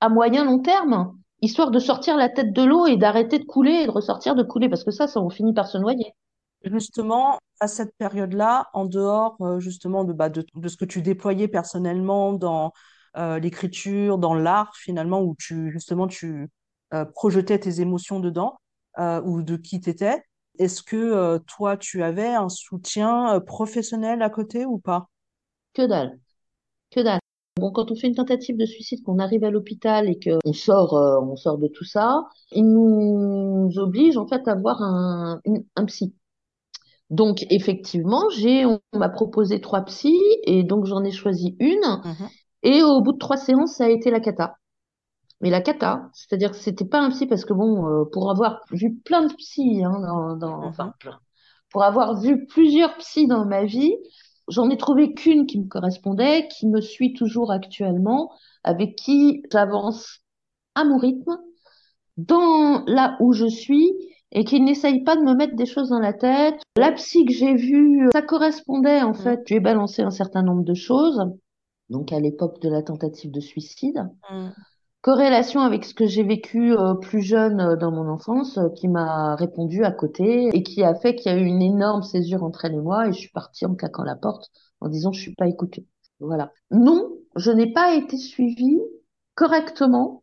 à 0.00 0.08
moyen 0.08 0.44
long 0.44 0.60
terme, 0.60 1.18
histoire 1.42 1.70
de 1.70 1.78
sortir 1.78 2.16
la 2.16 2.28
tête 2.28 2.52
de 2.52 2.62
l'eau 2.62 2.86
et 2.86 2.96
d'arrêter 2.96 3.38
de 3.38 3.44
couler 3.44 3.82
et 3.82 3.86
de 3.86 3.90
ressortir 3.90 4.34
de 4.34 4.42
couler, 4.42 4.68
parce 4.68 4.84
que 4.84 4.90
ça, 4.90 5.06
ça 5.06 5.20
on 5.20 5.30
finit 5.30 5.54
par 5.54 5.66
se 5.66 5.78
noyer. 5.78 6.14
Justement, 6.64 7.38
à 7.60 7.68
cette 7.68 7.94
période-là, 7.96 8.68
en 8.74 8.84
dehors 8.84 9.36
euh, 9.40 9.60
justement 9.60 10.04
de, 10.04 10.12
bah, 10.12 10.28
de, 10.28 10.44
ce 10.66 10.76
que 10.76 10.84
tu 10.84 11.00
déployais 11.00 11.48
personnellement 11.48 12.34
dans 12.34 12.72
euh, 13.16 13.38
l'écriture, 13.38 14.18
dans 14.18 14.34
l'art 14.34 14.74
finalement, 14.76 15.22
où 15.22 15.34
tu 15.38 15.70
justement 15.70 16.06
tu 16.06 16.48
euh, 16.92 17.04
projetais 17.06 17.58
tes 17.58 17.80
émotions 17.80 18.20
dedans, 18.20 18.58
ou 19.24 19.40
de 19.40 19.56
qui 19.56 19.80
tu 19.80 19.88
étais, 19.88 20.22
est-ce 20.58 20.82
que 20.82 21.38
toi, 21.46 21.78
tu 21.78 22.02
avais 22.02 22.34
un 22.34 22.50
soutien 22.50 23.40
professionnel 23.40 24.20
à 24.20 24.28
côté 24.28 24.66
ou 24.66 24.78
pas? 24.78 25.08
Que 25.72 25.86
dalle, 25.86 26.20
que 26.90 27.00
dalle. 27.00 27.20
Bon, 27.56 27.70
quand 27.70 27.90
on 27.90 27.96
fait 27.96 28.08
une 28.08 28.14
tentative 28.14 28.58
de 28.58 28.66
suicide, 28.66 29.02
qu'on 29.02 29.18
arrive 29.18 29.44
à 29.44 29.50
l'hôpital 29.50 30.10
et 30.10 30.18
qu'on 30.18 30.52
sort, 30.52 30.92
on 30.92 31.34
sort 31.36 31.56
de 31.56 31.68
tout 31.68 31.84
ça, 31.84 32.26
il 32.52 32.70
nous 32.70 33.70
oblige 33.78 34.18
en 34.18 34.26
fait 34.26 34.46
à 34.48 34.52
avoir 34.52 34.82
un, 34.82 35.40
un 35.76 35.84
psy. 35.86 36.14
Donc 37.10 37.44
effectivement, 37.50 38.28
j'ai, 38.30 38.64
on 38.64 38.80
m'a 38.94 39.08
proposé 39.08 39.60
trois 39.60 39.82
psys 39.82 40.16
et 40.44 40.62
donc 40.62 40.86
j'en 40.86 41.04
ai 41.04 41.10
choisi 41.10 41.56
une. 41.58 42.00
Mmh 42.04 42.28
et 42.62 42.82
au 42.82 43.00
bout 43.00 43.12
de 43.12 43.18
trois 43.18 43.38
séances, 43.38 43.76
ça 43.76 43.86
a 43.86 43.88
été 43.88 44.10
la 44.10 44.20
cata 44.20 44.58
mais 45.40 45.50
la 45.50 45.60
cata, 45.60 46.10
c'est-à-dire 46.12 46.50
que 46.50 46.56
c'était 46.56 46.84
pas 46.84 47.00
un 47.00 47.10
psy 47.10 47.26
parce 47.26 47.44
que 47.44 47.54
bon, 47.54 47.86
euh, 47.86 48.04
pour 48.12 48.30
avoir 48.30 48.60
vu 48.70 48.96
plein 49.04 49.26
de 49.26 49.32
psys, 49.34 49.82
hein, 49.84 49.98
dans, 50.00 50.36
dans, 50.36 50.58
mhm. 50.58 50.68
enfin 50.68 50.94
pour 51.70 51.84
avoir 51.84 52.20
vu 52.20 52.46
plusieurs 52.46 52.96
psys 52.96 53.26
dans 53.26 53.46
ma 53.46 53.64
vie, 53.64 53.94
j'en 54.48 54.68
ai 54.70 54.76
trouvé 54.76 55.14
qu'une 55.14 55.46
qui 55.46 55.60
me 55.60 55.68
correspondait, 55.68 56.48
qui 56.48 56.66
me 56.66 56.80
suit 56.80 57.14
toujours 57.14 57.52
actuellement, 57.52 58.32
avec 58.64 58.96
qui 58.96 59.42
j'avance 59.52 60.18
à 60.74 60.84
mon 60.84 60.98
rythme, 60.98 61.38
dans 62.16 62.84
là 62.86 63.16
où 63.20 63.32
je 63.32 63.46
suis, 63.46 63.92
et 64.32 64.44
qui 64.44 64.60
n'essaye 64.60 65.02
pas 65.02 65.16
de 65.16 65.22
me 65.22 65.34
mettre 65.34 65.56
des 65.56 65.66
choses 65.66 65.90
dans 65.90 65.98
la 65.98 66.12
tête. 66.12 66.60
La 66.76 66.92
psy 66.92 67.24
que 67.24 67.32
j'ai 67.32 67.54
vue, 67.54 68.08
ça 68.12 68.22
correspondait 68.22 69.02
en 69.02 69.08
mhm. 69.08 69.14
fait. 69.14 69.40
Je 69.46 69.54
lui 69.54 69.58
ai 69.58 69.60
balancé 69.60 70.02
un 70.02 70.10
certain 70.10 70.42
nombre 70.42 70.64
de 70.64 70.74
choses, 70.74 71.22
donc 71.88 72.12
à 72.12 72.20
l'époque 72.20 72.60
de 72.60 72.68
la 72.68 72.82
tentative 72.82 73.30
de 73.30 73.40
suicide. 73.40 74.08
Mhm 74.30 74.52
corrélation 75.02 75.60
avec 75.60 75.84
ce 75.84 75.94
que 75.94 76.06
j'ai 76.06 76.22
vécu 76.22 76.72
euh, 76.72 76.94
plus 76.94 77.22
jeune 77.22 77.60
euh, 77.60 77.76
dans 77.76 77.90
mon 77.90 78.08
enfance, 78.08 78.58
euh, 78.58 78.68
qui 78.70 78.88
m'a 78.88 79.34
répondu 79.34 79.84
à 79.84 79.92
côté 79.92 80.48
et 80.52 80.62
qui 80.62 80.82
a 80.82 80.94
fait 80.94 81.14
qu'il 81.14 81.32
y 81.32 81.34
a 81.34 81.38
eu 81.38 81.44
une 81.44 81.62
énorme 81.62 82.02
césure 82.02 82.42
entre 82.42 82.64
elle 82.64 82.74
et 82.74 82.80
moi 82.80 83.08
et 83.08 83.12
je 83.12 83.18
suis 83.18 83.30
partie 83.30 83.64
en 83.66 83.74
claquant 83.74 84.04
la 84.04 84.16
porte 84.16 84.50
en 84.80 84.88
disant 84.88 85.12
je 85.12 85.20
suis 85.20 85.34
pas 85.34 85.48
écoutée. 85.48 85.86
Voilà. 86.20 86.52
Non, 86.70 87.10
je 87.36 87.50
n'ai 87.50 87.72
pas 87.72 87.94
été 87.94 88.16
suivie 88.16 88.80
correctement. 89.34 90.19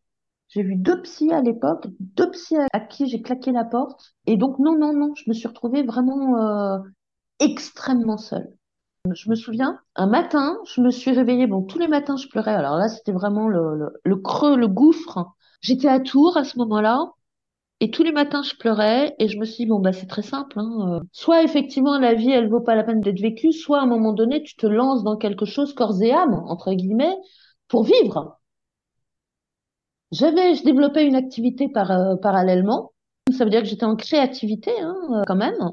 J'ai 0.49 0.63
vu 0.63 0.75
deux 0.75 1.01
psys 1.01 1.31
à 1.33 1.41
l'époque, 1.41 1.87
deux 1.99 2.31
psys 2.31 2.57
à 2.73 2.79
qui 2.79 3.07
j'ai 3.07 3.21
claqué 3.21 3.51
la 3.51 3.65
porte 3.65 4.13
et 4.25 4.37
donc 4.37 4.59
non 4.59 4.77
non 4.77 4.93
non, 4.93 5.13
je 5.15 5.23
me 5.27 5.33
suis 5.33 5.47
retrouvée 5.47 5.83
vraiment 5.83 6.81
extrêmement 7.39 8.17
seule. 8.17 8.57
Je 9.13 9.29
me 9.29 9.35
souviens, 9.35 9.79
un 9.95 10.07
matin, 10.07 10.57
je 10.65 10.81
me 10.81 10.91
suis 10.91 11.11
réveillée. 11.11 11.47
Bon, 11.47 11.61
tous 11.63 11.79
les 11.79 11.87
matins, 11.87 12.17
je 12.17 12.27
pleurais. 12.27 12.53
Alors 12.53 12.77
là, 12.77 12.89
c'était 12.89 13.11
vraiment 13.11 13.47
le, 13.47 14.15
creux, 14.17 14.57
le 14.57 14.67
gouffre. 14.67 15.27
J'étais 15.61 15.87
à 15.87 15.99
Tours 15.99 16.37
à 16.37 16.43
ce 16.43 16.57
moment-là. 16.59 17.11
Et 17.79 17.91
tous 17.91 18.03
les 18.03 18.11
matins, 18.11 18.41
je 18.41 18.55
pleurais 18.55 19.15
et 19.19 19.27
je 19.27 19.37
me 19.37 19.45
suis 19.45 19.65
dit, 19.65 19.69
bon, 19.69 19.79
bah, 19.79 19.93
c'est 19.93 20.07
très 20.07 20.23
simple. 20.23 20.59
Hein. 20.59 21.01
Soit 21.11 21.43
effectivement, 21.43 21.99
la 21.99 22.15
vie, 22.15 22.31
elle 22.31 22.49
vaut 22.49 22.59
pas 22.59 22.75
la 22.75 22.83
peine 22.83 23.01
d'être 23.01 23.21
vécue, 23.21 23.51
soit 23.51 23.79
à 23.79 23.83
un 23.83 23.87
moment 23.87 24.13
donné, 24.13 24.41
tu 24.41 24.55
te 24.55 24.65
lances 24.65 25.03
dans 25.03 25.15
quelque 25.15 25.45
chose 25.45 25.73
corps 25.73 26.01
et 26.01 26.11
âme, 26.11 26.43
entre 26.47 26.73
guillemets, 26.73 27.15
pour 27.67 27.83
vivre. 27.83 28.39
J'avais, 30.11 30.55
je 30.55 30.63
développais 30.63 31.05
une 31.05 31.15
activité 31.15 31.67
par, 31.69 31.91
euh, 31.91 32.15
parallèlement. 32.15 32.91
Ça 33.35 33.43
veut 33.43 33.49
dire 33.49 33.61
que 33.61 33.67
j'étais 33.67 33.85
en 33.85 33.95
créativité, 33.95 34.71
hein, 34.79 34.95
quand 35.27 35.35
même. 35.35 35.71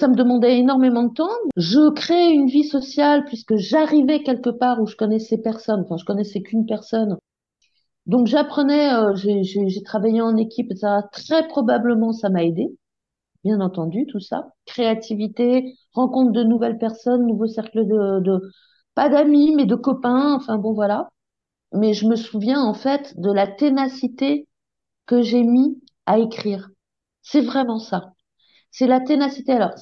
Ça 0.00 0.08
me 0.08 0.14
demandait 0.14 0.58
énormément 0.58 1.04
de 1.04 1.12
temps. 1.14 1.30
Je 1.56 1.90
créais 1.90 2.32
une 2.32 2.46
vie 2.48 2.64
sociale 2.64 3.24
puisque 3.24 3.56
j'arrivais 3.56 4.22
quelque 4.22 4.50
part 4.50 4.80
où 4.80 4.86
je 4.86 4.96
connaissais 4.96 5.38
personne. 5.38 5.82
Enfin, 5.82 5.96
je 5.96 6.04
connaissais 6.04 6.40
qu'une 6.42 6.66
personne. 6.66 7.18
Donc, 8.06 8.26
j'apprenais, 8.26 8.92
euh, 8.94 9.14
j'ai 9.14 9.82
travaillé 9.84 10.20
en 10.20 10.36
équipe, 10.36 10.72
ça 10.74 11.02
Très 11.12 11.46
probablement, 11.48 12.12
ça 12.12 12.30
m'a 12.30 12.44
aidé. 12.44 12.68
Bien 13.44 13.60
entendu, 13.60 14.06
tout 14.06 14.20
ça. 14.20 14.52
Créativité, 14.66 15.74
rencontre 15.94 16.32
de 16.32 16.44
nouvelles 16.44 16.78
personnes, 16.78 17.26
nouveau 17.26 17.46
cercle 17.46 17.86
de 17.86 18.40
pas 18.94 19.08
d'amis, 19.08 19.54
mais 19.54 19.66
de 19.66 19.74
copains. 19.74 20.34
Enfin, 20.34 20.58
bon, 20.58 20.72
voilà. 20.72 21.08
Mais 21.72 21.94
je 21.94 22.06
me 22.06 22.16
souviens, 22.16 22.60
en 22.60 22.74
fait, 22.74 23.18
de 23.18 23.32
la 23.32 23.46
ténacité 23.46 24.46
que 25.06 25.22
j'ai 25.22 25.42
mis 25.42 25.80
à 26.06 26.18
écrire. 26.18 26.70
C'est 27.22 27.40
vraiment 27.40 27.78
ça 27.78 28.12
c'est 28.72 28.86
la 28.86 29.00
ténacité. 29.00 29.52
Alors, 29.52 29.74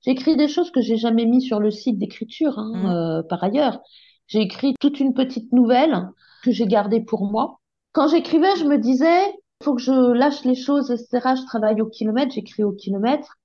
j'écris 0.00 0.36
des 0.36 0.48
choses 0.48 0.70
que 0.70 0.80
j'ai 0.80 0.96
jamais 0.96 1.26
mis 1.26 1.42
sur 1.42 1.60
le 1.60 1.70
site 1.70 1.98
d'écriture, 1.98 2.58
hein, 2.58 2.72
mmh. 2.74 2.86
euh, 2.86 3.22
par 3.28 3.44
ailleurs. 3.44 3.80
J'ai 4.28 4.40
écrit 4.40 4.74
toute 4.80 4.98
une 4.98 5.12
petite 5.12 5.52
nouvelle 5.52 6.08
que 6.42 6.52
j'ai 6.52 6.66
gardée 6.66 7.00
pour 7.00 7.26
moi. 7.26 7.60
Quand 7.92 8.08
j'écrivais, 8.08 8.56
je 8.56 8.64
me 8.64 8.78
disais, 8.78 9.28
il 9.60 9.64
faut 9.64 9.74
que 9.74 9.82
je 9.82 10.12
lâche 10.12 10.44
les 10.44 10.54
choses, 10.54 10.90
etc. 10.90 11.34
Je 11.36 11.44
travaille 11.44 11.80
au 11.80 11.86
kilomètre, 11.86 12.32
j'écris 12.32 12.64
au 12.64 12.72
kilomètre. 12.72 13.36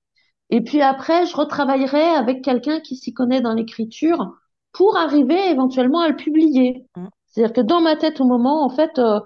Et 0.50 0.60
puis 0.60 0.82
après, 0.82 1.26
je 1.26 1.36
retravaillerai 1.36 2.02
avec 2.02 2.42
quelqu'un 2.42 2.80
qui 2.80 2.96
s'y 2.96 3.12
connaît 3.12 3.40
dans 3.40 3.54
l'écriture 3.54 4.32
pour 4.72 4.96
arriver 4.96 5.50
éventuellement 5.50 6.00
à 6.00 6.08
le 6.08 6.16
publier. 6.16 6.86
Mm. 6.96 7.06
C'est-à-dire 7.32 7.54
que 7.54 7.60
dans 7.60 7.80
ma 7.80 7.96
tête, 7.96 8.20
au 8.20 8.24
moment, 8.26 8.64
en 8.64 8.70
fait, 8.70 8.98
euh, 8.98 9.20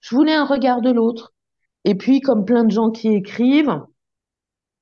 je 0.00 0.14
voulais 0.14 0.34
un 0.34 0.44
regard 0.44 0.80
de 0.80 0.90
l'autre. 0.90 1.32
Et 1.84 1.94
puis, 1.96 2.20
comme 2.20 2.44
plein 2.44 2.64
de 2.64 2.70
gens 2.70 2.90
qui 2.90 3.08
écrivent, 3.08 3.82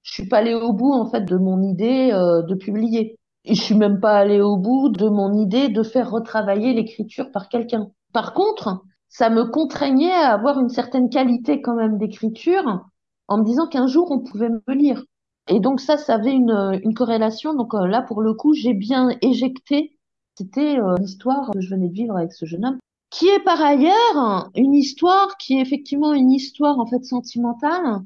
je 0.03 0.13
suis 0.13 0.29
pas 0.29 0.39
allée 0.39 0.55
au 0.55 0.73
bout, 0.73 0.93
en 0.93 1.11
fait, 1.11 1.23
de 1.23 1.37
mon 1.37 1.63
idée 1.63 2.11
euh, 2.13 2.43
de 2.43 2.55
publier. 2.55 3.19
Et 3.45 3.55
je 3.55 3.63
suis 3.63 3.75
même 3.75 4.01
pas 4.01 4.19
allée 4.19 4.41
au 4.41 4.57
bout 4.57 4.89
de 4.89 5.09
mon 5.09 5.33
idée 5.35 5.69
de 5.69 5.83
faire 5.83 6.11
retravailler 6.11 6.75
l'écriture 6.75 7.31
par 7.33 7.49
quelqu'un. 7.49 7.89
Par 8.13 8.35
contre, 8.35 8.83
ça 9.09 9.31
me 9.31 9.45
contraignait 9.45 10.13
à 10.13 10.33
avoir 10.33 10.59
une 10.59 10.69
certaine 10.69 11.09
qualité 11.09 11.63
quand 11.63 11.75
même 11.75 11.97
d'écriture 11.99 12.85
en 13.29 13.39
me 13.39 13.45
disant 13.45 13.67
qu'un 13.67 13.87
jour 13.87 14.11
on 14.11 14.21
pouvait 14.21 14.51
me 14.51 14.75
lire. 14.75 15.05
Et 15.49 15.61
donc 15.61 15.81
ça, 15.81 15.97
ça 15.97 16.15
avait 16.15 16.33
une, 16.33 16.81
une 16.83 16.95
corrélation. 16.95 17.55
Donc 17.55 17.75
euh, 17.75 17.87
là, 17.87 18.03
pour 18.03 18.21
le 18.21 18.35
coup, 18.35 18.53
j'ai 18.53 18.75
bien 18.75 19.11
éjecté. 19.23 19.96
C'était 20.37 20.79
euh, 20.79 20.97
l'histoire 20.99 21.51
que 21.51 21.61
je 21.61 21.71
venais 21.71 21.89
de 21.89 21.95
vivre 21.95 22.17
avec 22.17 22.33
ce 22.33 22.45
jeune 22.45 22.65
homme, 22.67 22.79
qui 23.11 23.27
est 23.29 23.43
par 23.43 23.61
ailleurs 23.61 24.51
une 24.55 24.75
histoire 24.75 25.37
qui 25.39 25.55
est 25.55 25.61
effectivement 25.61 26.13
une 26.13 26.31
histoire 26.31 26.79
en 26.79 26.87
fait 26.87 27.05
sentimentale, 27.05 28.03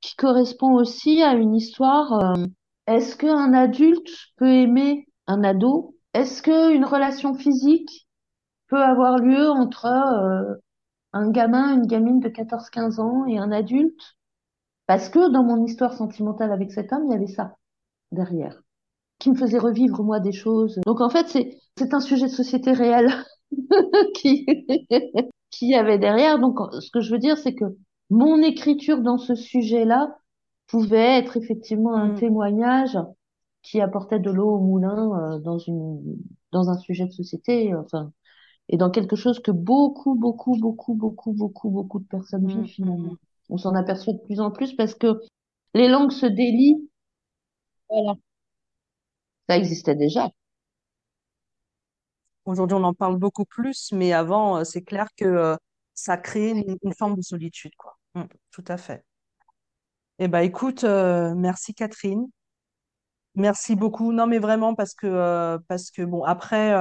qui 0.00 0.16
correspond 0.16 0.74
aussi 0.74 1.22
à 1.22 1.34
une 1.34 1.54
histoire. 1.54 2.12
euh, 2.12 2.46
est-ce 2.86 3.16
qu'un 3.16 3.52
adulte 3.52 4.08
peut 4.36 4.48
aimer 4.50 5.06
un 5.26 5.44
ado? 5.44 5.94
Est-ce 6.14 6.42
qu'une 6.42 6.84
relation 6.84 7.34
physique 7.34 8.08
peut 8.68 8.82
avoir 8.82 9.18
lieu 9.18 9.48
entre 9.50 9.86
euh, 9.86 10.54
un 11.12 11.30
gamin, 11.30 11.74
une 11.74 11.86
gamine 11.86 12.18
de 12.20 12.28
14-15 12.28 13.00
ans 13.00 13.26
et 13.26 13.38
un 13.38 13.52
adulte? 13.52 14.16
Parce 14.86 15.10
que 15.10 15.30
dans 15.30 15.44
mon 15.44 15.64
histoire 15.64 15.92
sentimentale 15.92 16.50
avec 16.50 16.72
cet 16.72 16.92
homme, 16.92 17.04
il 17.06 17.12
y 17.12 17.14
avait 17.14 17.26
ça 17.26 17.56
derrière, 18.10 18.62
qui 19.18 19.30
me 19.30 19.36
faisait 19.36 19.58
revivre 19.58 20.02
moi 20.02 20.20
des 20.20 20.32
choses. 20.32 20.78
Donc 20.86 21.00
en 21.00 21.10
fait, 21.10 21.28
c'est 21.28 21.58
c'est 21.76 21.94
un 21.94 22.00
sujet 22.00 22.26
de 22.26 22.32
société 22.32 22.72
réel 22.72 23.10
qui 24.14 24.46
qui 25.50 25.68
y 25.68 25.74
avait 25.74 25.98
derrière. 25.98 26.38
Donc 26.38 26.58
ce 26.80 26.90
que 26.90 27.00
je 27.00 27.12
veux 27.12 27.18
dire, 27.18 27.38
c'est 27.38 27.54
que 27.54 27.64
mon 28.10 28.42
écriture 28.42 29.00
dans 29.02 29.18
ce 29.18 29.34
sujet-là 29.34 30.16
pouvait 30.66 31.18
être 31.18 31.36
effectivement 31.36 31.94
un 31.96 32.08
Mm. 32.08 32.14
témoignage 32.14 32.98
qui 33.62 33.80
apportait 33.80 34.20
de 34.20 34.30
l'eau 34.30 34.50
au 34.56 34.60
moulin 34.60 35.34
euh, 35.36 35.38
dans 35.40 35.58
une 35.58 36.00
dans 36.52 36.70
un 36.70 36.78
sujet 36.78 37.06
de 37.06 37.12
société, 37.12 37.74
enfin, 37.74 38.12
et 38.68 38.76
dans 38.78 38.90
quelque 38.90 39.16
chose 39.16 39.40
que 39.40 39.50
beaucoup, 39.52 40.14
beaucoup, 40.14 40.56
beaucoup, 40.58 40.94
beaucoup, 40.94 41.32
beaucoup, 41.32 41.70
beaucoup 41.70 41.98
de 42.00 42.06
personnes 42.06 42.44
Mm, 42.44 42.48
vivent 42.48 42.62
mm, 42.62 42.66
finalement. 42.66 43.16
On 43.50 43.58
s'en 43.58 43.74
aperçoit 43.74 44.14
de 44.14 44.20
plus 44.20 44.40
en 44.40 44.50
plus 44.50 44.74
parce 44.74 44.94
que 44.94 45.20
les 45.74 45.88
langues 45.88 46.12
se 46.12 46.26
délient. 46.26 46.88
Voilà. 47.88 48.14
Ça 49.48 49.56
existait 49.56 49.94
déjà. 49.94 50.30
Aujourd'hui, 52.44 52.76
on 52.76 52.84
en 52.84 52.94
parle 52.94 53.16
beaucoup 53.18 53.44
plus, 53.44 53.90
mais 53.92 54.12
avant, 54.12 54.58
euh, 54.58 54.64
c'est 54.64 54.82
clair 54.82 55.08
que 55.16 55.24
euh, 55.24 55.56
ça 55.94 56.16
crée 56.16 56.50
une, 56.50 56.94
forme 56.94 57.16
de 57.16 57.22
solitude, 57.22 57.72
quoi. 57.76 57.98
Mm, 58.14 58.24
tout 58.50 58.64
à 58.68 58.76
fait. 58.76 59.04
Eh 60.18 60.28
ben, 60.28 60.40
écoute, 60.40 60.84
euh, 60.84 61.34
merci 61.34 61.74
Catherine. 61.74 62.26
Merci 63.34 63.76
beaucoup. 63.76 64.12
Non, 64.12 64.26
mais 64.26 64.38
vraiment, 64.38 64.74
parce 64.74 64.94
que, 64.94 65.58
parce 65.68 65.90
que 65.90 66.02
bon, 66.02 66.24
après, 66.24 66.74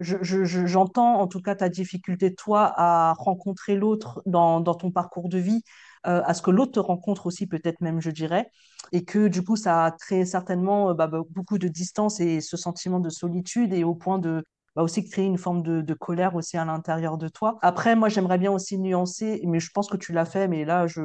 je, 0.00 0.16
je- 0.22 0.44
je- 0.44 0.66
j'entends 0.66 1.20
en 1.20 1.26
tout 1.26 1.40
cas 1.40 1.54
ta 1.54 1.68
difficulté, 1.68 2.34
toi, 2.34 2.72
à 2.76 3.12
rencontrer 3.14 3.76
l'autre 3.76 4.22
dans, 4.26 4.62
ton 4.62 4.90
parcours 4.90 5.28
de 5.28 5.38
vie, 5.38 5.62
euh, 6.06 6.22
à 6.24 6.34
ce 6.34 6.42
que 6.42 6.50
l'autre 6.50 6.72
te 6.72 6.80
rencontre 6.80 7.26
aussi, 7.26 7.46
peut-être 7.46 7.80
même, 7.80 8.00
je 8.00 8.10
dirais, 8.10 8.50
et 8.92 9.04
que 9.04 9.28
du 9.28 9.44
coup, 9.44 9.56
ça 9.56 9.84
a 9.86 9.90
créé 9.92 10.24
certainement 10.24 10.90
euh, 10.90 10.94
bah, 10.94 11.10
beaucoup 11.30 11.58
de 11.58 11.68
distance 11.68 12.20
et 12.20 12.40
ce 12.40 12.56
sentiment 12.56 13.00
de 13.00 13.10
solitude, 13.10 13.72
et 13.74 13.84
au 13.84 13.94
point 13.94 14.18
de 14.18 14.44
bah, 14.76 14.82
aussi 14.82 15.08
créer 15.08 15.26
une 15.26 15.38
forme 15.38 15.62
de, 15.62 15.94
colère 15.94 16.34
aussi 16.34 16.56
à 16.56 16.64
l'intérieur 16.64 17.18
de 17.18 17.28
toi. 17.28 17.58
Après, 17.60 17.96
moi, 17.96 18.08
j'aimerais 18.08 18.38
bien 18.38 18.52
aussi 18.52 18.78
nuancer, 18.78 19.42
mais 19.44 19.60
je 19.60 19.70
pense 19.72 19.88
que 19.88 19.96
tu 19.96 20.12
l'as 20.12 20.24
fait, 20.24 20.48
mais 20.48 20.64
là, 20.64 20.86
je, 20.86 21.00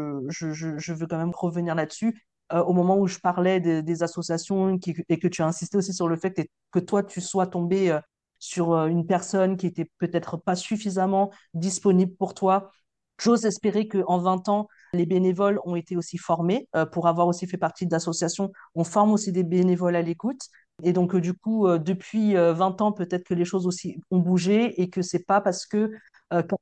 veux 0.93 1.07
quand 1.07 1.17
même 1.17 1.31
revenir 1.35 1.75
là-dessus 1.75 2.23
euh, 2.53 2.63
au 2.63 2.73
moment 2.73 2.97
où 2.97 3.07
je 3.07 3.17
parlais 3.19 3.59
des, 3.59 4.03
associations 4.03 4.77
et 5.09 5.19
que 5.19 5.27
tu 5.27 5.41
as 5.41 5.47
insisté 5.47 5.77
aussi 5.77 5.93
sur 5.93 6.07
le 6.07 6.15
fait 6.15 6.47
que, 6.71 6.79
toi, 6.79 7.03
tu 7.03 7.19
sois 7.21 7.47
tombé 7.47 7.97
sur 8.39 8.73
euh, 8.73 8.87
une 8.87 9.05
personne 9.05 9.57
qui 9.57 9.67
était 9.67 9.89
peut-être 9.99 10.37
pas 10.37 10.55
suffisamment 10.55 11.31
disponible 11.53 12.13
pour 12.15 12.33
toi. 12.33 12.71
J'ose 13.19 13.45
espérer 13.45 13.87
qu'en 13.87 14.17
20 14.19 14.49
ans, 14.49 14.67
les 14.93 15.05
bénévoles 15.05 15.59
ont 15.65 15.75
été 15.75 15.95
aussi 15.95 16.17
formés 16.17 16.67
euh, 16.75 16.85
pour 16.85 17.07
avoir 17.07 17.27
aussi 17.27 17.47
fait 17.47 17.57
partie 17.57 17.87
d'associations. 17.87 18.51
On 18.75 18.83
forme 18.83 19.11
aussi 19.13 19.31
des 19.31 19.43
bénévoles 19.43 19.95
à 19.95 20.01
l'écoute. 20.01 20.41
Et 20.83 20.93
donc, 20.93 21.15
euh, 21.15 21.21
du 21.21 21.33
coup, 21.33 21.67
euh, 21.67 21.79
depuis 21.79 22.35
euh, 22.35 22.53
20 22.53 22.81
ans, 22.81 22.91
peut-être 22.91 23.23
que 23.23 23.33
les 23.33 23.45
choses 23.45 23.65
aussi 23.67 24.01
ont 24.11 24.19
bougé 24.19 24.81
et 24.81 24.89
que 24.89 25.01
c'est 25.01 25.25
pas 25.25 25.41
parce 25.41 25.65
que 25.65 25.91
quelqu'un 26.29 26.57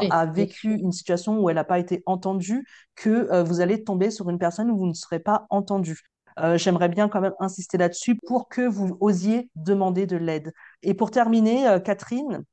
Oui, 0.00 0.08
a 0.10 0.26
vécu 0.26 0.74
une 0.74 0.92
situation 0.92 1.40
où 1.40 1.48
elle 1.50 1.56
n'a 1.56 1.64
pas 1.64 1.78
été 1.78 2.02
entendue 2.06 2.66
que 2.94 3.42
vous 3.42 3.60
allez 3.60 3.84
tomber 3.84 4.10
sur 4.10 4.30
une 4.30 4.38
personne 4.38 4.70
où 4.70 4.78
vous 4.78 4.86
ne 4.86 4.94
serez 4.94 5.18
pas 5.20 5.46
entendu. 5.50 6.00
Euh, 6.38 6.58
j'aimerais 6.58 6.88
bien 6.88 7.08
quand 7.08 7.20
même 7.20 7.34
insister 7.40 7.78
là-dessus 7.78 8.16
pour 8.26 8.48
que 8.48 8.62
vous 8.62 8.96
osiez 9.00 9.50
demander 9.54 10.06
de 10.06 10.16
l'aide. 10.16 10.52
Et 10.82 10.94
pour 10.94 11.10
terminer, 11.10 11.68
euh, 11.68 11.78
Catherine, 11.78 12.44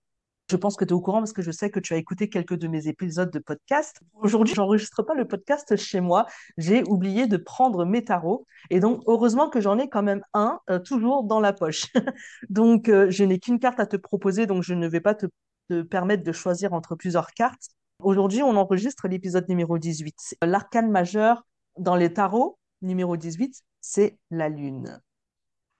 je 0.50 0.56
pense 0.58 0.76
que 0.76 0.84
tu 0.84 0.90
es 0.90 0.94
au 0.94 1.02
courant 1.02 1.20
parce 1.20 1.34
que 1.34 1.42
je 1.42 1.52
sais 1.52 1.72
que 1.72 1.80
tu 1.80 1.94
as 1.94 1.98
écouté 1.98 2.30
quelques 2.30 2.56
de 2.56 2.68
mes 2.68 2.88
épisodes 2.88 3.32
de 3.32 3.40
podcast. 3.40 4.02
Aujourd'hui, 4.16 4.54
j'enregistre 4.54 5.02
pas 5.02 5.14
le 5.14 5.26
podcast 5.26 5.76
chez 5.78 6.02
moi. 6.02 6.26
J'ai 6.58 6.84
oublié 6.88 7.26
de 7.26 7.38
prendre 7.38 7.86
mes 7.86 8.04
tarots. 8.04 8.46
Et 8.70 8.80
donc, 8.80 9.02
heureusement 9.08 9.50
que 9.50 9.62
j'en 9.62 9.78
ai 9.80 9.88
quand 9.90 10.04
même 10.04 10.22
un 10.34 10.60
euh, 10.70 10.80
toujours 10.80 11.24
dans 11.24 11.40
la 11.40 11.54
poche. 11.54 11.86
Donc, 12.50 12.88
je 12.88 13.24
n'ai 13.24 13.40
qu'une 13.40 13.60
carte 13.60 13.80
à 13.80 13.86
te 13.86 13.96
proposer, 13.96 14.46
donc 14.46 14.64
je 14.64 14.74
ne 14.74 14.88
vais 14.88 15.00
pas 15.00 15.16
te, 15.16 15.26
te 15.70 15.82
permettre 15.82 16.24
de 16.24 16.32
choisir 16.32 16.74
entre 16.74 16.96
plusieurs 16.96 17.32
cartes. 17.32 17.70
Aujourd'hui, 18.00 18.44
on 18.44 18.56
enregistre 18.56 19.08
l'épisode 19.08 19.48
numéro 19.48 19.78
18. 19.78 20.38
L'arcane 20.44 20.92
majeur 20.92 21.46
dans 21.78 21.96
les 21.96 22.12
tarots, 22.12 22.58
numéro 22.82 23.18
18, 23.18 23.64
c'est 23.82 24.18
la 24.30 24.50
lune. 24.50 25.02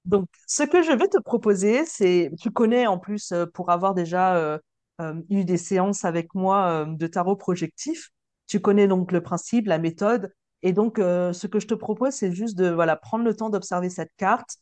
Donc, 0.06 0.28
ce 0.48 0.64
que 0.64 0.82
je 0.82 0.92
vais 0.92 1.08
te 1.08 1.20
proposer, 1.20 1.86
c'est, 1.86 2.32
tu 2.40 2.52
connais 2.52 2.88
en 2.88 2.98
plus, 2.98 3.32
euh, 3.32 3.46
pour 3.46 3.70
avoir 3.70 3.94
déjà 3.94 4.36
euh, 4.36 4.58
euh, 5.00 5.22
eu 5.30 5.46
des 5.46 5.58
séances 5.58 6.06
avec 6.06 6.34
moi 6.34 6.86
de 6.88 7.08
tarot 7.08 7.36
projectif, 7.36 8.10
tu 8.48 8.60
connais 8.60 8.88
donc 8.88 9.12
le 9.12 9.22
principe, 9.22 9.68
la 9.68 9.78
méthode. 9.78 10.34
Et 10.64 10.74
donc, 10.74 10.98
ce 10.98 11.48
que 11.48 11.60
je 11.60 11.68
te 11.68 11.74
propose, 11.74 12.14
c'est 12.14 12.32
juste 12.34 12.56
de 12.56 12.70
voilà, 12.70 12.96
prendre 12.96 13.24
le 13.24 13.36
temps 13.36 13.50
d'observer 13.50 13.90
cette 13.90 14.12
carte. 14.18 14.58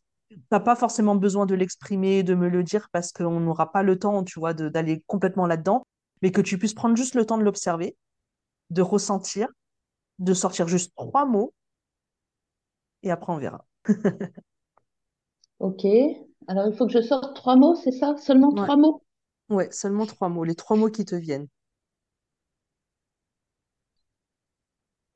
T'as 0.49 0.59
pas 0.59 0.75
forcément 0.75 1.15
besoin 1.15 1.45
de 1.45 1.55
l'exprimer, 1.55 2.23
de 2.23 2.35
me 2.35 2.47
le 2.47 2.63
dire, 2.63 2.87
parce 2.91 3.11
qu'on 3.11 3.39
n'aura 3.39 3.71
pas 3.71 3.83
le 3.83 3.97
temps, 3.97 4.23
tu 4.23 4.39
vois, 4.39 4.53
d'aller 4.53 5.03
complètement 5.07 5.47
là-dedans, 5.47 5.85
mais 6.21 6.31
que 6.31 6.39
tu 6.39 6.57
puisses 6.57 6.73
prendre 6.73 6.95
juste 6.95 7.15
le 7.15 7.25
temps 7.25 7.37
de 7.37 7.43
l'observer, 7.43 7.97
de 8.69 8.81
ressentir, 8.81 9.47
de 10.19 10.33
sortir 10.33 10.67
juste 10.67 10.93
trois 10.95 11.25
mots, 11.25 11.53
et 13.03 13.11
après 13.11 13.33
on 13.33 13.37
verra. 13.37 13.65
Ok. 15.59 15.85
Alors, 16.47 16.67
il 16.67 16.73
faut 16.75 16.85
que 16.85 16.91
je 16.91 17.01
sorte 17.01 17.33
trois 17.33 17.55
mots, 17.55 17.73
c'est 17.75 17.93
ça? 17.93 18.17
Seulement 18.17 18.51
Ouais, 18.51 18.67
trois 18.67 18.75
mots? 18.75 19.03
ouais, 19.49 19.71
seulement 19.71 20.05
trois 20.07 20.29
mots, 20.29 20.43
les 20.45 20.55
trois 20.55 20.77
mots 20.77 20.91
qui 20.91 21.05
te 21.05 21.15
viennent. 21.15 21.47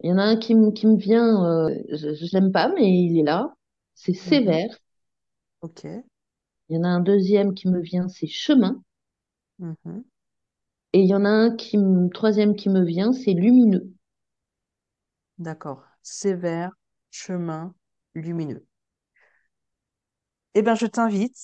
Il 0.01 0.09
y 0.09 0.13
en 0.13 0.19
a 0.19 0.23
un 0.23 0.37
qui 0.37 0.53
me, 0.53 0.69
qui 0.71 0.85
me 0.85 0.97
vient, 0.97 1.43
euh, 1.45 1.73
je, 1.89 2.13
je 2.13 2.25
l'aime 2.33 2.51
pas, 2.51 2.67
mais 2.75 2.87
il 2.87 3.17
est 3.19 3.23
là. 3.23 3.55
C'est 3.95 4.13
Mhm. 4.21 4.53
sévère. 4.53 4.69
Ok. 5.61 5.85
Il 6.67 6.75
y 6.75 6.77
en 6.77 6.83
a 6.83 6.89
un 6.89 6.99
deuxième 6.99 7.53
qui 7.53 7.69
me 7.69 7.79
vient, 7.79 8.09
c'est 8.09 8.27
chemin. 8.27 8.83
Mhm. 9.59 10.03
Et 10.93 11.01
il 11.01 11.07
y 11.07 11.13
en 11.13 11.23
a 11.23 11.29
un 11.29 11.55
qui 11.55 11.77
me, 11.77 12.09
troisième 12.09 12.55
qui 12.55 12.67
me 12.69 12.83
vient, 12.83 13.13
c'est 13.13 13.33
lumineux. 13.33 13.93
D'accord. 15.37 15.83
Sévère, 16.01 16.71
chemin, 17.13 17.73
lumineux. 18.15 18.65
Eh 20.55 20.61
bien, 20.61 20.75
je 20.75 20.85
t'invite 20.85 21.37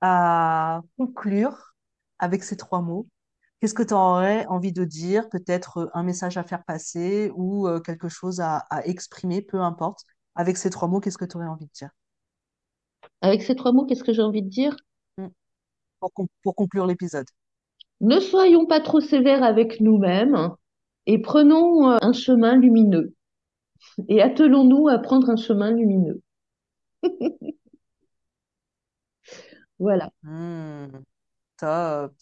à 0.00 0.80
conclure 0.98 1.74
avec 2.18 2.44
ces 2.44 2.56
trois 2.56 2.80
mots. 2.82 3.08
Qu'est-ce 3.60 3.74
que 3.74 3.82
tu 3.82 3.94
aurais 3.94 4.46
envie 4.46 4.72
de 4.72 4.84
dire? 4.84 5.28
Peut-être 5.30 5.78
euh, 5.78 5.90
un 5.94 6.02
message 6.02 6.36
à 6.36 6.44
faire 6.44 6.64
passer 6.64 7.32
ou 7.34 7.68
euh, 7.68 7.80
quelque 7.80 8.08
chose 8.08 8.40
à, 8.40 8.58
à 8.70 8.84
exprimer, 8.86 9.42
peu 9.42 9.60
importe. 9.60 10.04
Avec 10.34 10.56
ces 10.58 10.70
trois 10.70 10.88
mots, 10.88 11.00
qu'est-ce 11.00 11.18
que 11.18 11.24
tu 11.24 11.36
aurais 11.36 11.46
envie 11.46 11.66
de 11.66 11.72
dire? 11.72 11.90
Avec 13.20 13.42
ces 13.42 13.54
trois 13.54 13.72
mots, 13.72 13.84
qu'est-ce 13.84 14.04
que 14.04 14.12
j'ai 14.14 14.22
envie 14.22 14.42
de 14.42 14.48
dire? 14.48 14.76
Mm. 15.18 15.28
Pour 16.42 16.54
conclure 16.54 16.86
l'épisode. 16.86 17.26
Ne 18.00 18.20
soyons 18.20 18.66
pas 18.66 18.80
trop 18.80 19.00
sévères 19.00 19.42
avec 19.42 19.80
nous-mêmes 19.80 20.50
et 21.06 21.20
prenons 21.20 21.90
euh, 21.90 21.98
un 22.02 22.12
chemin 22.12 22.56
lumineux. 22.56 23.15
Et 24.08 24.22
attelons-nous 24.22 24.88
à 24.88 24.98
prendre 24.98 25.30
un 25.30 25.36
chemin 25.36 25.70
lumineux. 25.72 26.22
Voilà. 29.78 30.10
Hmm. 30.22 30.86
Top. 31.58 32.14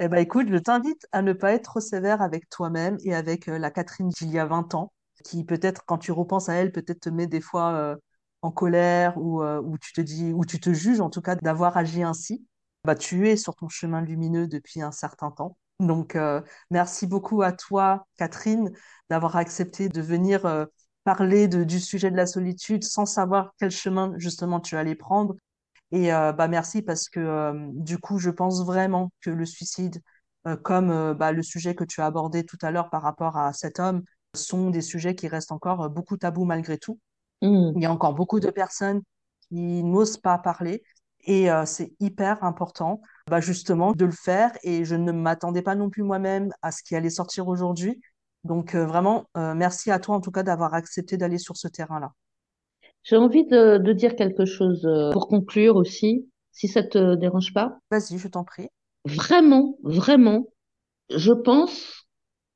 Eh 0.00 0.08
ben, 0.08 0.18
écoute, 0.18 0.48
je 0.50 0.58
t'invite 0.58 1.06
à 1.12 1.22
ne 1.22 1.32
pas 1.32 1.52
être 1.54 1.64
trop 1.64 1.80
sévère 1.80 2.22
avec 2.22 2.48
toi-même 2.50 2.98
et 3.04 3.14
avec 3.14 3.48
euh, 3.48 3.58
la 3.58 3.70
Catherine 3.70 4.10
d'il 4.10 4.30
y 4.32 4.38
a 4.38 4.46
20 4.46 4.74
ans, 4.74 4.92
qui 5.24 5.44
peut-être, 5.44 5.84
quand 5.86 5.98
tu 5.98 6.12
repenses 6.12 6.48
à 6.50 6.54
elle, 6.54 6.72
peut-être 6.72 7.00
te 7.00 7.10
met 7.10 7.26
des 7.28 7.40
fois 7.40 7.74
euh, 7.74 7.96
en 8.42 8.50
colère 8.52 9.18
ou 9.18 9.42
où 9.44 9.78
tu 9.78 9.92
te 9.94 10.00
dis, 10.02 10.32
ou 10.34 10.44
tu 10.46 10.60
te 10.60 10.72
juges 10.74 11.00
en 11.00 11.10
tout 11.10 11.22
cas 11.22 11.36
d'avoir 11.36 11.76
agi 11.76 12.02
ainsi. 12.02 12.46
Bah, 12.84 12.94
tu 12.96 13.28
es 13.28 13.36
sur 13.36 13.56
ton 13.56 13.68
chemin 13.68 14.02
lumineux 14.02 14.48
depuis 14.48 14.82
un 14.82 14.92
certain 14.92 15.30
temps. 15.32 15.56
Donc, 15.80 16.16
merci 16.70 17.06
beaucoup 17.06 17.42
à 17.42 17.52
toi, 17.52 18.06
Catherine, 18.16 18.72
d'avoir 19.10 19.36
accepté 19.36 19.88
de 19.88 20.00
venir 20.00 20.68
parler 21.06 21.46
de, 21.46 21.62
du 21.62 21.78
sujet 21.78 22.10
de 22.10 22.16
la 22.16 22.26
solitude 22.26 22.82
sans 22.82 23.06
savoir 23.06 23.54
quel 23.58 23.70
chemin 23.70 24.12
justement 24.16 24.58
tu 24.58 24.76
allais 24.76 24.96
prendre. 24.96 25.36
Et 25.92 26.12
euh, 26.12 26.32
bah 26.32 26.48
merci 26.48 26.82
parce 26.82 27.08
que 27.08 27.20
euh, 27.20 27.52
du 27.74 27.98
coup, 27.98 28.18
je 28.18 28.28
pense 28.28 28.64
vraiment 28.64 29.12
que 29.20 29.30
le 29.30 29.46
suicide, 29.46 30.02
euh, 30.48 30.56
comme 30.56 31.14
bah, 31.14 31.30
le 31.30 31.44
sujet 31.44 31.76
que 31.76 31.84
tu 31.84 32.00
as 32.00 32.06
abordé 32.06 32.44
tout 32.44 32.58
à 32.60 32.72
l'heure 32.72 32.90
par 32.90 33.02
rapport 33.02 33.36
à 33.36 33.52
cet 33.52 33.78
homme, 33.78 34.02
sont 34.34 34.70
des 34.70 34.82
sujets 34.82 35.14
qui 35.14 35.28
restent 35.28 35.52
encore 35.52 35.88
beaucoup 35.90 36.16
tabous 36.16 36.44
malgré 36.44 36.76
tout. 36.76 36.98
Mmh. 37.40 37.72
Il 37.76 37.82
y 37.82 37.86
a 37.86 37.92
encore 37.92 38.14
beaucoup 38.14 38.40
de 38.40 38.50
personnes 38.50 39.00
qui 39.48 39.84
n'osent 39.84 40.18
pas 40.18 40.38
parler 40.38 40.82
et 41.24 41.48
c'est 41.64 41.92
hyper 41.98 42.42
important 42.44 43.00
bah, 43.28 43.40
justement 43.40 43.92
de 43.92 44.04
le 44.04 44.12
faire 44.12 44.52
et 44.62 44.84
je 44.84 44.94
ne 44.94 45.12
m'attendais 45.12 45.62
pas 45.62 45.74
non 45.74 45.90
plus 45.90 46.02
moi-même 46.02 46.52
à 46.62 46.72
ce 46.72 46.82
qui 46.82 46.94
allait 46.94 47.10
sortir 47.10 47.48
aujourd'hui 47.48 48.00
donc 48.46 48.74
euh, 48.74 48.86
vraiment, 48.86 49.28
euh, 49.36 49.54
merci 49.54 49.90
à 49.90 49.98
toi 49.98 50.14
en 50.14 50.20
tout 50.20 50.30
cas 50.30 50.42
d'avoir 50.42 50.72
accepté 50.72 51.16
d'aller 51.16 51.38
sur 51.38 51.56
ce 51.56 51.68
terrain-là. 51.68 52.12
J'ai 53.02 53.16
envie 53.16 53.44
de, 53.44 53.92
dire 53.92 54.16
quelque 54.16 54.44
chose 54.44 54.84
euh, 54.86 55.12
pour 55.12 55.28
conclure 55.28 55.76
aussi, 55.76 56.28
si 56.52 56.68
ça 56.68 56.82
te 56.82 57.16
dérange 57.16 57.52
pas. 57.52 57.78
Vas-y, 57.90 58.18
je 58.18 58.28
t'en 58.28 58.44
prie. 58.44 58.68
Vraiment, 59.04 59.76
vraiment, 59.82 60.46
je 61.14 61.32
pense 61.32 62.06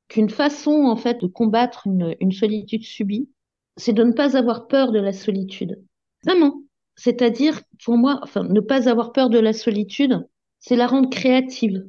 qu'une 0.07 0.29
façon 0.29 0.71
en 0.71 0.95
fait 0.95 1.21
de 1.21 1.27
combattre 1.27 1.87
une, 1.87 2.15
une 2.19 2.31
solitude 2.31 2.83
subie, 2.83 3.29
c'est 3.77 3.93
de 3.93 4.03
ne 4.03 4.11
pas 4.11 4.35
avoir 4.37 4.67
peur 4.67 4.91
de 4.91 4.99
la 4.99 5.13
solitude. 5.13 5.81
Vraiment. 6.25 6.61
C'est-à-dire, 6.95 7.61
pour 7.83 7.97
moi, 7.97 8.19
enfin, 8.21 8.43
ne 8.43 8.59
pas 8.59 8.89
avoir 8.89 9.13
peur 9.13 9.29
de 9.29 9.39
la 9.39 9.53
solitude, 9.53 10.27
c'est 10.61 10.77
la 10.77 10.87
rendre 10.87 11.09
créative. 11.09 11.83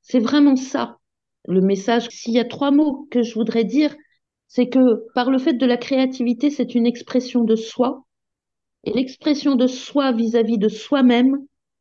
C'est 0.00 0.20
vraiment 0.20 0.56
ça 0.56 0.98
le 1.48 1.62
message, 1.62 2.08
s'il 2.10 2.34
y 2.34 2.38
a 2.38 2.44
trois 2.44 2.70
mots 2.70 3.08
que 3.10 3.22
je 3.22 3.34
voudrais 3.34 3.64
dire, 3.64 3.96
c'est 4.48 4.68
que 4.68 5.06
par 5.14 5.30
le 5.30 5.38
fait 5.38 5.54
de 5.54 5.66
la 5.66 5.78
créativité, 5.78 6.50
c'est 6.50 6.74
une 6.74 6.86
expression 6.86 7.42
de 7.42 7.56
soi. 7.56 8.04
Et 8.84 8.92
l'expression 8.92 9.54
de 9.54 9.66
soi 9.66 10.12
vis-à-vis 10.12 10.58
de 10.58 10.68
soi-même, 10.68 11.38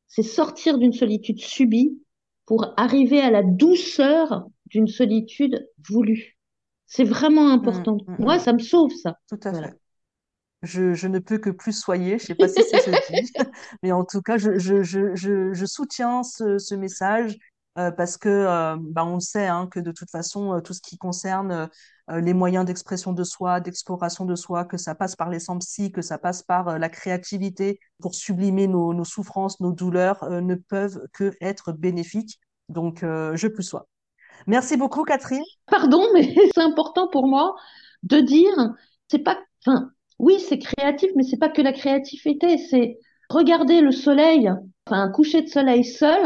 c'est 0.08 0.24
sortir 0.24 0.78
d'une 0.78 0.94
solitude 0.94 1.40
subie 1.40 2.02
pour 2.46 2.74
arriver 2.78 3.20
à 3.20 3.30
la 3.30 3.44
douceur 3.44 4.46
d'une 4.68 4.88
solitude 4.88 5.68
voulue. 5.90 6.38
C'est 6.86 7.04
vraiment 7.04 7.50
important. 7.50 7.98
Mmh, 8.08 8.14
mmh, 8.14 8.24
Moi, 8.24 8.38
mmh. 8.38 8.40
ça 8.40 8.54
me 8.54 8.60
sauve, 8.60 8.92
ça. 8.92 9.18
Tout 9.30 9.40
à 9.44 9.54
fait. 9.54 9.74
Je, 10.64 11.08
ne 11.08 11.20
peux 11.20 11.38
que 11.38 11.52
plus 11.52 11.74
soyer, 11.74 12.18
je 12.18 12.24
ne 12.24 12.28
sais 12.28 12.36
pas 12.36 12.48
si 12.48 12.64
c'est 12.64 12.80
ce 12.80 12.90
que 12.90 13.22
dis, 13.22 13.32
mais 13.84 13.92
en 13.92 14.04
tout 14.04 14.22
cas, 14.22 14.38
je, 14.38 15.66
soutiens 15.66 16.24
ce, 16.24 16.76
message 16.76 17.38
euh, 17.78 17.92
parce 17.92 18.18
que 18.18 18.28
euh, 18.28 18.76
bah, 18.80 19.06
on 19.06 19.20
sait 19.20 19.46
hein, 19.46 19.68
que 19.70 19.80
de 19.80 19.92
toute 19.92 20.10
façon, 20.10 20.54
euh, 20.54 20.62
tout 20.62 20.74
ce 20.74 20.82
qui 20.82 20.98
concerne 20.98 21.70
les 22.10 22.34
moyens 22.34 22.64
d'expression 22.64 23.12
de 23.12 23.24
soi, 23.26 23.60
d'exploration 23.60 24.24
de 24.24 24.36
soi, 24.36 24.64
que 24.64 24.78
ça 24.78 24.96
passe 24.96 25.18
par 25.18 25.30
les 25.30 25.40
psy, 25.60 25.92
que 25.92 26.02
ça 26.02 26.18
passe 26.18 26.42
par 26.42 26.80
la 26.80 26.88
créativité 26.88 27.82
pour 28.00 28.16
sublimer 28.16 28.68
nos, 28.68 28.94
nos 28.94 29.04
souffrances, 29.04 29.60
nos 29.60 29.74
douleurs, 29.74 30.24
ne 30.30 30.56
peuvent 30.56 31.02
que 31.12 31.34
être 31.42 31.74
bénéfiques. 31.74 32.40
Donc, 32.70 33.00
je 33.02 33.48
plus 33.48 33.64
sois. 33.64 33.90
Merci 34.46 34.78
beaucoup, 34.78 35.04
Catherine. 35.04 35.44
Pardon, 35.66 36.02
mais 36.14 36.34
c'est 36.56 36.62
important 36.62 37.10
pour 37.10 37.28
moi 37.28 37.56
de 38.04 38.22
dire, 38.22 38.74
c'est 39.10 39.20
pas, 39.20 39.38
enfin, 39.66 39.92
oui, 40.20 40.40
c'est 40.40 40.60
créatif, 40.60 41.10
mais 41.16 41.24
c'est 41.24 41.38
pas 41.38 41.50
que 41.50 41.62
la 41.62 41.74
créativité, 41.74 42.58
c'est 42.58 43.00
regarder 43.30 43.82
le 43.82 43.92
soleil, 43.92 44.50
enfin, 44.86 45.02
un 45.02 45.12
coucher 45.12 45.42
de 45.42 45.48
soleil 45.48 45.84
seul, 45.84 46.26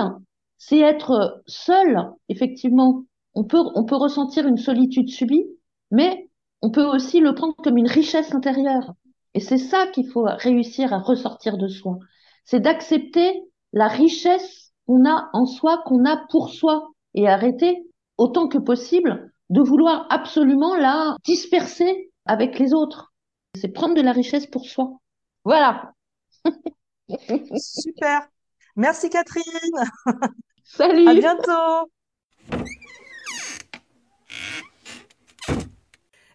c'est 0.57 0.79
être 0.79 1.41
seul, 1.47 2.11
effectivement. 2.29 3.03
On 3.33 3.43
peut, 3.43 3.63
on 3.75 3.85
peut 3.85 3.95
ressentir 3.95 4.47
une 4.47 4.57
solitude 4.57 5.09
subie, 5.09 5.45
mais 5.89 6.29
on 6.61 6.69
peut 6.69 6.85
aussi 6.85 7.19
le 7.19 7.33
prendre 7.33 7.55
comme 7.63 7.77
une 7.77 7.87
richesse 7.87 8.33
intérieure. 8.33 8.93
Et 9.33 9.39
c'est 9.39 9.57
ça 9.57 9.87
qu'il 9.87 10.09
faut 10.09 10.25
réussir 10.25 10.93
à 10.93 10.99
ressortir 10.99 11.57
de 11.57 11.67
soi. 11.67 11.97
C'est 12.45 12.59
d'accepter 12.59 13.43
la 13.73 13.87
richesse 13.87 14.71
qu'on 14.85 15.05
a 15.05 15.29
en 15.33 15.45
soi, 15.45 15.81
qu'on 15.85 16.05
a 16.05 16.17
pour 16.29 16.49
soi, 16.49 16.89
et 17.13 17.27
arrêter 17.27 17.85
autant 18.17 18.47
que 18.47 18.57
possible 18.57 19.31
de 19.49 19.61
vouloir 19.61 20.07
absolument 20.09 20.75
la 20.75 21.15
disperser 21.25 22.11
avec 22.25 22.59
les 22.59 22.73
autres. 22.73 23.10
C'est 23.55 23.69
prendre 23.69 23.95
de 23.95 24.01
la 24.01 24.13
richesse 24.13 24.47
pour 24.47 24.65
soi. 24.65 24.99
Voilà. 25.43 25.93
Super. 27.57 28.27
Merci 28.75 29.09
Catherine. 29.09 29.43
Salut. 30.63 31.07
À 31.07 31.13
bientôt. 31.13 31.91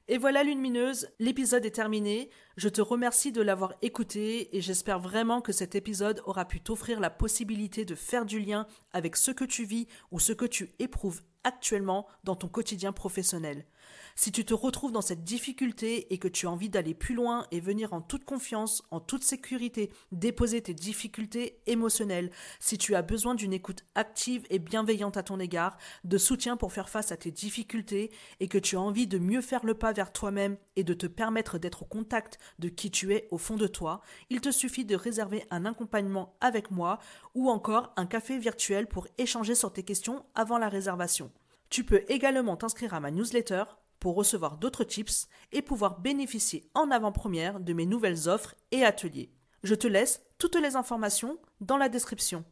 Et 0.09 0.19
voilà 0.19 0.45
Lune 0.45 0.61
Mineuse, 0.61 1.09
l'épisode 1.19 1.67
est 1.67 1.73
terminé. 1.73 2.31
Je 2.57 2.69
te 2.69 2.81
remercie 2.81 3.33
de 3.33 3.43
l'avoir 3.43 3.75
écouté 3.83 4.57
et 4.57 4.61
j'espère 4.61 5.01
vraiment 5.01 5.41
que 5.41 5.51
cet 5.51 5.75
épisode 5.75 6.23
aura 6.27 6.45
pu 6.45 6.61
t'offrir 6.61 7.01
la 7.01 7.11
possibilité 7.11 7.85
de 7.85 7.97
faire 7.97 8.25
du 8.25 8.39
lien 8.39 8.69
avec 8.93 9.17
ce 9.17 9.33
que 9.33 9.45
tu 9.45 9.65
vis 9.65 9.89
ou 10.13 10.21
ce 10.21 10.33
que 10.33 10.45
tu 10.45 10.71
éprouves 10.79 11.23
actuellement 11.43 12.07
dans 12.23 12.37
ton 12.37 12.47
quotidien 12.47 12.93
professionnel. 12.93 13.67
Si 14.15 14.33
tu 14.33 14.45
te 14.45 14.55
retrouves 14.55 14.93
dans 14.93 15.03
cette 15.03 15.25
difficulté 15.25 16.13
et 16.13 16.19
que 16.19 16.29
tu 16.29 16.47
as 16.47 16.51
envie 16.51 16.71
d'aller 16.71 16.95
plus 16.95 17.15
loin 17.15 17.47
et 17.51 17.61
venir 17.61 17.93
en 17.93 18.01
toute 18.01 18.25
confiance, 18.25 18.83
en 18.91 18.99
toute 18.99 19.23
sécurité, 19.23 19.91
déposer 20.11 20.63
tes 20.63 20.73
difficultés 20.73 21.61
émotionnelles, 21.67 22.31
si 22.59 22.79
tu 22.79 22.95
as 22.95 23.03
besoin 23.03 23.35
d'une 23.35 23.53
écoute 23.53 23.85
active 23.95 24.47
et 24.49 24.59
bienveillante 24.59 25.19
à 25.19 25.23
ton 25.23 25.39
égard, 25.39 25.77
de 26.05 26.17
soutien 26.17 26.57
pour 26.57 26.73
faire 26.73 26.89
face 26.89 27.13
à 27.13 27.17
tes 27.17 27.31
difficultés 27.31 28.11
et 28.41 28.49
que 28.49 28.59
tu 28.59 28.77
as 28.77 28.81
envie 28.81 29.07
de 29.07 29.19
mieux 29.19 29.43
faire 29.43 29.67
le 29.67 29.75
pas 29.75 29.93
vers 29.93 30.13
toi-même 30.13 30.57
et 30.77 30.85
de 30.85 30.95
te 30.95 31.07
permettre 31.07 31.59
d'être 31.59 31.83
au 31.83 31.87
contact 31.87 32.39
de 32.59 32.69
qui 32.69 32.91
tu 32.91 33.15
es 33.15 33.29
au 33.31 33.39
fond 33.39 33.57
de 33.57 33.67
toi, 33.67 34.01
il 34.31 34.41
te 34.41 34.51
suffit 34.51 34.85
de 34.85 34.97
réserver 34.97 35.45
un 35.51 35.67
accompagnement 35.67 36.37
avec 36.41 36.71
moi 36.71 36.99
ou 37.35 37.51
encore 37.51 37.93
un 37.97 38.07
café 38.07 38.39
virtuel 38.39 38.87
pour 38.87 39.07
échanger 39.19 39.55
sur 39.55 39.73
tes 39.73 39.83
questions 39.83 40.25
avant 40.35 40.59
la 40.59 40.69
réservation. 40.69 41.31
Tu 41.71 41.85
peux 41.85 42.03
également 42.09 42.57
t'inscrire 42.57 42.95
à 42.95 43.01
ma 43.01 43.11
newsletter 43.11 43.65
pour 43.99 44.15
recevoir 44.15 44.59
d'autres 44.59 44.85
tips 44.85 45.29
et 45.53 45.63
pouvoir 45.63 46.01
bénéficier 46.01 46.69
en 46.75 46.91
avant-première 46.91 47.61
de 47.61 47.73
mes 47.73 47.87
nouvelles 47.87 48.29
offres 48.29 48.55
et 48.71 48.85
ateliers. 48.85 49.33
Je 49.63 49.75
te 49.75 49.87
laisse 49.87 50.23
toutes 50.39 50.57
les 50.57 50.77
informations 50.77 51.39
dans 51.61 51.77
la 51.77 51.89
description. 51.89 52.45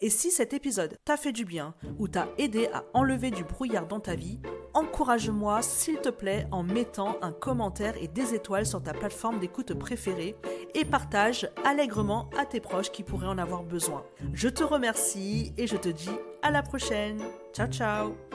Et 0.00 0.10
si 0.10 0.32
cet 0.32 0.52
épisode 0.52 0.98
t'a 1.04 1.16
fait 1.16 1.30
du 1.30 1.44
bien 1.44 1.74
ou 1.98 2.08
t'a 2.08 2.28
aidé 2.36 2.68
à 2.72 2.84
enlever 2.92 3.30
du 3.30 3.44
brouillard 3.44 3.86
dans 3.86 4.00
ta 4.00 4.16
vie, 4.16 4.40
encourage-moi 4.74 5.62
s'il 5.62 5.98
te 5.98 6.08
plaît 6.08 6.48
en 6.50 6.64
mettant 6.64 7.16
un 7.22 7.30
commentaire 7.30 7.94
et 8.02 8.08
des 8.08 8.34
étoiles 8.34 8.66
sur 8.66 8.82
ta 8.82 8.94
plateforme 8.94 9.38
d'écoute 9.38 9.74
préférée 9.74 10.34
et 10.74 10.84
partage 10.84 11.48
allègrement 11.64 12.28
à 12.36 12.46
tes 12.46 12.60
proches 12.60 12.90
qui 12.90 13.04
pourraient 13.04 13.28
en 13.28 13.38
avoir 13.38 13.62
besoin. 13.62 14.04
Je 14.32 14.48
te 14.48 14.64
remercie 14.64 15.54
et 15.56 15.68
je 15.68 15.76
te 15.76 15.88
dis 15.88 16.10
à 16.42 16.50
la 16.50 16.62
prochaine. 16.62 17.22
Ciao 17.52 17.68
ciao 17.68 18.31